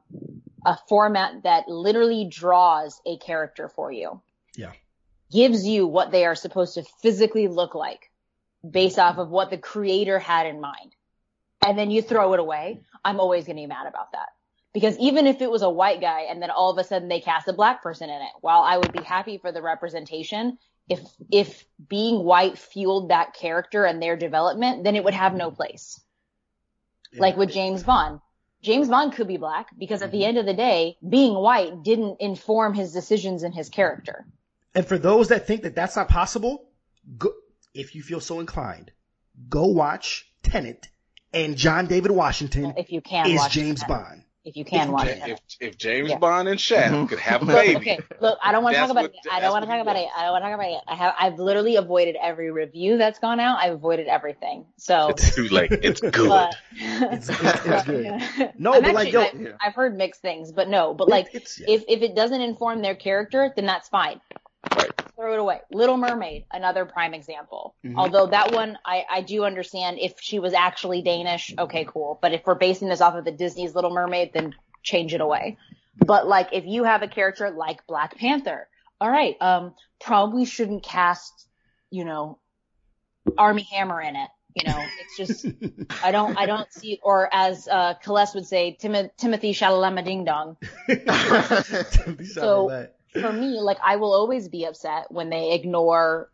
a 0.65 0.77
format 0.89 1.43
that 1.43 1.69
literally 1.69 2.27
draws 2.29 2.99
a 3.05 3.17
character 3.17 3.69
for 3.69 3.91
you. 3.91 4.21
Yeah. 4.57 4.73
Gives 5.31 5.65
you 5.65 5.87
what 5.87 6.11
they 6.11 6.25
are 6.25 6.35
supposed 6.35 6.73
to 6.73 6.83
physically 7.01 7.47
look 7.47 7.75
like 7.75 8.11
based 8.69 8.99
off 8.99 9.19
of 9.19 9.29
what 9.29 9.51
the 9.51 9.57
creator 9.57 10.19
had 10.19 10.47
in 10.47 10.59
mind 10.59 10.95
and 11.65 11.77
then 11.77 11.91
you 11.91 12.01
throw 12.01 12.33
it 12.33 12.39
away, 12.39 12.81
I'm 13.03 13.19
always 13.19 13.45
going 13.45 13.57
to 13.57 13.61
be 13.63 13.67
mad 13.67 13.87
about 13.87 14.11
that. 14.13 14.29
Because 14.73 14.97
even 14.99 15.25
if 15.25 15.41
it 15.41 15.49
was 15.49 15.63
a 15.63 15.69
white 15.69 16.01
guy 16.01 16.27
and 16.29 16.41
then 16.41 16.51
all 16.51 16.71
of 16.71 16.77
a 16.77 16.83
sudden 16.83 17.07
they 17.07 17.19
cast 17.19 17.47
a 17.47 17.53
black 17.53 17.81
person 17.81 18.09
in 18.09 18.21
it, 18.21 18.31
while 18.41 18.61
I 18.61 18.77
would 18.77 18.93
be 18.93 19.01
happy 19.01 19.37
for 19.37 19.51
the 19.51 19.61
representation, 19.61 20.57
if, 20.87 20.99
if 21.31 21.65
being 21.89 22.23
white 22.23 22.57
fueled 22.57 23.09
that 23.09 23.33
character 23.33 23.85
and 23.85 24.01
their 24.01 24.15
development, 24.15 24.83
then 24.83 24.95
it 24.95 25.03
would 25.03 25.13
have 25.13 25.33
no 25.33 25.51
place. 25.51 25.99
Yeah. 27.11 27.21
Like 27.21 27.37
with 27.37 27.51
James 27.51 27.83
Bond. 27.83 28.19
James 28.61 28.87
Bond 28.87 29.13
could 29.13 29.27
be 29.27 29.37
black 29.37 29.67
because 29.77 30.01
at 30.01 30.11
the 30.11 30.19
mm-hmm. 30.19 30.27
end 30.27 30.37
of 30.37 30.45
the 30.45 30.53
day, 30.53 30.97
being 31.07 31.33
white 31.33 31.83
didn't 31.83 32.17
inform 32.19 32.73
his 32.73 32.93
decisions 32.93 33.43
and 33.43 33.53
his 33.53 33.69
character. 33.69 34.25
And 34.75 34.85
for 34.85 34.97
those 34.97 35.29
that 35.29 35.47
think 35.47 35.63
that 35.63 35.75
that's 35.75 35.95
not 35.95 36.09
possible, 36.09 36.69
go, 37.17 37.31
if 37.73 37.95
you 37.95 38.03
feel 38.03 38.19
so 38.19 38.39
inclined, 38.39 38.91
go 39.49 39.65
watch 39.67 40.31
Tenet 40.43 40.87
and 41.33 41.55
John 41.55 41.87
David 41.87 42.11
Washington 42.11 42.73
if 42.77 42.91
you 42.91 43.01
can 43.01 43.27
is 43.27 43.45
James 43.47 43.83
Bond. 43.83 44.23
If 44.47 44.55
you 44.55 44.63
can 44.63 44.87
if, 44.87 44.93
watch 44.93 45.07
it. 45.07 45.21
If, 45.25 45.39
if 45.59 45.77
James 45.77 46.09
yeah. 46.09 46.19
Bond 46.19 46.47
and 46.47 46.57
Shaq 46.57 46.85
mm-hmm. 46.85 47.07
could 47.07 47.19
have 47.19 47.43
a 47.43 47.47
baby. 47.47 47.75
okay, 47.75 47.99
look, 48.21 48.39
I 48.41 48.53
don't 48.53 48.63
want 48.63 48.75
to 48.75 48.79
talk 48.79 48.91
about 48.91 49.03
what, 49.03 49.11
it. 49.11 49.19
I 49.29 49.41
don't 49.41 49.51
want 49.51 49.65
to 49.65 49.69
talk 49.69 49.81
about 49.81 49.97
it. 49.97 50.07
I 50.15 50.23
don't 50.23 50.31
want 50.31 50.45
to 50.45 50.49
talk 50.49 50.55
about 50.55 50.69
it. 50.69 50.81
I 50.87 50.95
have 50.95 51.15
I've 51.19 51.37
literally 51.37 51.75
avoided 51.75 52.15
every 52.15 52.49
review 52.49 52.97
that's 52.97 53.19
gone 53.19 53.41
out. 53.41 53.57
I've 53.59 53.73
avoided 53.73 54.07
everything. 54.07 54.65
So 54.77 55.09
it's 55.09 55.35
too 55.35 55.49
late. 55.49 55.73
It's 55.73 55.99
good. 56.11 56.29
But, 56.29 56.55
it's, 56.71 57.27
it's, 57.27 57.39
it's, 57.43 57.83
good. 58.37 58.53
No, 58.57 58.73
I'm 58.73 58.83
but 58.83 58.95
actually, 58.95 59.11
like 59.11 59.11
yo, 59.11 59.21
I've, 59.21 59.55
I've, 59.65 59.75
heard 59.75 59.97
mixed 59.97 60.21
things, 60.21 60.53
but 60.53 60.69
no, 60.69 60.93
but 60.93 61.09
like 61.09 61.33
yeah. 61.33 61.41
if 61.67 61.83
if 61.89 62.01
it 62.01 62.15
doesn't 62.15 62.39
inform 62.39 62.81
their 62.81 62.95
character, 62.95 63.51
then 63.53 63.65
that's 63.65 63.89
fine. 63.89 64.21
Right. 65.17 65.23
throw 65.25 65.33
it 65.33 65.39
away. 65.39 65.61
Little 65.71 65.97
Mermaid, 65.97 66.45
another 66.51 66.85
prime 66.85 67.13
example. 67.13 67.75
Mhm. 67.85 67.95
Although 67.97 68.27
that 68.27 68.53
one, 68.53 68.77
I, 68.85 69.05
I 69.09 69.21
do 69.21 69.43
understand 69.45 69.97
if 69.99 70.13
she 70.21 70.39
was 70.39 70.53
actually 70.53 71.01
Danish, 71.01 71.53
okay, 71.57 71.85
cool. 71.85 72.19
But 72.21 72.33
if 72.33 72.41
we're 72.45 72.55
basing 72.55 72.87
this 72.89 73.01
off 73.01 73.15
of 73.15 73.25
the 73.25 73.31
Disney's 73.31 73.73
Little 73.75 73.91
Mermaid, 73.91 74.31
then 74.33 74.53
change 74.83 75.13
it 75.13 75.21
away. 75.21 75.57
But 75.97 76.27
like, 76.27 76.49
if 76.53 76.65
you 76.65 76.83
have 76.83 77.01
a 77.01 77.07
character 77.07 77.49
like 77.49 77.85
Black 77.87 78.15
Panther, 78.17 78.67
all 79.01 79.09
right, 79.09 79.35
um, 79.41 79.73
probably 79.99 80.45
shouldn't 80.45 80.83
cast, 80.83 81.47
you 81.89 82.05
know, 82.05 82.37
Armie 83.37 83.67
Hammer 83.71 84.01
in 84.01 84.15
it. 84.15 84.29
You 84.55 84.67
know, 84.71 84.83
it's 85.01 85.17
just, 85.17 85.45
I 86.03 86.11
don't, 86.11 86.35
I 86.37 86.45
don't 86.47 86.71
see, 86.73 86.99
or 87.03 87.29
as, 87.31 87.67
uh, 87.67 87.93
Celeste 88.01 88.33
would 88.35 88.47
say, 88.47 88.75
Tim- 88.79 89.09
Timothy 89.17 89.53
Shalalama 89.53 90.03
Ding 90.03 90.25
Dong. 90.25 90.57
So- 92.33 92.87
for 93.13 93.31
me, 93.31 93.59
like 93.59 93.77
I 93.83 93.97
will 93.97 94.13
always 94.13 94.47
be 94.47 94.65
upset 94.65 95.11
when 95.11 95.29
they 95.29 95.53
ignore 95.53 96.29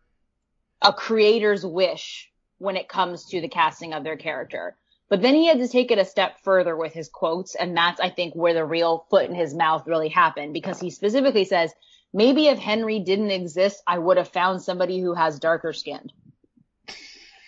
a 0.81 0.93
creator's 0.93 1.65
wish 1.65 2.29
when 2.57 2.75
it 2.77 2.87
comes 2.87 3.25
to 3.25 3.41
the 3.41 3.47
casting 3.47 3.93
of 3.93 4.03
their 4.03 4.17
character. 4.17 4.75
But 5.09 5.21
then 5.21 5.35
he 5.35 5.47
had 5.47 5.59
to 5.59 5.67
take 5.67 5.91
it 5.91 5.99
a 5.99 6.05
step 6.05 6.39
further 6.43 6.75
with 6.75 6.93
his 6.93 7.09
quotes, 7.09 7.55
and 7.55 7.75
that's 7.77 7.99
I 7.99 8.09
think 8.09 8.33
where 8.35 8.53
the 8.53 8.65
real 8.65 9.05
foot 9.09 9.29
in 9.29 9.35
his 9.35 9.53
mouth 9.53 9.85
really 9.85 10.09
happened 10.09 10.53
because 10.53 10.79
he 10.79 10.89
specifically 10.89 11.45
says, 11.45 11.71
"Maybe 12.13 12.47
if 12.47 12.57
Henry 12.57 12.99
didn't 12.99 13.31
exist, 13.31 13.83
I 13.85 13.99
would 13.99 14.17
have 14.17 14.29
found 14.29 14.61
somebody 14.61 14.99
who 14.99 15.13
has 15.13 15.39
darker 15.39 15.73
skin." 15.73 16.11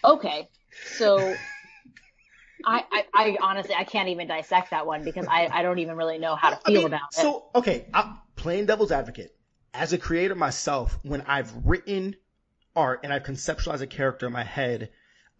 Okay, 0.03 0.49
so. 0.97 1.35
I, 2.67 2.83
I, 2.91 3.05
I 3.13 3.37
honestly 3.41 3.75
I 3.75 3.83
can't 3.83 4.09
even 4.09 4.27
dissect 4.27 4.71
that 4.71 4.87
one 4.87 5.03
because 5.03 5.27
I, 5.29 5.47
I 5.51 5.61
don't 5.61 5.77
even 5.79 5.97
really 5.97 6.17
know 6.17 6.35
how 6.35 6.49
to 6.49 6.55
I 6.55 6.59
feel 6.65 6.81
mean, 6.81 6.87
about 6.87 7.09
it. 7.15 7.21
So, 7.21 7.45
okay, 7.53 7.85
I'm 7.93 8.17
playing 8.45 8.67
devil's 8.67 8.91
advocate. 8.91 9.35
As 9.73 9.91
a 9.91 9.97
creator 9.97 10.35
myself, 10.35 10.99
when 11.01 11.21
I've 11.21 11.51
written 11.65 12.15
art 12.75 12.99
and 13.03 13.11
I've 13.11 13.23
conceptualized 13.23 13.81
a 13.81 13.87
character 13.87 14.27
in 14.27 14.33
my 14.33 14.43
head, 14.43 14.91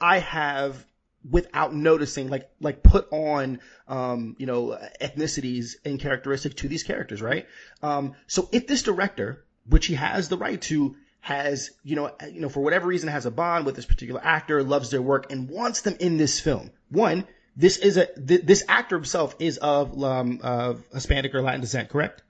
I 0.02 0.18
have, 0.18 0.84
without 1.30 1.72
noticing, 1.72 2.30
like, 2.32 2.50
like 2.60 2.82
put 2.82 3.08
on, 3.12 3.60
um, 3.88 4.36
you 4.40 4.48
know, 4.48 4.76
ethnicities 5.00 5.76
and 5.86 6.00
characteristics 6.00 6.56
to 6.56 6.68
these 6.68 6.82
characters, 6.82 7.22
right? 7.22 7.46
Um, 7.84 8.16
so 8.26 8.50
if 8.52 8.66
this 8.66 8.82
director, 8.82 9.46
which 9.70 9.86
he 9.86 9.94
has 9.94 10.28
the 10.28 10.38
right 10.38 10.60
to, 10.64 10.96
has, 11.20 11.70
you 11.84 11.96
know, 11.96 12.12
you 12.32 12.42
know, 12.42 12.50
for 12.50 12.62
whatever 12.62 12.88
reason 12.88 13.10
has 13.10 13.28
a 13.28 13.32
bond 13.32 13.68
with 13.68 13.76
this 13.76 13.86
particular 13.86 14.20
actor, 14.24 14.64
loves 14.64 14.90
their 14.90 15.04
work, 15.04 15.32
and 15.32 15.48
wants 15.48 15.82
them 15.82 15.96
in 16.00 16.18
this 16.18 16.40
film. 16.40 16.72
One, 16.90 17.28
this 17.56 17.78
is 17.78 17.98
a, 17.98 18.08
th- 18.08 18.48
this 18.48 18.64
actor 18.68 18.96
himself 18.96 19.36
is 19.38 19.60
of, 19.60 20.04
um, 20.04 20.40
of 20.42 20.84
Hispanic 20.92 21.36
or 21.36 21.44
Latin 21.44 21.62
descent, 21.62 21.90
correct? 21.90 22.24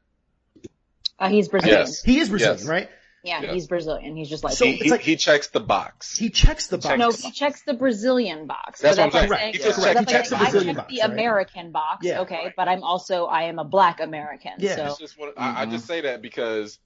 Uh, 1.19 1.29
he's 1.29 1.47
Brazilian. 1.47 1.79
Yes. 1.79 2.01
He 2.03 2.19
is 2.19 2.29
Brazilian, 2.29 2.57
Yes. 2.59 2.67
right? 2.67 2.89
Yeah, 3.23 3.41
Yeah. 3.41 3.53
he's 3.53 3.65
Brazilian. 3.67 4.15
He's 4.15 4.29
just 4.29 4.43
like 4.43 4.53
So 4.53 4.65
he, 4.65 4.73
it's 4.73 4.83
he, 4.83 4.89
like- 4.91 5.01
he 5.01 5.15
checks 5.15 5.47
the 5.47 5.59
box. 5.59 6.15
He 6.17 6.29
checks 6.29 6.67
the 6.67 6.77
box. 6.77 6.97
no, 6.99 7.09
he 7.11 7.31
checks 7.31 7.63
the 7.63 7.73
Brazilian 7.73 8.45
box. 8.45 8.81
That's 8.81 8.97
But 8.97 9.13
what 9.13 9.15
I'm 9.15 9.29
saying. 9.29 9.39
saying- 9.39 9.53
He 9.53 9.59
just 9.59 9.79
but 9.79 9.83
checks- 9.85 9.95
that's 9.95 9.95
he 9.95 9.95
like 9.95 10.07
checks 10.07 10.29
the 10.29 10.35
saying, 10.37 10.41
I 10.41 10.45
check 10.73 10.75
box, 10.77 10.93
the 10.93 11.01
right? 11.01 11.09
American 11.11 11.71
box, 11.71 12.05
Yeah. 12.05 12.19
okay, 12.21 12.53
but 12.55 12.67
I'm 12.67 12.83
also 12.83 13.25
I 13.25 13.43
am 13.43 13.57
a 13.57 13.63
black 13.63 13.99
American. 13.99 14.51
Yeah. 14.59 14.75
So 14.75 14.85
It's 14.87 14.97
just 14.99 15.17
what, 15.19 15.33
I, 15.37 15.63
I 15.63 15.65
Mhm. 15.65 15.71
just 15.71 15.87
say 15.87 16.01
that 16.01 16.21
because 16.21 16.77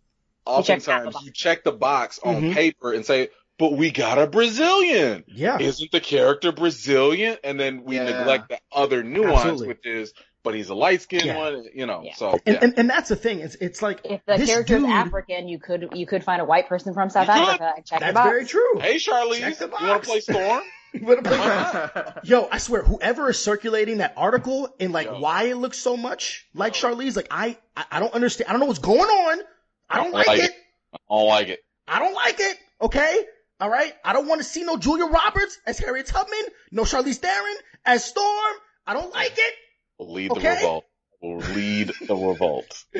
He 0.47 0.63
checks 0.63 0.85
half 0.85 1.01
the 1.01 1.07
oftentimes 1.09 1.25
you 1.25 1.31
check 1.33 1.63
the 1.65 1.71
box 1.73 2.19
on 2.23 2.41
Mhm. 2.41 2.53
paper 2.53 2.93
and 2.93 3.05
say, 3.05 3.29
but 3.57 3.73
we 3.73 3.91
got 3.91 4.17
a 4.17 4.25
Brazilian. 4.25 5.25
Yeah. 5.27 5.57
Isn't 5.59 5.91
the 5.91 5.99
character 5.99 6.53
Brazilian? 6.53 7.37
And 7.43 7.59
then 7.59 7.83
we 7.83 7.97
Yeah. 7.97 8.05
neglect 8.05 8.47
the 8.47 8.59
other 8.71 9.03
nuance, 9.03 9.39
Absolutely. 9.39 9.67
which 9.67 9.85
is, 9.85 10.13
but 10.43 10.55
he's 10.55 10.69
a 10.69 10.75
light 10.75 11.01
skinned 11.01 11.25
Yeah. 11.25 11.37
one, 11.37 11.65
you 11.73 11.85
know, 11.85 12.01
Yeah. 12.03 12.15
so. 12.15 12.31
And, 12.45 12.55
yeah. 12.55 12.59
and, 12.63 12.73
and 12.77 12.89
that's 12.89 13.09
the 13.09 13.15
thing. 13.15 13.39
It's, 13.39 13.55
it's 13.55 13.81
like, 13.81 14.01
if 14.05 14.25
the 14.25 14.37
this 14.37 14.49
character 14.49 14.75
is 14.77 14.81
dude- 14.83 14.91
African, 14.91 15.47
you 15.47 15.59
could 15.59 15.89
you 15.93 16.05
could 16.07 16.23
find 16.23 16.41
a 16.41 16.45
white 16.45 16.67
person 16.69 16.93
from 16.93 17.09
South 17.09 17.27
Africa 17.29 17.73
and 17.75 17.85
check 17.85 17.99
the 17.99 18.05
that's 18.05 18.13
box. 18.15 18.29
very 18.29 18.45
true. 18.45 18.79
hey, 18.79 18.97
Check 18.99 19.13
Charlize, 19.13 19.59
you 19.61 19.67
want 19.67 20.03
to 20.03 20.09
play 20.09 20.19
Storm? 20.21 20.61
What 21.01 21.19
a- 21.27 22.21
Yo, 22.23 22.47
I 22.51 22.57
swear, 22.57 22.81
whoever 22.83 23.29
is 23.29 23.37
circulating 23.37 23.99
that 23.99 24.13
article 24.17 24.73
and 24.79 24.91
like 24.91 25.05
Yo. 25.05 25.19
why 25.19 25.43
it 25.43 25.55
looks 25.55 25.77
so 25.77 25.95
much 25.95 26.47
like 26.55 26.73
Charlize, 26.73 27.15
like 27.15 27.27
I, 27.29 27.57
I, 27.77 27.85
I 27.91 27.99
don't 27.99 28.13
understand. 28.13 28.49
I 28.49 28.53
don't 28.53 28.59
know 28.59 28.65
what's 28.65 28.79
going 28.79 29.01
on. 29.01 29.39
I 29.87 29.97
don't 29.97 30.11
like, 30.13 30.25
like 30.27 30.39
it. 30.41 30.51
I 30.93 30.97
don't 31.09 31.27
like 31.27 31.47
it. 31.49 31.59
I 31.87 31.99
don't 31.99 32.13
like 32.15 32.39
it. 32.39 32.57
Okay. 32.81 33.25
All 33.59 33.69
right. 33.69 33.93
I 34.03 34.13
don't 34.13 34.27
want 34.27 34.39
to 34.41 34.45
see 34.45 34.63
no 34.63 34.77
Julia 34.77 35.05
Roberts 35.05 35.59
as 35.67 35.77
Harriet 35.77 36.07
Tubman, 36.07 36.39
no 36.71 36.83
Charlize 36.83 37.17
Theron 37.17 37.55
as 37.85 38.03
Storm. 38.03 38.55
I 38.87 38.93
don't 38.95 39.13
like 39.13 39.33
it. 39.37 39.53
We'll 39.99 40.13
lead 40.13 40.31
Okay. 40.31 40.41
the 40.41 40.49
revolt. 40.49 40.85
We'll 41.21 41.37
lead 41.37 41.91
the 42.07 42.15
revolt. 42.15 42.85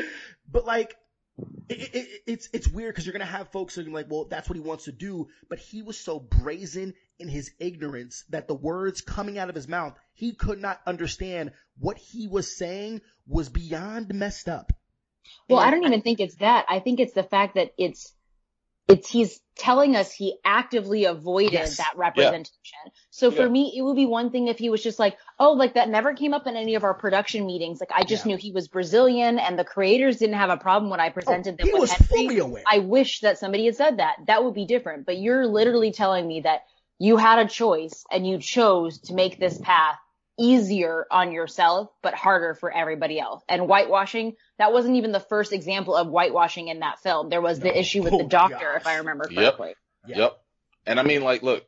But 0.52 0.66
like, 0.66 0.96
it, 1.70 1.78
it, 1.80 1.90
it- 1.96 2.22
it's 2.26 2.50
it's 2.54 2.68
weird 2.68 2.94
because 2.94 3.06
you're 3.06 3.14
gonna 3.14 3.26
have 3.26 3.52
folks 3.52 3.76
who 3.76 3.82
are 3.82 3.90
like, 3.92 4.08
well, 4.10 4.26
that's 4.26 4.50
what 4.50 4.56
he 4.56 4.62
wants 4.62 4.86
to 4.86 4.92
do. 4.92 5.28
But 5.48 5.60
he 5.60 5.84
was 5.84 5.98
so 6.00 6.20
brazen 6.20 6.96
in 7.20 7.28
his 7.30 7.52
ignorance 7.60 8.26
that 8.30 8.48
the 8.48 8.56
words 8.56 9.02
coming 9.02 9.38
out 9.38 9.50
of 9.50 9.56
his 9.56 9.68
mouth, 9.68 9.94
he 10.14 10.34
could 10.34 10.60
not 10.60 10.82
understand 10.88 11.52
what 11.78 11.98
he 12.00 12.28
was 12.28 12.58
saying 12.58 13.02
was 13.28 13.48
beyond 13.48 14.14
messed 14.14 14.50
up. 14.50 14.74
Well, 15.48 15.60
I 15.60 15.70
don't 15.70 15.86
even 15.86 16.02
think 16.02 16.20
it's 16.20 16.36
that. 16.38 16.66
I 16.68 16.80
think 16.80 17.00
it's 17.00 17.14
the 17.14 17.24
fact 17.24 17.56
that 17.56 17.74
it's 17.78 18.12
it's 18.90 19.10
he's 19.10 19.40
telling 19.56 19.96
us 19.96 20.12
he 20.12 20.38
actively 20.44 21.06
avoided 21.06 21.54
Yes. 21.54 21.78
that 21.78 21.94
representation. 21.96 22.54
So 23.12 23.30
for 23.30 23.44
Yeah. 23.44 23.50
me, 23.50 23.74
it 23.78 23.82
would 23.82 23.96
be 23.96 24.06
one 24.06 24.32
thing 24.32 24.48
if 24.48 24.58
he 24.58 24.70
was 24.70 24.82
just 24.82 25.00
like, 25.00 25.18
oh, 25.38 25.52
like 25.52 25.74
that 25.74 25.90
never 25.90 26.14
came 26.14 26.34
up 26.34 26.48
in 26.48 26.56
any 26.56 26.76
of 26.76 26.84
our 26.84 26.94
production 26.94 27.46
meetings. 27.46 27.80
Like 27.80 27.92
I 27.94 28.04
just 28.04 28.26
Yeah. 28.26 28.32
knew 28.32 28.38
he 28.38 28.52
was 28.52 28.68
Brazilian 28.68 29.38
and 29.38 29.60
the 29.60 29.66
creators 29.66 30.18
didn't 30.18 30.36
have 30.38 30.50
a 30.50 30.58
problem 30.58 30.90
when 30.90 31.00
I 31.00 31.10
Oh, 31.10 31.14
presented 31.14 31.58
them 31.58 31.68
he 31.68 31.74
with 31.74 31.82
was 31.82 31.92
Henry. 31.92 32.08
fully 32.08 32.40
aware. 32.40 32.64
I 32.70 32.80
wish 32.80 33.20
that 33.22 33.38
somebody 33.38 33.66
had 33.66 33.76
said 33.76 33.98
that. 34.00 34.16
That 34.28 34.44
would 34.44 34.54
be 34.54 34.66
different. 34.66 35.06
But 35.06 35.18
you're 35.20 35.46
literally 35.46 35.92
telling 35.92 36.28
me 36.28 36.42
that 36.42 36.62
you 36.98 37.18
had 37.18 37.40
a 37.40 37.48
choice 37.48 38.04
and 38.12 38.26
you 38.26 38.40
chose 38.40 39.00
to 39.02 39.14
make 39.14 39.40
this 39.40 39.58
path 39.58 39.98
easier 40.38 41.06
on 41.12 41.32
yourself, 41.32 41.90
but 42.02 42.14
harder 42.14 42.54
for 42.56 42.72
everybody 42.72 43.20
else. 43.20 43.44
And 43.50 43.64
whitewashing, 43.68 44.36
that 44.60 44.72
wasn't 44.72 44.98
even 44.98 45.12
the 45.12 45.20
first 45.20 45.52
example 45.52 45.96
of 45.96 46.08
whitewashing 46.08 46.68
in 46.68 46.80
that 46.80 47.00
film. 47.00 47.30
There 47.30 47.42
was 47.42 47.60
the 47.60 47.78
issue 47.78 48.04
with 48.04 48.14
Oh, 48.14 48.20
the 48.20 48.24
doctor, 48.26 48.58
gosh. 48.74 48.82
if 48.82 48.88
I 48.88 48.98
remember 48.98 49.28
Yep. 49.32 49.58
correctly. 49.58 49.76
Yeah. 50.06 50.18
Yep. 50.18 50.42
And 50.86 51.00
I 51.00 51.04
mean, 51.04 51.24
like, 51.24 51.42
look, 51.44 51.66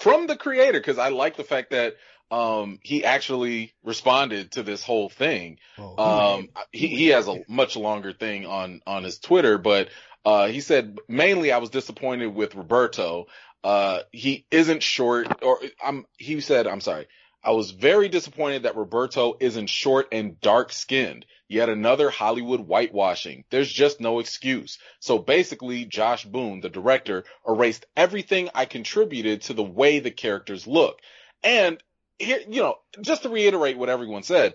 from 0.00 0.26
the 0.26 0.36
creator, 0.36 0.78
because 0.80 0.98
I 0.98 1.10
like 1.10 1.36
the 1.36 1.44
fact 1.44 1.70
that 1.70 1.96
um 2.30 2.78
he 2.82 3.04
actually 3.04 3.72
responded 3.82 4.52
to 4.52 4.62
this 4.62 4.82
whole 4.84 5.08
thing. 5.08 5.58
Oh, 5.78 5.96
Um, 6.02 6.48
he 6.72 6.88
he 6.88 7.06
has 7.08 7.26
a 7.26 7.42
much 7.48 7.76
longer 7.76 8.12
thing 8.12 8.46
on 8.46 8.82
on 8.86 9.04
his 9.04 9.18
Twitter, 9.18 9.56
but 9.58 9.88
uh, 10.24 10.48
he 10.48 10.60
said 10.60 10.98
mainly 11.08 11.52
I 11.52 11.58
was 11.58 11.70
disappointed 11.70 12.34
with 12.34 12.54
Roberto. 12.54 13.26
Uh, 13.64 14.00
he 14.12 14.46
isn't 14.50 14.82
short, 14.82 15.42
or 15.42 15.58
I'm. 15.82 16.04
He 16.18 16.40
said, 16.40 16.66
I'm 16.66 16.80
sorry. 16.82 17.08
I 17.42 17.52
was 17.52 17.70
very 17.70 18.08
disappointed 18.08 18.64
that 18.64 18.76
Roberto 18.76 19.36
isn't 19.40 19.70
short 19.70 20.08
and 20.12 20.40
dark 20.40 20.70
skinned. 20.72 21.24
Yet 21.48 21.70
another 21.70 22.10
Hollywood 22.10 22.60
whitewashing. 22.60 23.44
There's 23.50 23.72
just 23.72 24.00
no 24.00 24.18
excuse. 24.20 24.78
So 25.00 25.18
basically, 25.18 25.86
Josh 25.86 26.24
Boone, 26.24 26.60
the 26.60 26.68
director, 26.68 27.24
erased 27.46 27.86
everything 27.96 28.50
I 28.54 28.66
contributed 28.66 29.42
to 29.42 29.54
the 29.54 29.62
way 29.62 29.98
the 29.98 30.10
characters 30.10 30.66
look. 30.66 31.00
And 31.42 31.82
here, 32.18 32.40
you 32.46 32.60
know, 32.60 32.76
just 33.00 33.22
to 33.22 33.30
reiterate 33.30 33.78
what 33.78 33.88
everyone 33.88 34.24
said, 34.24 34.54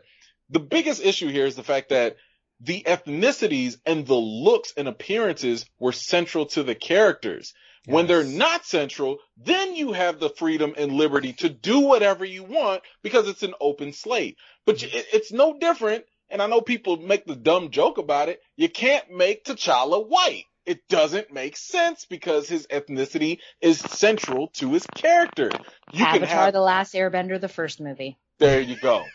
the 0.49 0.59
biggest 0.59 1.03
issue 1.03 1.29
here 1.29 1.47
is 1.47 1.55
the 1.55 1.63
fact 1.63 1.89
that 1.89 2.17
the 2.59 2.83
ethnicities 2.83 3.77
and 3.85 4.05
the 4.05 4.13
looks 4.13 4.73
and 4.77 4.87
appearances 4.87 5.65
were 5.79 5.91
central 5.91 6.45
to 6.47 6.63
the 6.63 6.75
characters. 6.75 7.53
When 7.85 8.07
they're 8.07 8.23
not 8.23 8.65
central, 8.65 9.17
then 9.35 9.75
you 9.75 9.91
have 9.91 10.19
the 10.19 10.29
freedom 10.29 10.73
and 10.77 10.93
liberty 10.93 11.33
to 11.33 11.49
do 11.49 11.81
whatever 11.81 12.23
you 12.23 12.43
want 12.43 12.81
because 13.01 13.27
it's 13.27 13.43
an 13.43 13.55
open 13.59 13.91
slate. 13.91 14.37
But 14.65 14.81
it's 14.81 15.33
no 15.33 15.57
different. 15.59 16.05
And 16.30 16.41
I 16.41 16.47
know 16.47 16.61
people 16.61 16.97
make 16.97 17.26
the 17.26 17.36
dumb 17.36 17.69
joke 17.69 17.97
about 17.97 18.30
it. 18.30 18.41
You 18.55 18.69
can't 18.69 19.11
make 19.11 19.45
T'Challa 19.45 20.07
white. 20.07 20.45
It 20.65 20.88
doesn't 20.88 21.34
make 21.34 21.57
sense 21.57 22.05
because 22.05 22.47
his 22.47 22.67
ethnicity 22.67 23.39
is 23.61 23.80
central 23.80 24.47
to 24.53 24.71
his 24.71 24.86
character. 24.95 25.51
You 25.91 26.05
can 26.05 26.24
Avatar: 26.24 26.45
have, 26.45 26.53
The 26.53 26.61
Last 26.61 26.93
Airbender, 26.93 27.39
the 27.39 27.49
first 27.49 27.82
movie. 27.82 28.17
there 28.39 28.61
you 28.61 28.78
go. 28.78 29.05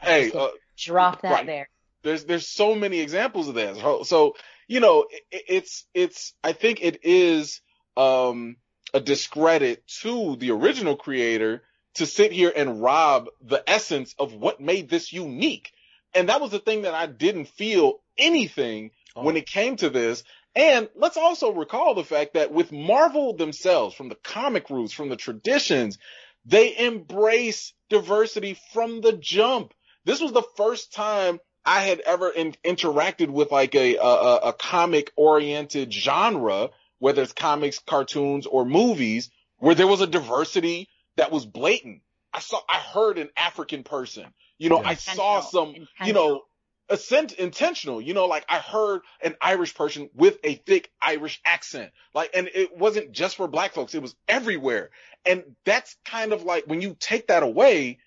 Hey, 0.00 0.32
uh, 0.34 0.48
Drop 0.76 1.22
that 1.22 1.30
Right. 1.30 1.46
there. 1.46 1.68
there's 2.02 2.24
there's 2.24 2.48
so 2.48 2.74
many 2.74 2.98
examples 3.00 3.48
of 3.48 3.54
that. 3.54 3.76
So, 3.76 4.02
so 4.02 4.34
you 4.66 4.80
know, 4.80 5.06
it, 5.30 5.44
it's 5.48 5.86
it's 5.94 6.34
I 6.42 6.52
think 6.52 6.82
it 6.82 7.00
is 7.04 7.60
um 7.96 8.56
a 8.92 9.00
discredit 9.00 9.86
to 10.02 10.36
the 10.36 10.50
original 10.50 10.96
creator 10.96 11.62
to 11.94 12.06
sit 12.06 12.32
here 12.32 12.52
and 12.54 12.82
rob 12.82 13.28
the 13.40 13.62
essence 13.66 14.14
of 14.18 14.34
what 14.34 14.60
made 14.60 14.88
this 14.90 15.12
unique. 15.12 15.72
And 16.14 16.28
that 16.28 16.40
was 16.40 16.50
the 16.50 16.58
thing 16.58 16.82
that 16.82 16.94
I 16.94 17.06
didn't 17.06 17.46
feel 17.46 18.00
anything 18.18 18.90
Oh. 19.14 19.24
when 19.24 19.36
it 19.36 19.46
came 19.46 19.76
to 19.76 19.90
this. 19.90 20.24
And 20.54 20.88
let's 20.94 21.16
also 21.18 21.52
recall 21.52 21.94
the 21.94 22.04
fact 22.04 22.34
that 22.34 22.50
with 22.52 22.72
Marvel 22.72 23.34
themselves, 23.34 23.94
from 23.94 24.08
the 24.08 24.14
comic 24.14 24.70
roots, 24.70 24.92
from 24.92 25.08
the 25.10 25.16
traditions, 25.16 25.98
they 26.46 26.76
embrace 26.78 27.72
diversity 27.90 28.58
from 28.72 29.00
the 29.00 29.12
jump. 29.12 29.74
This 30.04 30.20
was 30.20 30.32
the 30.32 30.42
first 30.56 30.92
time 30.92 31.40
I 31.64 31.80
had 31.80 32.00
ever 32.00 32.30
in, 32.30 32.54
interacted 32.64 33.28
with 33.28 33.52
like 33.52 33.74
a, 33.74 33.96
a, 33.96 34.36
a 34.48 34.52
comic 34.52 35.12
oriented 35.16 35.92
genre 35.92 36.70
whether 37.02 37.20
it's 37.20 37.32
comics, 37.32 37.80
cartoons, 37.80 38.46
or 38.46 38.64
movies, 38.64 39.28
where 39.58 39.74
there 39.74 39.88
was 39.88 40.00
a 40.00 40.06
diversity 40.06 40.88
that 41.16 41.32
was 41.32 41.44
blatant. 41.44 42.00
I 42.32 42.38
saw, 42.38 42.60
I 42.68 42.76
heard 42.76 43.18
an 43.18 43.28
African 43.36 43.82
person. 43.82 44.32
You 44.62 44.68
know, 44.68 44.80
Yeah. 44.80 44.90
I 44.90 44.94
saw 44.94 45.40
some, 45.40 45.74
you 46.04 46.12
know, 46.12 46.42
ascent 46.88 47.32
intentional. 47.32 48.00
You 48.00 48.14
know, 48.14 48.26
like 48.26 48.44
I 48.48 48.58
heard 48.58 49.00
an 49.20 49.34
Irish 49.40 49.74
person 49.74 50.08
with 50.14 50.38
a 50.44 50.54
thick 50.54 50.90
Irish 51.00 51.40
accent. 51.44 51.90
Like, 52.14 52.30
and 52.34 52.48
it 52.54 52.76
wasn't 52.76 53.10
just 53.10 53.36
for 53.36 53.48
black 53.48 53.72
folks. 53.72 53.94
It 53.94 54.02
was 54.02 54.14
everywhere. 54.28 54.90
And 55.26 55.42
that's 55.64 55.96
kind 56.04 56.32
of 56.32 56.44
like 56.44 56.64
when 56.68 56.80
you 56.80 56.96
take 56.98 57.26
that 57.26 57.42
away, 57.42 57.98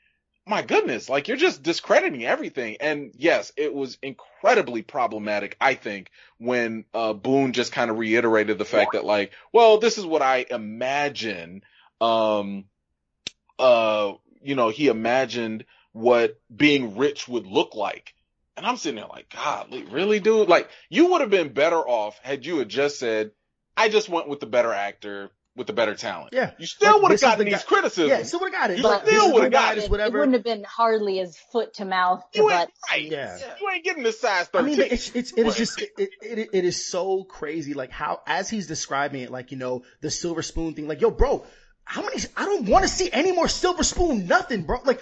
my 0.48 0.62
goodness, 0.62 1.10
like 1.10 1.28
you're 1.28 1.36
just 1.36 1.62
discrediting 1.62 2.24
everything. 2.24 2.78
And 2.80 3.12
yes, 3.16 3.52
it 3.58 3.74
was 3.74 3.98
incredibly 4.02 4.82
problematic, 4.82 5.58
I 5.60 5.74
think, 5.74 6.10
when 6.38 6.86
uh, 6.94 7.12
Boone 7.12 7.52
just 7.52 7.74
kind 7.74 7.92
of 7.92 7.98
reiterated 7.98 8.58
the 8.58 8.66
fact 8.66 8.94
that 8.94 9.04
like, 9.04 9.34
well, 9.52 9.80
this 9.80 9.98
is 9.98 10.06
what 10.06 10.22
I 10.22 10.46
imagine. 10.50 11.64
Um, 12.00 12.66
uh, 13.60 14.14
you 14.42 14.56
know, 14.56 14.70
he 14.70 14.88
imagined 14.88 15.66
what 15.96 16.38
being 16.54 16.98
rich 16.98 17.26
would 17.28 17.48
look 17.48 17.74
like. 17.74 18.14
And 18.58 18.66
I'm 18.66 18.76
sitting 18.76 18.98
there 18.98 19.08
like, 19.08 19.30
God, 19.34 19.74
really, 19.92 20.20
dude? 20.20 20.50
Like, 20.50 20.70
you 20.90 21.12
would 21.12 21.22
have 21.22 21.30
been 21.30 21.54
better 21.54 21.78
off 21.80 22.20
had 22.22 22.46
you 22.46 22.58
had 22.60 22.68
just 22.68 23.00
said, 23.00 23.32
I 23.78 23.88
just 23.88 24.10
went 24.10 24.28
with 24.28 24.42
the 24.42 24.46
better 24.46 24.74
actor 24.74 25.30
with 25.56 25.68
the 25.68 25.74
better 25.74 25.96
talent. 25.96 26.32
Yeah. 26.34 26.52
You 26.58 26.66
still 26.66 26.94
Like, 26.96 27.02
would 27.04 27.12
have 27.12 27.22
gotten 27.22 27.40
the 27.46 27.52
these 27.52 27.64
guy- 27.64 27.68
criticisms. 27.68 28.10
Yeah, 28.10 28.24
still 28.24 28.42
would 28.42 28.52
have 28.54 28.62
got 28.62 28.72
it. 28.72 28.78
You 28.80 28.84
Like, 28.84 29.08
still 29.08 29.28
would've 29.34 29.44
the 29.46 29.50
got 29.52 29.62
guy, 29.68 29.72
it. 29.72 29.76
this 29.76 29.86
It 29.86 29.92
whatever. 29.92 30.20
wouldn't 30.20 30.34
have 30.36 30.44
been 30.44 30.66
hardly 30.66 31.22
as 31.22 31.38
foot 31.54 31.74
to 31.76 31.86
mouth 31.86 32.24
to 32.34 32.40
You 32.42 32.50
ain't 32.52 32.60
butt. 32.60 32.72
right. 32.92 33.02
Yeah. 33.10 33.38
You 33.62 33.70
ain't 33.70 33.84
getting 33.86 34.04
this 34.04 34.20
size 34.20 34.50
I 34.54 34.62
mean, 34.64 34.82
it's 34.82 35.12
it's 35.16 35.32
it 35.32 35.40
is 35.40 35.46
But- 35.46 35.56
just 35.58 35.82
it, 35.82 35.92
it 36.22 36.50
it 36.52 36.66
is 36.66 36.86
so 36.90 37.24
crazy. 37.24 37.74
Like 37.74 37.92
how 37.92 38.22
as 38.28 38.50
he's 38.50 38.68
describing 38.68 39.22
it, 39.22 39.32
like 39.32 39.52
you 39.52 39.58
know 39.58 39.84
the 40.02 40.12
silver 40.12 40.42
spoon 40.42 40.74
thing. 40.74 40.90
Like 40.90 41.00
yo, 41.00 41.10
bro, 41.10 41.46
how 41.86 42.02
many? 42.02 42.18
I 42.36 42.44
don't 42.46 42.68
want 42.68 42.84
to 42.84 42.90
see 42.90 43.10
any 43.14 43.32
more 43.32 43.48
silver 43.48 43.84
spoon. 43.84 44.28
Nothing, 44.28 44.64
bro. 44.64 44.80
Like 44.84 45.02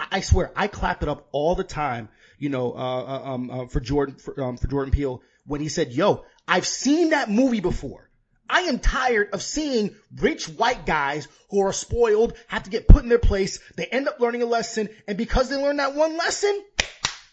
I, 0.00 0.20
swear, 0.20 0.52
I 0.54 0.68
clap 0.68 1.02
it 1.02 1.08
up 1.08 1.28
all 1.32 1.54
the 1.54 1.64
time. 1.64 2.08
You 2.38 2.50
know, 2.50 2.72
uh, 2.72 2.76
uh, 2.76 3.22
um, 3.32 3.50
uh, 3.50 3.66
for 3.66 3.80
Jordan 3.80 4.16
for, 4.16 4.40
um, 4.42 4.56
for 4.56 4.68
Jordan 4.68 4.92
Peele 4.92 5.22
when 5.44 5.60
he 5.60 5.68
said, 5.68 5.92
"Yo, 5.92 6.24
I've 6.46 6.66
seen 6.66 7.10
that 7.10 7.30
movie 7.30 7.60
before." 7.60 8.08
I 8.50 8.62
am 8.62 8.78
tired 8.78 9.30
of 9.34 9.42
seeing 9.42 9.94
rich 10.16 10.48
white 10.48 10.86
guys 10.86 11.28
who 11.50 11.60
are 11.60 11.72
spoiled 11.72 12.34
have 12.46 12.62
to 12.62 12.70
get 12.70 12.88
put 12.88 13.02
in 13.02 13.08
their 13.08 13.18
place. 13.18 13.58
They 13.76 13.84
end 13.86 14.08
up 14.08 14.20
learning 14.20 14.42
a 14.42 14.46
lesson, 14.46 14.88
and 15.06 15.18
because 15.18 15.50
they 15.50 15.56
learned 15.56 15.80
that 15.80 15.94
one 15.94 16.16
lesson, 16.16 16.64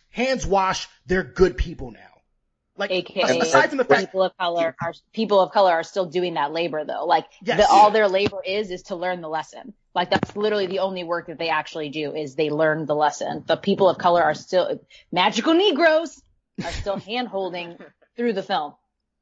hands 0.09 0.45
wash, 0.45 0.89
they're 1.05 1.23
good 1.23 1.57
people 1.57 1.91
now. 1.91 2.14
Like 2.77 2.91
AKA 2.91 3.39
aside 3.39 3.69
from 3.69 3.77
the 3.77 3.85
fact, 3.85 4.01
people 4.07 4.23
of 4.23 4.35
color 4.37 4.75
are 4.81 4.93
people 5.13 5.39
of 5.39 5.51
color 5.51 5.71
are 5.71 5.83
still 5.83 6.05
doing 6.05 6.33
that 6.33 6.51
labor 6.51 6.83
though. 6.83 7.05
Like 7.05 7.25
Yes. 7.43 7.57
the, 7.59 7.67
all 7.73 7.89
their 7.91 8.07
labor 8.09 8.41
is 8.45 8.69
is 8.69 8.83
to 8.83 8.95
learn 8.95 9.21
the 9.21 9.29
lesson. 9.29 9.73
Like 9.93 10.09
that's 10.09 10.35
literally 10.35 10.67
the 10.67 10.79
only 10.79 11.03
work 11.05 11.27
that 11.27 11.37
they 11.37 11.49
actually 11.49 11.89
do 11.89 12.13
is 12.13 12.35
they 12.35 12.49
learn 12.49 12.85
the 12.85 12.95
lesson. 12.95 13.43
The 13.47 13.55
people 13.55 13.87
of 13.89 13.97
color 13.97 14.21
are 14.21 14.33
still 14.33 14.81
magical 15.11 15.53
Negroes 15.53 16.21
are 16.63 16.71
still 16.71 16.97
hand 17.07 17.29
holding 17.29 17.77
through 18.17 18.33
the 18.33 18.43
film. 18.43 18.73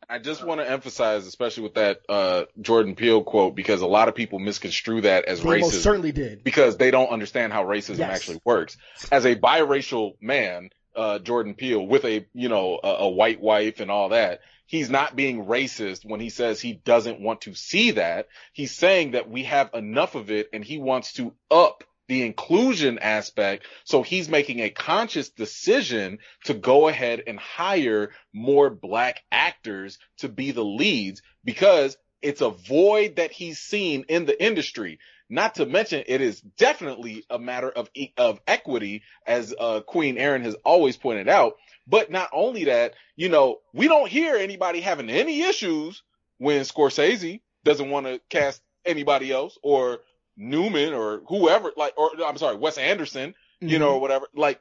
I 0.09 0.19
just 0.19 0.43
want 0.43 0.59
to 0.59 0.69
emphasize, 0.69 1.25
especially 1.25 1.63
with 1.63 1.75
that 1.75 1.99
uh, 2.09 2.43
Jordan 2.59 2.95
Peele 2.95 3.23
quote, 3.23 3.55
because 3.55 3.81
a 3.81 3.87
lot 3.87 4.09
of 4.09 4.15
people 4.15 4.37
misconstrue 4.37 5.01
that 5.01 5.25
as 5.25 5.41
they 5.41 5.59
most 5.61 5.75
racism 5.75 5.81
certainly 5.81 6.11
did. 6.11 6.43
because 6.43 6.75
they 6.75 6.91
don't 6.91 7.07
understand 7.09 7.53
how 7.53 7.63
racism 7.63 7.99
Yes. 7.99 8.09
actually 8.15 8.41
works. 8.43 8.75
As 9.11 9.25
a 9.25 9.35
biracial 9.37 10.15
man, 10.19 10.71
uh, 10.95 11.19
Jordan 11.19 11.55
Peele, 11.55 11.85
with 11.85 12.05
a 12.05 12.25
you 12.33 12.49
know 12.49 12.79
a, 12.83 12.87
a 12.87 13.09
white 13.09 13.41
wife 13.41 13.79
and 13.79 13.91
all 13.91 14.09
that, 14.09 14.41
he's 14.65 14.89
not 14.89 15.15
being 15.15 15.45
racist 15.45 16.05
when 16.05 16.19
he 16.19 16.29
says 16.29 16.59
he 16.59 16.73
doesn't 16.73 17.19
want 17.19 17.41
to 17.41 17.53
see 17.53 17.91
that. 17.91 18.27
He's 18.53 18.75
saying 18.75 19.11
that 19.11 19.29
we 19.29 19.43
have 19.43 19.69
enough 19.73 20.15
of 20.15 20.31
it, 20.31 20.49
and 20.53 20.63
he 20.63 20.77
wants 20.77 21.13
to 21.13 21.33
up 21.51 21.83
the 22.07 22.23
inclusion 22.25 22.99
aspect. 22.99 23.65
So 23.85 24.03
he's 24.03 24.29
making 24.29 24.59
a 24.59 24.69
conscious 24.69 25.29
decision 25.29 26.19
to 26.45 26.53
go 26.53 26.87
ahead 26.87 27.23
and 27.27 27.39
hire 27.39 28.11
more 28.33 28.69
black 28.69 29.23
actors 29.31 29.97
to 30.17 30.29
be 30.29 30.51
the 30.51 30.65
leads 30.65 31.21
because 31.43 31.97
it's 32.21 32.41
a 32.41 32.49
void 32.49 33.17
that 33.17 33.31
he's 33.31 33.59
seen 33.59 34.05
in 34.07 34.25
the 34.25 34.43
industry. 34.43 34.99
Not 35.29 35.55
to 35.55 35.65
mention, 35.65 36.03
it 36.05 36.21
is 36.21 36.41
definitely 36.41 37.25
a 37.29 37.39
matter 37.39 37.69
of 37.69 37.89
of 38.17 38.39
equity, 38.45 39.03
as 39.25 39.53
uh, 39.57 39.81
Queen 39.81 40.17
Erin 40.17 40.43
has 40.43 40.55
always 40.65 40.97
pointed 40.97 41.29
out. 41.29 41.55
But 41.87 42.11
not 42.11 42.29
only 42.33 42.65
that, 42.65 42.93
you 43.15 43.29
know, 43.29 43.59
we 43.73 43.87
don't 43.87 44.09
hear 44.09 44.35
anybody 44.35 44.81
having 44.81 45.09
any 45.09 45.41
issues 45.41 46.03
when 46.37 46.61
Scorsese 46.61 47.41
doesn't 47.63 47.89
want 47.89 48.05
to 48.05 48.21
cast 48.29 48.61
anybody 48.85 49.31
else, 49.31 49.57
or 49.63 49.99
Newman, 50.35 50.93
or 50.93 51.21
whoever, 51.27 51.71
like, 51.77 51.93
or 51.97 52.11
I'm 52.25 52.37
sorry, 52.37 52.57
Wes 52.57 52.77
Anderson, 52.77 53.33
you 53.61 53.79
know, 53.79 53.93
or 53.95 54.01
whatever. 54.01 54.27
Like, 54.35 54.59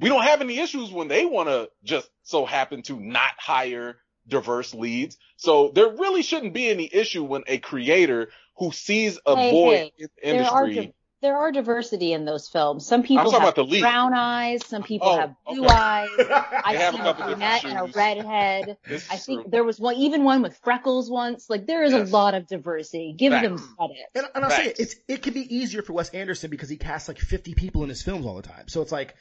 we 0.00 0.08
don't 0.08 0.22
have 0.24 0.40
any 0.40 0.58
issues 0.58 0.90
when 0.90 1.08
they 1.08 1.24
want 1.24 1.48
to 1.48 1.70
just 1.84 2.10
so 2.22 2.44
happen 2.46 2.82
to 2.82 2.98
not 2.98 3.32
hire 3.38 3.96
diverse 4.30 4.74
leads. 4.74 5.18
So 5.36 5.70
there 5.74 5.88
really 5.90 6.22
shouldn't 6.22 6.54
be 6.54 6.68
any 6.68 6.88
issue 6.92 7.24
when 7.24 7.42
a 7.46 7.58
creator 7.58 8.30
who 8.56 8.72
sees 8.72 9.18
a 9.26 9.36
Hey, 9.36 9.50
void 9.50 9.74
hey, 9.76 9.92
in 9.98 10.08
the 10.16 10.30
There 10.38 10.46
are 10.46 10.66
industry. 10.66 10.94
there 11.22 11.36
are 11.36 11.52
diversity 11.52 12.12
in 12.14 12.24
those 12.24 12.48
films. 12.48 12.86
Some 12.86 13.02
people 13.02 13.30
have 13.30 13.42
about 13.42 13.54
the 13.56 13.80
brown 13.80 14.14
eyes, 14.14 14.64
some 14.66 14.82
people 14.82 15.08
Oh, 15.10 15.18
have 15.18 15.34
blue 15.46 15.66
okay. 15.66 15.74
eyes. 15.74 16.08
I 16.64 16.74
have 16.74 16.94
a 16.94 16.96
see 16.96 17.02
a 17.08 17.14
brunette 17.14 17.64
and 17.64 17.78
a 17.78 17.92
redhead. 17.94 18.76
I 18.86 18.92
is 18.94 19.04
think 19.24 19.42
true. 19.42 19.44
there 19.50 19.64
was 19.64 19.78
one, 19.78 19.96
even 19.96 20.24
one 20.24 20.40
with 20.42 20.56
freckles 20.62 21.10
once. 21.10 21.50
Like 21.50 21.66
there 21.66 21.82
is 21.84 21.92
Yes. 21.92 22.10
a 22.10 22.12
lot 22.16 22.34
of 22.34 22.46
diversity. 22.46 23.14
Give 23.16 23.32
them 23.32 23.58
credit. 23.58 23.96
And, 24.14 24.26
and 24.34 24.44
I'll 24.44 24.50
say 24.50 24.66
it, 24.68 24.76
it's 24.80 24.96
it 25.08 25.22
can 25.22 25.34
be 25.34 25.54
easier 25.54 25.82
for 25.82 25.92
Wes 25.92 26.08
Anderson 26.10 26.50
because 26.50 26.68
he 26.70 26.76
casts 26.78 27.08
like 27.08 27.18
50 27.18 27.54
people 27.54 27.82
in 27.82 27.88
his 27.90 28.02
films 28.02 28.24
all 28.24 28.36
the 28.36 28.42
time. 28.42 28.68
So 28.68 28.80
it's 28.82 28.92
like 28.92 29.14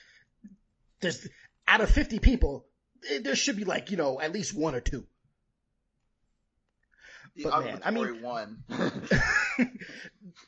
there's 1.02 1.28
out 1.68 1.82
of 1.82 1.90
50 1.90 2.20
people, 2.20 2.66
there 3.22 3.36
should 3.36 3.58
be 3.58 3.66
like 3.66 3.92
you 3.92 3.98
know 3.98 4.20
at 4.20 4.34
least 4.34 4.56
one 4.56 4.76
or 4.76 4.82
two. 4.82 5.06
The 7.36 7.44
But, 7.44 7.64
man, 7.64 7.82
I 7.84 7.92
mean- 7.92 8.22
one. 8.22 8.64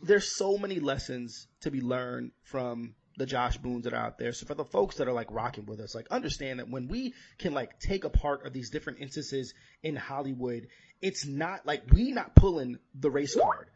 there's 0.01 0.31
so 0.31 0.57
many 0.57 0.79
lessons 0.79 1.47
to 1.61 1.71
be 1.71 1.81
learned 1.81 2.31
from 2.43 2.95
the 3.17 3.25
Josh 3.25 3.57
Boones 3.57 3.83
that 3.83 3.93
are 3.93 3.97
out 3.97 4.17
there. 4.17 4.33
So 4.33 4.45
for 4.45 4.55
the 4.55 4.65
folks 4.65 4.95
that 4.97 5.07
are 5.07 5.13
like 5.13 5.31
rocking 5.31 5.65
with 5.65 5.79
us, 5.79 5.93
like 5.93 6.07
understand 6.09 6.59
that 6.59 6.69
when 6.69 6.87
we 6.87 7.13
can 7.37 7.53
like 7.53 7.79
take 7.79 8.03
apart 8.03 8.45
of 8.45 8.53
these 8.53 8.69
different 8.69 8.99
instances 8.99 9.53
in 9.83 9.95
Hollywood, 9.95 10.67
it's 11.01 11.25
not 11.25 11.65
like 11.65 11.83
we 11.91 12.11
not 12.11 12.35
pulling 12.35 12.79
the 12.95 13.11
race 13.11 13.35
card. 13.35 13.67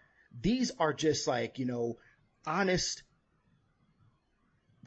These 0.41 0.71
are 0.79 0.93
just 0.93 1.27
like, 1.27 1.59
you 1.59 1.65
know, 1.65 1.97
honest 2.45 3.03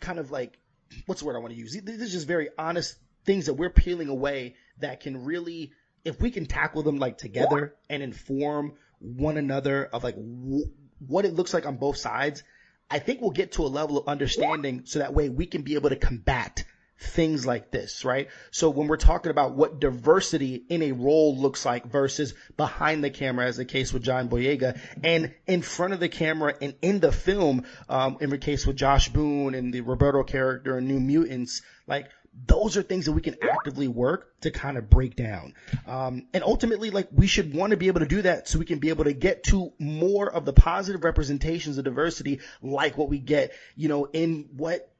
kind 0.00 0.18
of 0.18 0.30
like 0.30 0.58
what's 1.06 1.20
the 1.20 1.26
word 1.26 1.36
I 1.36 1.40
want 1.40 1.52
to 1.52 1.58
use? 1.58 1.78
This 1.82 2.00
is 2.00 2.12
just 2.12 2.26
very 2.26 2.48
honest 2.58 2.96
things 3.24 3.46
that 3.46 3.54
we're 3.54 3.70
peeling 3.70 4.08
away 4.08 4.54
that 4.78 5.00
can 5.00 5.24
really 5.24 5.72
if 6.04 6.20
we 6.20 6.30
can 6.30 6.46
tackle 6.46 6.82
them 6.82 6.98
like 6.98 7.18
together 7.18 7.74
and 7.90 8.02
inform 8.02 8.72
one 9.00 9.36
another 9.36 9.84
of 9.84 10.04
like 10.04 10.16
w- 10.16 10.70
what 11.06 11.24
it 11.24 11.34
looks 11.34 11.54
like 11.54 11.66
on 11.66 11.76
both 11.76 11.96
sides, 11.96 12.42
I 12.90 12.98
think 12.98 13.20
we'll 13.20 13.30
get 13.30 13.52
to 13.52 13.62
a 13.62 13.68
level 13.68 13.98
of 13.98 14.08
understanding 14.08 14.82
so 14.84 15.00
that 15.00 15.14
way 15.14 15.28
we 15.28 15.46
can 15.46 15.62
be 15.62 15.74
able 15.74 15.90
to 15.90 15.96
combat 15.96 16.64
things 17.00 17.46
like 17.46 17.70
this, 17.70 18.04
right? 18.04 18.28
So 18.50 18.70
when 18.70 18.88
we're 18.88 18.96
talking 18.96 19.30
about 19.30 19.54
what 19.54 19.78
diversity 19.78 20.64
in 20.68 20.82
a 20.82 20.92
role 20.92 21.36
looks 21.36 21.64
like 21.64 21.86
versus 21.86 22.34
behind 22.56 23.04
the 23.04 23.10
camera, 23.10 23.46
as 23.46 23.56
the 23.56 23.64
case 23.64 23.92
with 23.92 24.02
John 24.02 24.28
Boyega, 24.28 24.80
and 25.04 25.32
in 25.46 25.62
front 25.62 25.92
of 25.92 26.00
the 26.00 26.08
camera 26.08 26.54
and 26.60 26.74
in 26.82 26.98
the 26.98 27.12
film, 27.12 27.64
um, 27.88 28.18
in 28.20 28.30
the 28.30 28.38
case 28.38 28.66
with 28.66 28.76
Josh 28.76 29.10
Boone 29.10 29.54
and 29.54 29.72
the 29.72 29.82
Roberto 29.82 30.24
character 30.24 30.76
and 30.76 30.88
New 30.88 30.98
Mutants, 30.98 31.62
like 31.86 32.08
those 32.46 32.76
are 32.76 32.82
things 32.82 33.06
that 33.06 33.12
we 33.12 33.20
can 33.20 33.36
actively 33.42 33.88
work 33.88 34.40
to 34.40 34.50
kind 34.50 34.76
of 34.76 34.88
break 34.88 35.16
down. 35.16 35.54
Um, 35.86 36.26
and 36.32 36.44
ultimately, 36.44 36.90
like 36.90 37.08
we 37.12 37.26
should 37.26 37.54
want 37.54 37.70
to 37.72 37.76
be 37.76 37.88
able 37.88 38.00
to 38.00 38.06
do 38.06 38.22
that 38.22 38.48
so 38.48 38.58
we 38.58 38.64
can 38.64 38.78
be 38.78 38.90
able 38.90 39.04
to 39.04 39.12
get 39.12 39.44
to 39.44 39.72
more 39.78 40.30
of 40.30 40.44
the 40.44 40.52
positive 40.52 41.04
representations 41.04 41.78
of 41.78 41.84
diversity, 41.84 42.40
like 42.62 42.96
what 42.96 43.08
we 43.08 43.18
get, 43.18 43.52
you 43.76 43.88
know, 43.88 44.04
in 44.04 44.48
what 44.56 44.92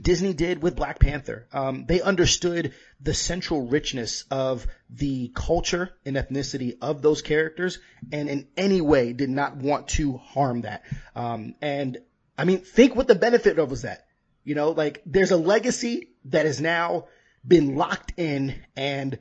Disney 0.00 0.32
did 0.32 0.62
with 0.62 0.76
Black 0.76 0.98
Panther. 0.98 1.46
Um, 1.52 1.84
they 1.86 2.00
understood 2.00 2.74
the 3.00 3.14
central 3.14 3.66
richness 3.66 4.24
of 4.30 4.66
the 4.90 5.30
culture 5.34 5.90
and 6.04 6.16
ethnicity 6.16 6.78
of 6.80 7.02
those 7.02 7.22
characters 7.22 7.78
and 8.12 8.28
in 8.28 8.48
any 8.56 8.80
way 8.80 9.12
did 9.12 9.30
not 9.30 9.56
want 9.56 9.88
to 9.88 10.16
harm 10.18 10.62
that. 10.62 10.84
Um, 11.14 11.54
and 11.60 11.98
I 12.36 12.44
mean, 12.44 12.58
think 12.58 12.94
what 12.94 13.08
the 13.08 13.14
benefit 13.14 13.58
of 13.58 13.70
was 13.70 13.82
that. 13.82 14.06
You 14.44 14.54
know, 14.54 14.70
like 14.70 15.02
there's 15.04 15.30
a 15.30 15.36
legacy 15.36 16.08
that 16.28 16.46
has 16.46 16.60
now 16.60 17.06
been 17.46 17.76
locked 17.76 18.12
in 18.16 18.54
and 18.76 19.18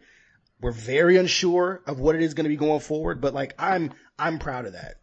we're 0.60 0.72
very 0.72 1.18
unsure 1.18 1.82
of 1.86 2.00
what 2.00 2.16
it 2.16 2.22
is 2.22 2.34
going 2.34 2.46
to 2.46 2.50
be 2.50 2.56
going 2.56 2.80
forward, 2.80 3.22
but 3.22 3.34
like 3.34 3.54
I'm, 3.60 3.94
I'm 4.18 4.40
proud 4.40 4.66
of 4.66 4.74
that. 4.74 4.96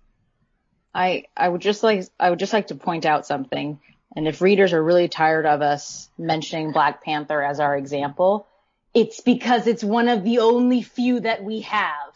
I 0.95 1.25
I 1.37 1.49
would 1.49 1.61
just 1.61 1.83
like 1.83 2.05
I 2.21 2.31
would 2.31 2.39
just 2.39 2.53
like 2.53 2.69
to 2.69 2.77
point 2.77 3.05
out 3.05 3.27
something. 3.27 3.81
And 4.17 4.29
if 4.29 4.41
readers 4.41 4.73
are 4.73 4.83
really 4.83 5.09
tired 5.09 5.45
of 5.45 5.61
us 5.61 6.09
mentioning 6.17 6.71
Black 6.71 7.03
Panther 7.03 7.43
as 7.43 7.59
our 7.59 7.77
example, 7.77 8.47
it's 8.95 9.21
because 9.21 9.67
it's 9.67 9.83
one 9.83 10.09
of 10.09 10.23
the 10.23 10.39
only 10.39 10.83
few 10.83 11.21
that 11.21 11.43
we 11.43 11.63
have. 11.63 12.15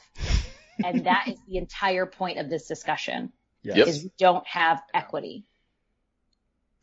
and 0.84 1.04
that 1.06 1.26
is 1.26 1.38
the 1.48 1.56
entire 1.56 2.06
point 2.06 2.38
of 2.38 2.48
this 2.48 2.68
discussion. 2.68 3.32
Yes. 3.62 3.88
Is 3.88 4.04
we 4.04 4.12
don't 4.16 4.46
have 4.46 4.80
equity. 4.94 5.44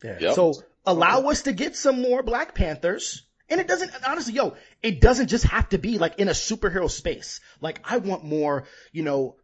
Yeah. 0.04 0.18
Yep. 0.20 0.34
So 0.34 0.52
allow 0.86 1.22
us 1.28 1.42
to 1.42 1.52
get 1.52 1.76
some 1.76 2.00
more 2.00 2.22
Black 2.22 2.54
Panthers. 2.54 3.24
And 3.48 3.60
it 3.60 3.68
doesn't, 3.68 3.92
honestly, 4.06 4.34
yo, 4.34 4.56
it 4.82 5.00
doesn't 5.00 5.28
just 5.28 5.44
have 5.44 5.68
to 5.68 5.78
be 5.78 5.98
like 5.98 6.18
in 6.18 6.28
a 6.28 6.32
superhero 6.32 6.90
space. 6.90 7.40
Like 7.60 7.80
I 7.84 7.98
want 7.98 8.24
more, 8.24 8.64
you 8.92 9.02
know, 9.02 9.36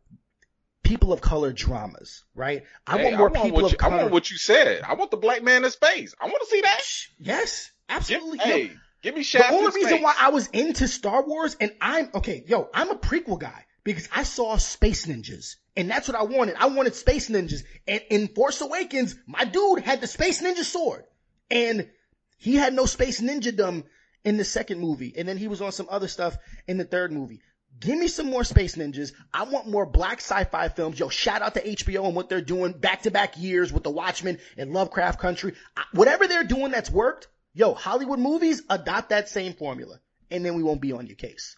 people 0.82 1.12
of 1.12 1.20
color 1.20 1.52
dramas, 1.52 2.24
right? 2.34 2.64
I 2.86 2.98
Hey, 2.98 3.04
want 3.04 3.16
more 3.16 3.28
I 3.28 3.30
want 3.30 3.44
people 3.44 3.62
what 3.62 3.72
of 3.72 3.80
you, 3.80 3.86
I 3.86 3.96
want 3.96 4.12
what 4.12 4.30
you 4.30 4.38
said. 4.38 4.82
I 4.82 4.94
want 4.94 5.10
the 5.10 5.16
black 5.16 5.42
man 5.42 5.64
in 5.64 5.70
space. 5.70 6.14
I 6.20 6.26
want 6.26 6.40
to 6.40 6.46
see 6.48 6.60
that. 6.62 6.82
yes, 7.18 7.70
absolutely. 7.88 8.38
yo. 8.38 8.44
hey, 8.44 8.70
give 9.02 9.14
me 9.14 9.22
the 9.22 9.48
only 9.50 9.66
reason 9.66 9.88
space. 9.90 10.02
why 10.02 10.14
I 10.18 10.30
was 10.30 10.48
into 10.48 10.88
Star 10.88 11.24
Wars 11.24 11.56
and 11.60 11.70
I'm, 11.80 12.10
okay, 12.16 12.44
yo, 12.46 12.68
I'm 12.74 12.90
a 12.90 12.96
prequel 12.96 13.38
guy 13.38 13.66
because 13.84 14.08
I 14.14 14.24
saw 14.24 14.56
Space 14.56 15.06
Ninjas. 15.06 15.56
And 15.76 15.88
that's 15.88 16.06
what 16.08 16.16
I 16.16 16.24
wanted. 16.24 16.56
I 16.58 16.66
wanted 16.66 16.94
Space 16.94 17.30
Ninjas. 17.30 17.62
And 17.88 18.02
in 18.10 18.28
Force 18.28 18.60
Awakens, 18.60 19.16
my 19.26 19.44
dude 19.44 19.80
had 19.80 20.00
the 20.00 20.06
Space 20.06 20.42
Ninja 20.42 20.64
sword. 20.64 21.04
And 21.52 21.90
he 22.38 22.56
had 22.56 22.72
no 22.72 22.86
Space 22.86 23.20
Ninja-dom 23.20 23.84
in 24.24 24.38
the 24.38 24.44
second 24.44 24.80
movie. 24.80 25.12
And 25.16 25.28
then 25.28 25.36
he 25.36 25.48
was 25.48 25.60
on 25.60 25.70
some 25.70 25.86
other 25.90 26.08
stuff 26.08 26.36
in 26.66 26.78
the 26.78 26.84
third 26.84 27.12
movie. 27.12 27.42
Give 27.78 27.98
me 27.98 28.08
some 28.08 28.30
more 28.30 28.42
Space 28.42 28.76
Ninjas. 28.76 29.12
I 29.32 29.44
want 29.44 29.68
more 29.68 29.84
black 29.84 30.18
sci-fi 30.18 30.68
films. 30.70 30.98
Yo, 30.98 31.10
shout 31.10 31.42
out 31.42 31.54
to 31.54 31.62
HBO 31.62 32.06
and 32.06 32.16
what 32.16 32.28
they're 32.28 32.40
doing 32.40 32.72
back 32.72 33.02
to 33.02 33.10
back 33.10 33.38
years 33.38 33.72
with 33.72 33.82
The 33.82 33.90
Watchmen 33.90 34.38
and 34.56 34.72
Lovecraft 34.72 35.20
Country. 35.20 35.54
Whatever 35.92 36.26
they're 36.26 36.44
doing 36.44 36.70
that's 36.72 36.90
worked, 36.90 37.28
yo, 37.52 37.74
Hollywood 37.74 38.18
movies 38.18 38.62
adopt 38.70 39.10
that 39.10 39.28
same 39.28 39.52
formula. 39.52 40.00
And 40.30 40.44
then 40.44 40.54
we 40.54 40.62
won't 40.62 40.80
be 40.80 40.92
on 40.92 41.06
your 41.06 41.16
case. 41.16 41.56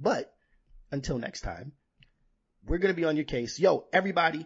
But 0.00 0.34
until 0.90 1.18
next 1.18 1.42
time, 1.42 1.72
we're 2.66 2.78
going 2.78 2.92
to 2.94 3.00
be 3.00 3.06
on 3.06 3.16
your 3.16 3.24
case. 3.24 3.60
Yo, 3.60 3.86
everybody, 3.92 4.44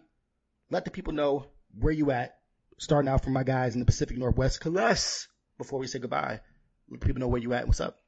let 0.71 0.85
the 0.85 0.91
people 0.91 1.15
know 1.15 1.47
where 1.79 1.93
you 1.93 2.11
at. 2.11 2.40
Starting 2.81 3.11
out 3.11 3.23
from 3.23 3.35
my 3.35 3.43
guys 3.43 3.75
in 3.75 3.81
the 3.81 3.85
Pacific 3.85 4.17
Northwest. 4.17 4.63
Celeste, 4.63 5.29
before 5.59 5.79
we 5.79 5.87
say 5.87 5.99
goodbye, 5.99 6.41
let 6.89 7.01
people 7.03 7.21
know 7.21 7.29
where 7.29 7.41
you 7.41 7.53
at. 7.53 7.61
and 7.61 7.69
What's 7.69 7.81
up? 7.81 7.99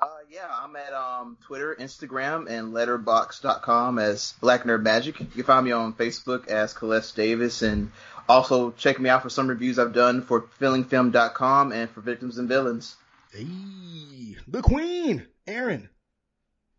Uh, 0.00 0.08
yeah, 0.28 0.48
I'm 0.50 0.74
at 0.74 0.92
um, 0.92 1.38
Twitter, 1.46 1.76
Instagram, 1.78 2.50
and 2.50 2.72
Letterboxd.com 2.72 4.00
as 4.00 4.34
Black 4.40 4.64
Nerd 4.64 4.82
Magic. 4.82 5.20
You 5.20 5.26
can 5.26 5.44
find 5.44 5.64
me 5.64 5.70
on 5.70 5.92
Facebook 5.92 6.48
as 6.48 6.72
Celeste 6.72 7.14
Davis, 7.14 7.62
and 7.62 7.92
also 8.28 8.72
check 8.72 8.98
me 8.98 9.08
out 9.08 9.22
for 9.22 9.30
some 9.30 9.46
reviews 9.46 9.78
I've 9.78 9.92
done 9.92 10.22
for 10.22 10.48
FeelingFilm.com 10.60 11.70
and 11.70 11.88
for 11.88 12.00
Victims 12.00 12.38
and 12.38 12.48
Villains. 12.48 12.96
Hey, 13.32 14.36
the 14.48 14.62
Queen, 14.62 15.28
Erin. 15.46 15.88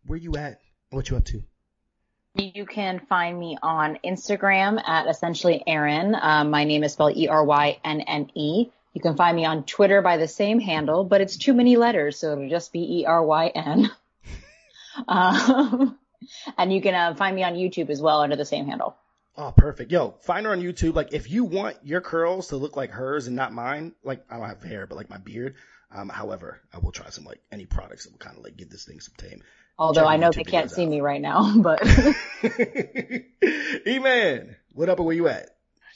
Where 0.04 0.18
you 0.18 0.36
at? 0.36 0.60
What 0.90 1.08
you 1.08 1.16
up 1.16 1.24
to? 1.24 1.42
You 2.36 2.66
can 2.66 2.98
find 2.98 3.38
me 3.38 3.56
on 3.62 3.98
Instagram 4.04 4.82
at 4.84 5.06
essentially 5.06 5.62
Erin. 5.68 6.16
Um, 6.20 6.50
my 6.50 6.64
name 6.64 6.82
is 6.82 6.92
spelled 6.94 7.16
E 7.16 7.28
R 7.28 7.44
Y 7.44 7.78
N 7.84 8.00
N 8.00 8.28
E. 8.34 8.70
You 8.92 9.00
can 9.00 9.16
find 9.16 9.36
me 9.36 9.44
on 9.44 9.62
Twitter 9.62 10.02
by 10.02 10.16
the 10.16 10.26
same 10.26 10.58
handle, 10.58 11.04
but 11.04 11.20
it's 11.20 11.36
too 11.36 11.54
many 11.54 11.76
letters, 11.76 12.18
so 12.18 12.32
it'll 12.32 12.48
just 12.48 12.72
be 12.72 13.00
E 13.00 13.06
R 13.06 13.24
Y 13.24 13.46
N. 13.54 13.90
Um, 15.08 15.98
and 16.56 16.72
you 16.72 16.80
can 16.80 16.94
uh, 16.94 17.16
find 17.16 17.34
me 17.34 17.42
on 17.42 17.54
YouTube 17.54 17.90
as 17.90 18.00
well 18.00 18.20
under 18.20 18.36
the 18.36 18.44
same 18.44 18.66
handle. 18.66 18.96
Oh, 19.36 19.52
perfect. 19.56 19.90
Yo, 19.90 20.14
find 20.20 20.46
her 20.46 20.52
on 20.52 20.60
YouTube. 20.60 20.94
Like, 20.94 21.12
if 21.12 21.28
you 21.28 21.42
want 21.42 21.78
your 21.82 22.00
curls 22.00 22.48
to 22.50 22.56
look 22.56 22.76
like 22.76 22.90
hers 22.90 23.26
and 23.26 23.34
not 23.34 23.52
mine, 23.52 23.92
like, 24.04 24.24
I 24.30 24.36
don't 24.36 24.48
have 24.48 24.62
hair, 24.62 24.86
but 24.86 24.94
like 24.94 25.10
my 25.10 25.16
beard. 25.16 25.56
Um, 25.92 26.08
however, 26.08 26.60
I 26.72 26.78
will 26.78 26.92
try 26.92 27.10
some 27.10 27.24
like 27.24 27.40
any 27.50 27.66
products 27.66 28.04
that 28.04 28.12
will 28.12 28.18
kind 28.18 28.38
of 28.38 28.44
like 28.44 28.56
give 28.56 28.70
this 28.70 28.84
thing 28.84 29.00
some 29.00 29.14
tame. 29.16 29.42
Although 29.78 30.06
I 30.06 30.16
know 30.16 30.30
they 30.30 30.44
can't 30.44 30.70
see 30.70 30.84
out. 30.84 30.88
me 30.88 31.00
right 31.00 31.20
now, 31.20 31.56
but 31.58 31.82
E-Man, 33.86 34.56
what 34.72 34.88
up 34.88 34.98
and 34.98 35.06
where 35.06 35.16
you 35.16 35.28
at? 35.28 35.50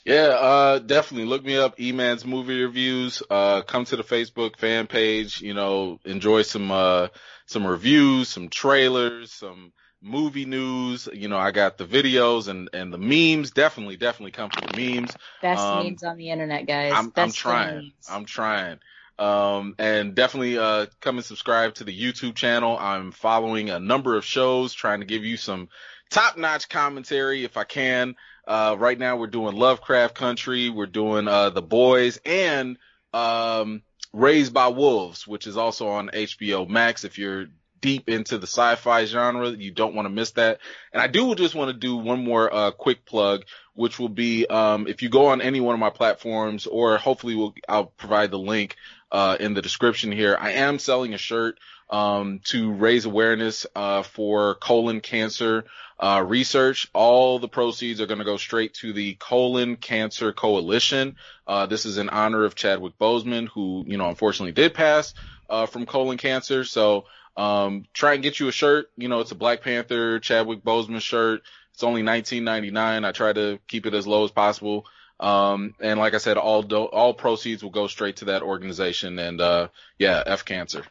Yeah, 0.05 0.27
uh, 0.39 0.79
definitely 0.79 1.27
look 1.27 1.43
me 1.43 1.57
up. 1.57 1.79
E-Man's 1.79 2.25
movie 2.25 2.61
reviews. 2.61 3.21
Uh, 3.29 3.61
come 3.61 3.85
to 3.85 3.95
the 3.95 4.03
Facebook 4.03 4.57
fan 4.57 4.87
page. 4.87 5.41
You 5.41 5.53
know, 5.53 5.99
enjoy 6.05 6.41
some 6.41 6.71
uh 6.71 7.09
some 7.45 7.65
reviews, 7.65 8.29
some 8.29 8.49
trailers, 8.49 9.31
some 9.31 9.71
movie 10.01 10.45
news. 10.45 11.07
You 11.11 11.27
know, 11.27 11.37
I 11.37 11.51
got 11.51 11.77
the 11.77 11.85
videos 11.85 12.47
and 12.47 12.69
and 12.73 12.93
the 12.93 12.97
memes. 12.97 13.51
Definitely, 13.51 13.97
definitely 13.97 14.31
come 14.31 14.49
for 14.49 14.61
the 14.61 14.77
memes. 14.77 15.15
best 15.41 15.61
Um, 15.61 15.85
memes 15.85 16.03
on 16.03 16.17
the 16.17 16.29
internet, 16.29 16.65
guys. 16.65 16.93
I'm, 16.95 17.11
I'm 17.15 17.31
trying. 17.31 17.75
memes. 17.75 18.09
I'm 18.09 18.25
trying. 18.25 18.79
Um, 19.19 19.75
and 19.77 20.15
definitely, 20.15 20.57
uh, 20.57 20.85
come 21.01 21.17
and 21.17 21.25
subscribe 21.25 21.75
to 21.75 21.83
the 21.83 21.97
YouTube 21.97 22.35
channel. 22.35 22.77
I'm 22.79 23.11
following 23.11 23.69
a 23.69 23.79
number 23.79 24.15
of 24.15 24.23
shows, 24.23 24.73
trying 24.73 25.01
to 25.01 25.05
give 25.05 25.25
you 25.25 25.35
some 25.35 25.67
top 26.09 26.37
notch 26.37 26.69
commentary 26.69 27.43
if 27.43 27.57
I 27.57 27.65
can. 27.65 28.15
Uh, 28.47 28.77
right 28.79 28.97
now 28.97 29.17
we're 29.17 29.27
doing 29.27 29.55
Lovecraft 29.55 30.15
Country. 30.15 30.69
We're 30.69 30.85
doing, 30.85 31.27
uh, 31.27 31.49
The 31.49 31.61
Boys 31.61 32.19
and, 32.25 32.77
um, 33.13 33.83
Raised 34.13 34.53
by 34.53 34.69
Wolves, 34.69 35.27
which 35.27 35.47
is 35.47 35.57
also 35.57 35.89
on 35.89 36.09
HBO 36.13 36.67
Max. 36.67 37.03
If 37.03 37.19
you're 37.19 37.47
deep 37.81 38.09
into 38.09 38.37
the 38.37 38.47
sci-fi 38.47 39.05
genre, 39.05 39.49
you 39.49 39.71
don't 39.71 39.95
want 39.95 40.05
to 40.05 40.09
miss 40.09 40.31
that. 40.31 40.59
And 40.93 41.01
I 41.01 41.07
do 41.07 41.35
just 41.35 41.55
want 41.55 41.71
to 41.71 41.77
do 41.77 41.97
one 41.97 42.23
more, 42.23 42.51
uh, 42.51 42.71
quick 42.71 43.05
plug 43.05 43.43
which 43.79 43.97
will 43.97 44.09
be 44.09 44.45
um, 44.45 44.87
if 44.87 45.01
you 45.01 45.07
go 45.07 45.27
on 45.27 45.39
any 45.39 45.61
one 45.61 45.73
of 45.73 45.79
my 45.79 45.89
platforms, 45.89 46.67
or 46.67 46.97
hopefully 46.97 47.33
we'll, 47.35 47.53
I'll 47.69 47.85
provide 47.85 48.29
the 48.29 48.37
link 48.37 48.75
uh, 49.11 49.37
in 49.39 49.53
the 49.53 49.61
description 49.61 50.11
here. 50.11 50.37
I 50.39 50.53
am 50.53 50.79
selling 50.79 51.13
a 51.13 51.17
shirt 51.17 51.59
um, 51.89 52.39
to 52.45 52.71
raise 52.71 53.05
awareness 53.05 53.65
uh, 53.75 54.03
for 54.03 54.55
colon 54.55 55.01
cancer 55.01 55.65
uh, 55.99 56.23
research. 56.25 56.87
All 56.93 57.39
the 57.39 57.47
proceeds 57.47 57.99
are 57.99 58.05
going 58.05 58.19
to 58.19 58.25
go 58.25 58.37
straight 58.37 58.73
to 58.75 58.93
the 58.93 59.15
Colon 59.15 59.75
Cancer 59.75 60.31
Coalition. 60.31 61.17
Uh, 61.45 61.65
this 61.65 61.85
is 61.85 61.97
in 61.97 62.09
honor 62.09 62.45
of 62.45 62.55
Chadwick 62.55 62.97
Boseman, 62.97 63.49
who 63.49 63.83
you 63.85 63.97
know 63.97 64.07
unfortunately 64.07 64.53
did 64.53 64.73
pass 64.73 65.13
uh, 65.49 65.65
from 65.65 65.85
colon 65.85 66.17
cancer. 66.17 66.63
So 66.63 67.05
um, 67.35 67.85
try 67.93 68.13
and 68.13 68.23
get 68.23 68.39
you 68.39 68.47
a 68.47 68.51
shirt. 68.51 68.89
You 68.95 69.09
know, 69.09 69.19
it's 69.19 69.31
a 69.31 69.35
Black 69.35 69.61
Panther 69.61 70.19
Chadwick 70.19 70.63
Boseman 70.63 71.01
shirt. 71.01 71.41
It's 71.73 71.83
only 71.83 72.01
19.99. 72.01 73.05
I 73.05 73.11
try 73.11 73.33
to 73.33 73.59
keep 73.67 73.85
it 73.85 73.93
as 73.93 74.05
low 74.05 74.25
as 74.25 74.31
possible. 74.31 74.85
Um, 75.19 75.75
and 75.79 75.99
like 75.99 76.13
I 76.13 76.17
said, 76.17 76.37
all 76.37 76.63
do- 76.63 76.77
all 76.77 77.13
proceeds 77.13 77.61
will 77.63 77.71
go 77.71 77.87
straight 77.87 78.17
to 78.17 78.25
that 78.25 78.41
organization. 78.41 79.19
And 79.19 79.41
uh, 79.41 79.67
yeah, 79.97 80.23
F 80.25 80.45
cancer. 80.45 80.83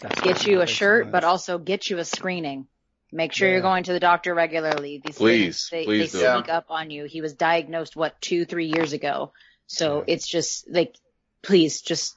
That's 0.00 0.20
Get 0.20 0.46
you 0.46 0.60
a 0.60 0.66
shirt, 0.66 1.06
much. 1.06 1.12
but 1.12 1.24
also 1.24 1.58
get 1.58 1.88
you 1.90 1.98
a 1.98 2.04
screening. 2.04 2.66
Make 3.12 3.32
sure 3.32 3.48
Yeah. 3.48 3.54
you're 3.54 3.62
going 3.62 3.84
to 3.84 3.92
the 3.92 4.00
doctor 4.00 4.34
regularly. 4.34 5.00
These 5.04 5.16
Please, 5.16 5.68
things, 5.68 5.68
they, 5.70 5.84
please 5.84 6.12
they 6.12 6.20
do. 6.20 6.32
sneak 6.32 6.48
up 6.48 6.66
on 6.68 6.90
you. 6.90 7.06
He 7.06 7.20
was 7.20 7.34
diagnosed 7.34 7.96
what 7.96 8.20
two, 8.20 8.44
three 8.44 8.66
years 8.66 8.92
ago. 8.92 9.32
So 9.66 9.98
Yeah. 9.98 10.14
it's 10.14 10.28
just 10.28 10.70
like, 10.70 10.94
please, 11.42 11.80
just 11.80 12.16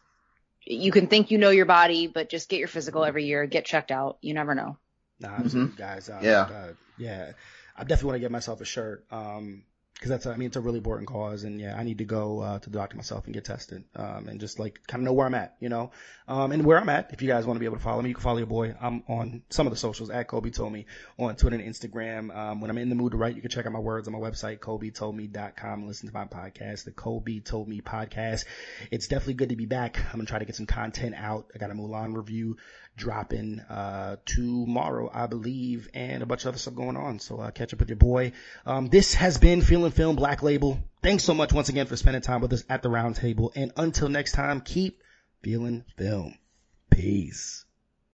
you 0.66 0.92
can 0.92 1.08
think 1.08 1.32
you 1.32 1.38
know 1.40 1.50
your 1.50 1.66
body, 1.66 2.08
but 2.08 2.30
just 2.30 2.48
get 2.50 2.60
your 2.60 2.68
physical 2.68 3.04
every 3.04 3.26
year. 3.26 3.46
Get 3.48 3.66
checked 3.66 3.92
out. 3.92 4.18
You 4.22 4.34
never 4.34 4.54
know. 4.54 4.78
Nah, 5.20 5.30
absolutely, 5.30 5.78
guys. 5.78 6.10
Uh, 6.10 6.20
Yeah. 6.22 6.42
uh, 6.42 6.74
yeah. 6.98 7.32
I 7.76 7.82
definitely 7.86 8.08
want 8.08 8.16
to 8.18 8.20
get 8.22 8.32
myself 8.32 8.62
a 8.62 8.66
shirt. 8.66 9.06
Um, 9.12 9.64
cause 10.04 10.10
that's, 10.10 10.26
I 10.26 10.36
mean, 10.36 10.48
it's 10.48 10.58
a 10.58 10.62
really 10.62 10.80
important 10.80 11.08
cause. 11.08 11.46
And 11.46 11.62
yeah, 11.62 11.78
I 11.78 11.84
need 11.84 12.00
to 12.00 12.06
go, 12.06 12.42
uh, 12.42 12.60
to 12.60 12.70
the 12.70 12.78
doctor 12.78 12.98
myself 12.98 13.24
and 13.24 13.34
get 13.34 13.46
tested. 13.46 13.86
Um, 13.96 14.28
and 14.28 14.40
just 14.40 14.60
like 14.60 14.82
kind 14.86 15.02
of 15.02 15.06
know 15.06 15.14
where 15.14 15.26
I'm 15.26 15.34
at, 15.34 15.56
you 15.62 15.70
know? 15.70 15.92
Um, 16.28 16.52
and 16.52 16.66
where 16.66 16.78
I'm 16.78 16.90
at, 16.90 17.14
if 17.14 17.22
you 17.22 17.30
guys 17.30 17.46
want 17.46 17.56
to 17.56 17.60
be 17.60 17.66
able 17.66 17.78
to 17.78 17.84
follow 17.84 18.02
me, 18.02 18.10
you 18.10 18.16
can 18.16 18.24
follow 18.24 18.38
your 18.38 18.48
boy. 18.48 18.76
I'm 18.82 19.04
on 19.08 19.44
some 19.50 19.66
of 19.66 19.72
the 19.72 19.78
socials 19.78 20.10
at 20.10 20.28
Kobe 20.28 20.50
Told 20.50 20.74
Me 20.74 20.86
on 21.18 21.36
Twitter 21.38 21.56
and 21.56 21.66
Instagram. 21.66 22.36
Um, 22.36 22.60
when 22.60 22.70
I'm 22.70 22.78
in 22.78 22.90
the 22.90 22.96
mood 22.96 23.14
to 23.14 23.18
write, 23.18 23.36
you 23.36 23.42
can 23.42 23.50
check 23.50 23.66
out 23.66 23.72
my 23.72 23.80
words 23.80 24.08
on 24.08 24.14
my 24.14 24.20
website, 24.20 24.60
KobeToldMe.com 24.60 25.80
and 25.80 25.88
listen 25.88 26.10
to 26.10 26.14
my 26.14 26.26
podcast, 26.26 26.84
the 26.84 26.92
Kobe 26.92 27.40
Told 27.40 27.70
Me 27.70 27.80
podcast. 27.82 28.46
It's 28.92 29.08
definitely 29.08 29.36
good 29.36 29.50
to 29.50 29.56
be 29.56 29.66
back. 29.66 30.00
I'm 30.14 30.20
to 30.20 30.26
try 30.26 30.40
to 30.40 30.46
get 30.46 30.56
some 30.56 30.66
content 30.66 31.16
out. 31.18 31.50
I 31.56 31.58
got 31.58 31.72
a 31.72 31.74
Mulan 31.74 32.16
review 32.16 32.58
dropping 32.96 33.60
uh 33.60 34.18
tomorrow, 34.26 35.10
I 35.14 35.28
believe, 35.28 35.90
and 35.94 36.24
a 36.24 36.26
bunch 36.26 36.44
of 36.44 36.50
other 36.50 36.58
stuff 36.58 36.76
going 36.76 36.98
on. 36.98 37.20
So 37.20 37.40
uh, 37.40 37.52
catch 37.52 37.74
up 37.74 37.80
with 37.80 37.90
your 37.90 37.98
boy. 37.98 38.34
Um, 38.66 38.88
this 38.88 39.14
has 39.16 39.38
been 39.38 39.62
Feeling 39.62 39.92
Film 39.92 40.16
Black 40.16 40.44
Label. 40.44 40.80
Thanks 41.02 41.24
so 41.24 41.34
much 41.34 41.54
once 41.54 41.70
again 41.70 41.86
for 41.86 41.98
spending 41.98 42.22
time 42.22 42.42
with 42.42 42.54
us 42.54 42.64
at 42.70 42.82
the 42.82 42.90
roundtable. 42.90 43.52
And 43.56 43.72
until 43.78 44.10
next 44.10 44.34
time, 44.34 44.62
keep 44.62 45.02
feeling 45.42 45.84
film. 45.98 46.38
Peace. 46.90 47.66